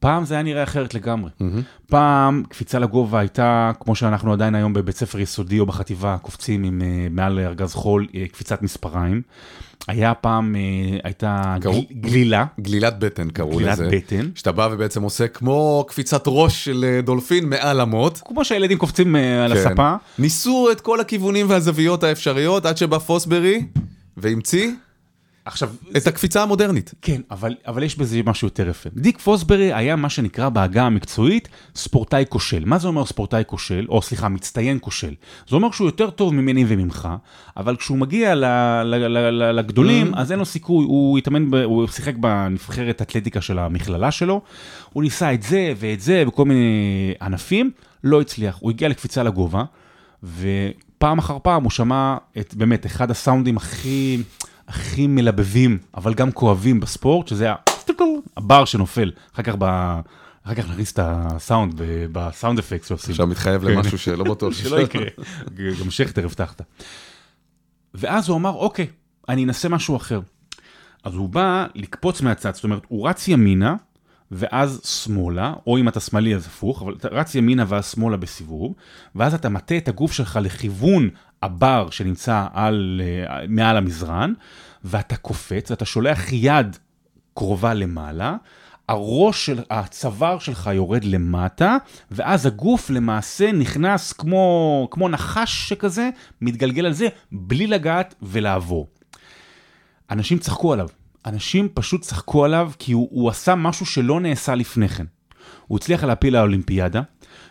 פעם 0.00 0.24
זה 0.24 0.34
היה 0.34 0.42
נראה 0.42 0.62
אחרת 0.62 0.94
לגמרי. 0.94 1.30
Mm-hmm. 1.40 1.86
פעם 1.86 2.42
קפיצה 2.48 2.78
לגובה 2.78 3.18
הייתה, 3.18 3.72
כמו 3.80 3.94
שאנחנו 3.94 4.32
עדיין 4.32 4.54
היום 4.54 4.72
בבית 4.72 4.96
ספר 4.96 5.20
יסודי 5.20 5.60
או 5.60 5.66
בחטיבה, 5.66 6.16
קופצים 6.22 6.64
עם 6.64 6.80
uh, 6.80 7.12
מעל 7.14 7.38
ארגז 7.38 7.74
חול, 7.74 8.06
uh, 8.10 8.32
קפיצת 8.32 8.62
מספריים. 8.62 9.22
היה 9.88 10.14
פעם, 10.14 10.54
uh, 10.54 11.00
הייתה 11.04 11.56
קראו, 11.60 11.74
גל, 11.74 12.00
גלילה. 12.00 12.44
גלילת 12.60 12.98
בטן 12.98 13.30
קראו 13.30 13.56
גלילת 13.56 13.72
לזה. 13.72 13.86
גלילת 13.86 14.04
בטן. 14.04 14.30
שאתה 14.34 14.52
בא 14.52 14.68
ובעצם 14.72 15.02
עושה 15.02 15.28
כמו 15.28 15.84
קפיצת 15.88 16.22
ראש 16.26 16.64
של 16.64 17.00
דולפין 17.04 17.48
מעל 17.48 17.80
המוט. 17.80 18.18
כמו 18.24 18.44
שהילדים 18.44 18.78
קופצים 18.78 19.16
uh, 19.16 19.18
על 19.18 19.54
כן. 19.54 19.70
הספה. 19.70 19.94
ניסו 20.18 20.68
את 20.72 20.80
כל 20.80 21.00
הכיוונים 21.00 21.46
והזוויות 21.48 22.04
האפשריות 22.04 22.66
עד 22.66 22.76
שבא 22.76 22.98
פוסברי 22.98 23.64
והמציא. 24.16 24.70
עכשיו... 25.44 25.70
את 25.96 26.02
זה... 26.02 26.10
הקפיצה 26.10 26.42
המודרנית. 26.42 26.94
כן, 27.02 27.20
אבל, 27.30 27.54
אבל 27.66 27.82
יש 27.82 27.96
בזה 27.96 28.20
משהו 28.26 28.46
יותר 28.46 28.68
יפה. 28.68 28.88
דיק 28.96 29.18
פוסברי 29.18 29.72
היה 29.72 29.96
מה 29.96 30.08
שנקרא 30.08 30.48
בעגה 30.48 30.82
המקצועית 30.82 31.48
ספורטאי 31.74 32.24
כושל. 32.28 32.64
מה 32.64 32.78
זה 32.78 32.88
אומר 32.88 33.06
ספורטאי 33.06 33.42
כושל? 33.46 33.86
או 33.88 34.02
סליחה, 34.02 34.28
מצטיין 34.28 34.78
כושל. 34.80 35.14
זה 35.48 35.56
אומר 35.56 35.70
שהוא 35.70 35.88
יותר 35.88 36.10
טוב 36.10 36.34
ממני 36.34 36.64
וממך, 36.68 37.08
אבל 37.56 37.76
כשהוא 37.76 37.98
מגיע 37.98 38.34
ל, 38.34 38.44
ל, 38.84 38.94
ל, 38.94 39.18
ל, 39.18 39.52
לגדולים, 39.58 40.14
mm. 40.14 40.18
אז 40.18 40.32
אין 40.32 40.38
לו 40.38 40.44
סיכוי, 40.44 40.84
הוא 40.84 41.18
התאמן, 41.18 41.50
ב, 41.50 41.54
הוא 41.54 41.86
שיחק 41.86 42.14
בנבחרת 42.16 43.02
אתלטיקה 43.02 43.40
של 43.40 43.58
המכללה 43.58 44.10
שלו, 44.10 44.40
הוא 44.92 45.02
ניסה 45.02 45.34
את 45.34 45.42
זה 45.42 45.72
ואת 45.76 46.00
זה 46.00 46.24
וכל 46.28 46.44
מיני 46.44 47.14
ענפים, 47.22 47.70
לא 48.04 48.20
הצליח. 48.20 48.58
הוא 48.60 48.70
הגיע 48.70 48.88
לקפיצה 48.88 49.22
לגובה, 49.22 49.64
ופעם 50.22 51.18
אחר 51.18 51.38
פעם 51.42 51.62
הוא 51.62 51.70
שמע 51.70 52.16
את 52.38 52.54
באמת 52.54 52.86
אחד 52.86 53.10
הסאונדים 53.10 53.56
הכי... 53.56 54.22
הכי 54.70 55.06
מלבבים, 55.06 55.78
אבל 55.94 56.14
גם 56.14 56.32
כואבים 56.32 56.80
בספורט, 56.80 57.28
שזה 57.28 57.48
הבר 58.36 58.64
שנופל. 58.64 59.10
אחר 59.34 59.42
כך 59.42 59.54
ב... 59.58 59.64
אחר 60.44 60.54
כך 60.54 60.70
נכניס 60.70 60.92
את 60.92 60.98
הסאונד 61.02 61.74
בסאונד 62.12 62.58
אפקט 62.58 62.86
שעושים. 62.86 63.10
עכשיו 63.10 63.26
מתחייב 63.26 63.62
כן. 63.62 63.68
למשהו 63.70 63.98
שלא 63.98 64.24
בטוח 64.24 64.54
שלא 64.54 64.80
יקרה, 64.80 65.06
גם 65.80 65.90
שכטר 65.90 66.24
הבטחת. 66.24 66.62
ואז 67.94 68.28
הוא 68.28 68.36
אמר, 68.36 68.50
אוקיי, 68.50 68.86
אני 69.28 69.44
אנסה 69.44 69.68
משהו 69.68 69.96
אחר. 69.96 70.20
אז 71.04 71.14
הוא 71.14 71.28
בא 71.28 71.66
לקפוץ 71.74 72.20
מהצד, 72.20 72.54
זאת 72.54 72.64
אומרת, 72.64 72.82
הוא 72.88 73.08
רץ 73.08 73.28
ימינה, 73.28 73.76
ואז 74.30 74.80
שמאלה, 74.84 75.54
או 75.66 75.78
אם 75.78 75.88
אתה 75.88 76.00
שמאלי 76.00 76.34
אז 76.34 76.46
הפוך, 76.46 76.82
אבל 76.82 76.94
אתה 76.94 77.08
רץ 77.08 77.34
ימינה 77.34 77.64
ואז 77.68 77.86
שמאלה 77.86 78.16
בסיבוב, 78.16 78.74
ואז 79.14 79.34
אתה 79.34 79.48
מטה 79.48 79.76
את 79.76 79.88
הגוף 79.88 80.12
שלך 80.12 80.38
לכיוון 80.42 81.10
הבר 81.42 81.90
שנמצא 81.90 82.46
על, 82.52 83.00
אה, 83.04 83.44
מעל 83.48 83.76
המזרן, 83.76 84.32
ואתה 84.84 85.16
קופץ, 85.16 85.70
אתה 85.70 85.84
שולח 85.84 86.32
יד 86.32 86.76
קרובה 87.34 87.74
למעלה, 87.74 88.36
הראש 88.88 89.46
של 89.46 89.62
הצוואר 89.70 90.38
שלך 90.38 90.70
יורד 90.74 91.04
למטה, 91.04 91.76
ואז 92.10 92.46
הגוף 92.46 92.90
למעשה 92.90 93.52
נכנס 93.52 94.12
כמו, 94.12 94.88
כמו 94.90 95.08
נחש 95.08 95.68
שכזה, 95.68 96.10
מתגלגל 96.40 96.86
על 96.86 96.92
זה, 96.92 97.08
בלי 97.32 97.66
לגעת 97.66 98.14
ולעבור. 98.22 98.86
אנשים 100.10 100.38
צחקו 100.38 100.72
עליו. 100.72 100.88
אנשים 101.26 101.68
פשוט 101.74 102.02
צחקו 102.02 102.44
עליו 102.44 102.70
כי 102.78 102.92
הוא, 102.92 103.08
הוא 103.10 103.28
עשה 103.28 103.54
משהו 103.54 103.86
שלא 103.86 104.20
נעשה 104.20 104.54
לפני 104.54 104.88
כן. 104.88 105.04
הוא 105.66 105.78
הצליח 105.78 106.04
להפיל 106.04 106.34
לאולימפיאדה, 106.34 107.02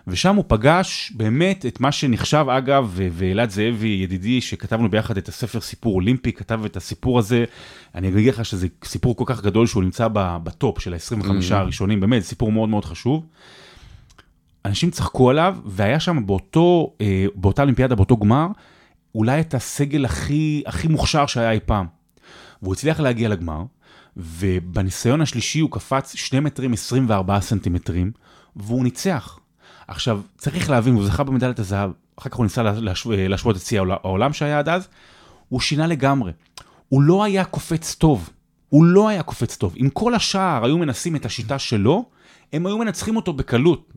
ושם 0.08 0.36
הוא 0.36 0.44
פגש 0.48 1.14
באמת 1.16 1.66
את 1.66 1.80
מה 1.80 1.92
שנחשב, 1.92 2.46
אגב, 2.50 2.92
ואלעד 2.94 3.50
זאבי, 3.50 4.00
ידידי, 4.04 4.42
שכתבנו 4.42 4.90
ביחד 4.90 5.18
את 5.18 5.28
הספר 5.28 5.60
סיפור 5.60 5.96
אולימפי, 5.96 6.32
כתב 6.32 6.66
את 6.66 6.78
הסיפור 6.78 7.20
הזה. 7.20 7.46
אני 7.96 8.10
אגיד 8.10 8.34
לך 8.34 8.46
שזה 8.46 8.68
סיפור 8.84 9.16
כל 9.16 9.24
כך 9.28 9.42
גדול 9.42 9.68
שהוא 9.68 9.84
נמצא 9.84 10.08
בטופ 10.14 10.80
של 10.80 10.94
ה-25 10.94 11.24
mm-hmm. 11.24 11.54
הראשונים, 11.56 12.00
באמת, 12.00 12.24
סיפור 12.24 12.52
מאוד 12.52 12.70
מאוד 12.70 12.86
חשוב. 12.86 13.26
אנשים 14.66 14.92
צחקו 14.92 15.30
עליו, 15.30 15.56
והיה 15.66 16.00
שם 16.00 16.26
באותו, 16.26 16.94
אה, 17.02 17.26
באותה 17.36 17.62
אולימפיאדה, 17.62 17.96
באותו 17.96 18.18
גמר, 18.18 18.48
אולי 19.16 19.42
את 19.42 19.54
הסגל 19.54 20.06
הכי, 20.06 20.64
הכי 20.66 20.88
מוכשר 20.88 21.26
שהיה 21.26 21.52
אי 21.52 21.60
פעם. 21.66 21.86
והוא 22.62 22.74
הצליח 22.74 23.00
להגיע 23.00 23.30
לגמר, 23.30 23.64
ובניסיון 24.18 25.22
השלישי 25.22 25.60
הוא 25.60 25.72
קפץ 25.72 26.16
2 26.16 26.44
מטרים 26.44 26.74
24 26.74 27.42
סנטימטרים, 27.42 28.12
והוא 28.56 28.84
ניצח. 28.84 29.40
עכשיו, 29.90 30.22
צריך 30.38 30.70
להבין, 30.70 30.94
הוא 30.94 31.06
זכה 31.06 31.24
במדליית 31.24 31.60
הזהב, 31.60 31.92
אחר 32.20 32.30
כך 32.30 32.36
הוא 32.36 32.46
ניסה 32.46 32.64
להשו, 32.64 33.12
להשוות 33.16 33.56
את 33.56 33.62
שיא 33.62 33.82
העולם 34.04 34.34
שהיה 34.34 34.60
עד 34.60 34.70
אז, 34.70 34.88
הוא 35.50 35.60
שינה 35.60 35.88
לגמרי. 35.88 36.32
הוא 36.90 37.02
לא 37.02 37.24
היה 37.24 37.46
קופץ 37.46 37.96
טוב, 37.96 38.30
הוא 38.70 38.86
לא 38.86 39.08
היה 39.10 39.24
קופץ 39.24 39.56
טוב. 39.56 39.76
אם 39.82 39.90
כל 39.94 40.16
השאר 40.16 40.66
היו 40.66 40.78
מנסים 40.78 41.16
את 41.16 41.26
השיטה 41.26 41.60
שלו, 41.60 42.06
הם 42.54 42.66
היו 42.66 42.78
מנצחים 42.78 43.16
אותו 43.16 43.34
בקלות. 43.34 43.94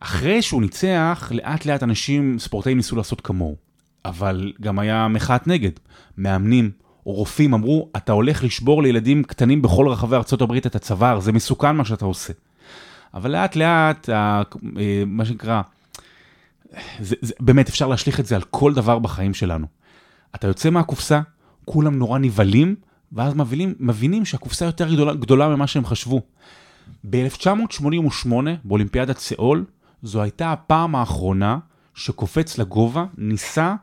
אחרי 0.00 0.42
שהוא 0.42 0.62
ניצח, 0.62 1.32
לאט 1.34 1.66
לאט 1.66 1.82
אנשים, 1.82 2.38
ספורטאים 2.38 2.76
ניסו 2.76 2.96
לעשות 2.96 3.20
כמוהו. 3.20 3.56
אבל 4.04 4.52
גם 4.60 4.78
היה 4.78 5.08
מחאת 5.08 5.46
נגד. 5.46 5.70
מאמנים, 6.18 6.70
או 7.06 7.12
רופאים 7.12 7.54
אמרו, 7.54 7.88
אתה 7.96 8.12
הולך 8.12 8.44
לשבור 8.44 8.82
לילדים 8.82 9.24
קטנים 9.24 9.62
בכל 9.62 9.88
רחבי 9.88 10.16
ארה"ב 10.16 10.52
את 10.52 10.76
הצוואר, 10.76 11.20
זה 11.20 11.32
מסוכן 11.32 11.76
מה 11.76 11.84
שאתה 11.84 12.04
עושה. 12.04 12.32
אבל 13.14 13.30
לאט 13.30 13.56
לאט, 13.56 14.08
אה, 14.08 14.42
מה 15.06 15.24
שנקרא, 15.24 15.62
זה, 17.00 17.16
זה, 17.20 17.34
באמת 17.40 17.68
אפשר 17.68 17.88
להשליך 17.88 18.20
את 18.20 18.26
זה 18.26 18.36
על 18.36 18.42
כל 18.42 18.74
דבר 18.74 18.98
בחיים 18.98 19.34
שלנו. 19.34 19.66
אתה 20.34 20.46
יוצא 20.46 20.70
מהקופסה, 20.70 21.20
כולם 21.64 21.98
נורא 21.98 22.18
נבהלים, 22.18 22.74
ואז 23.12 23.34
מבינים, 23.34 23.74
מבינים 23.80 24.24
שהקופסה 24.24 24.64
יותר 24.64 24.92
גדולה, 24.94 25.14
גדולה 25.14 25.48
ממה 25.48 25.66
שהם 25.66 25.86
חשבו. 25.86 26.20
ב-1988, 27.10 28.28
באולימפיאדת 28.64 29.18
סאול, 29.18 29.64
זו 30.02 30.22
הייתה 30.22 30.52
הפעם 30.52 30.94
האחרונה 30.94 31.58
שקופץ 31.94 32.58
לגובה 32.58 33.04
ניסה 33.18 33.74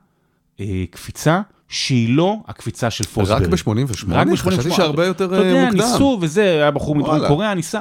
אה, 0.60 0.84
קפיצה 0.92 1.42
שהיא 1.68 2.16
לא 2.16 2.38
הקפיצה 2.48 2.90
של 2.90 3.04
פוסברי. 3.04 3.46
רק 3.46 3.50
ב-88? 3.50 4.14
רק 4.14 4.28
ב-88. 4.28 4.36
חשבתי 4.36 4.72
שהרבה 4.72 5.06
יותר 5.06 5.26
אתה 5.26 5.42
אה, 5.42 5.48
יודע, 5.48 5.66
מוקדם. 5.66 5.78
ניסו 5.82 6.18
וזה, 6.22 6.44
היה 6.44 6.72
בחור 6.72 6.96
מדרום. 6.96 7.28
קוריאה, 7.28 7.54
ניסה. 7.54 7.80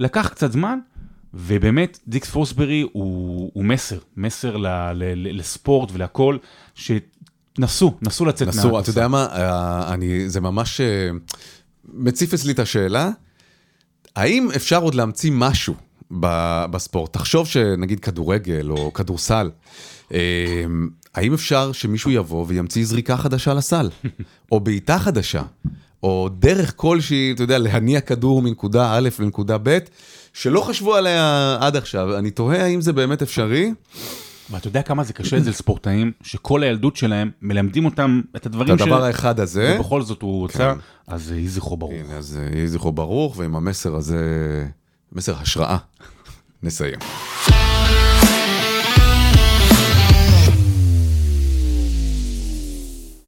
לקח 0.00 0.28
קצת 0.28 0.52
זמן, 0.52 0.78
ובאמת 1.34 1.98
דיקס 2.08 2.30
פוסברי 2.30 2.80
הוא, 2.92 3.50
הוא 3.54 3.64
מסר, 3.64 3.98
מסר 4.16 4.56
ל, 4.56 4.66
ל, 4.66 4.92
ל, 4.94 5.38
לספורט 5.38 5.88
ולהכל, 5.92 6.36
שנסו, 6.74 7.94
נסו 8.02 8.24
לצאת 8.24 8.48
נסו, 8.48 8.80
אתה 8.80 8.90
יודע 8.90 9.08
מה, 9.08 9.26
אה, 9.26 9.94
אני, 9.94 10.28
זה 10.28 10.40
ממש 10.40 10.80
אה, 10.80 11.10
מציף 11.84 12.34
אצלי 12.34 12.52
את 12.52 12.58
השאלה, 12.58 13.10
האם 14.16 14.48
אפשר 14.56 14.82
עוד 14.82 14.94
להמציא 14.94 15.30
משהו 15.34 15.74
ב- 16.20 16.64
בספורט? 16.70 17.12
תחשוב 17.12 17.46
שנגיד 17.46 18.00
כדורגל 18.00 18.70
או 18.70 18.92
כדורסל, 18.92 19.50
אה, 20.12 20.64
האם 21.14 21.34
אפשר 21.34 21.72
שמישהו 21.72 22.10
יבוא 22.10 22.44
וימציא 22.48 22.84
זריקה 22.84 23.16
חדשה 23.16 23.54
לסל? 23.54 23.90
או 24.52 24.60
בעיטה 24.60 24.98
חדשה? 24.98 25.42
או 26.02 26.28
דרך 26.38 26.72
כלשהי, 26.76 27.32
אתה 27.32 27.42
יודע, 27.42 27.58
להניע 27.58 28.00
כדור 28.00 28.42
מנקודה 28.42 28.94
א' 28.94 29.08
לנקודה 29.18 29.56
ב', 29.62 29.78
שלא 30.32 30.60
חשבו 30.60 30.94
עליה 30.94 31.56
עד 31.60 31.76
עכשיו. 31.76 32.18
אני 32.18 32.30
תוהה 32.30 32.64
האם 32.64 32.80
זה 32.80 32.92
באמת 32.92 33.22
אפשרי. 33.22 33.72
ואתה 34.50 34.68
יודע 34.68 34.82
כמה 34.82 35.04
זה 35.04 35.12
קשה 35.12 35.38
אצל 35.38 35.52
ספורטאים, 35.52 36.12
שכל 36.22 36.62
הילדות 36.62 36.96
שלהם 36.96 37.30
מלמדים 37.42 37.84
אותם 37.84 38.20
את 38.30 38.36
את 38.36 38.46
הדברים 38.46 38.78
ש... 38.78 38.80
הדבר 38.80 39.04
האחד 39.04 39.40
הזה. 39.40 39.74
ובכל 39.78 40.02
זאת 40.02 40.22
הוא 40.22 40.38
רוצה, 40.38 40.72
אז 41.06 41.30
יהי 41.30 41.48
זכרו 41.48 41.76
ברוך. 41.76 41.92
הנה, 41.92 42.16
אז 42.18 42.38
יהי 42.54 42.68
זכרו 42.68 42.92
ברוך, 42.92 43.38
ועם 43.38 43.56
המסר 43.56 43.94
הזה, 43.96 44.18
מסר 45.12 45.34
השראה, 45.40 45.76
נסיים. 46.62 46.98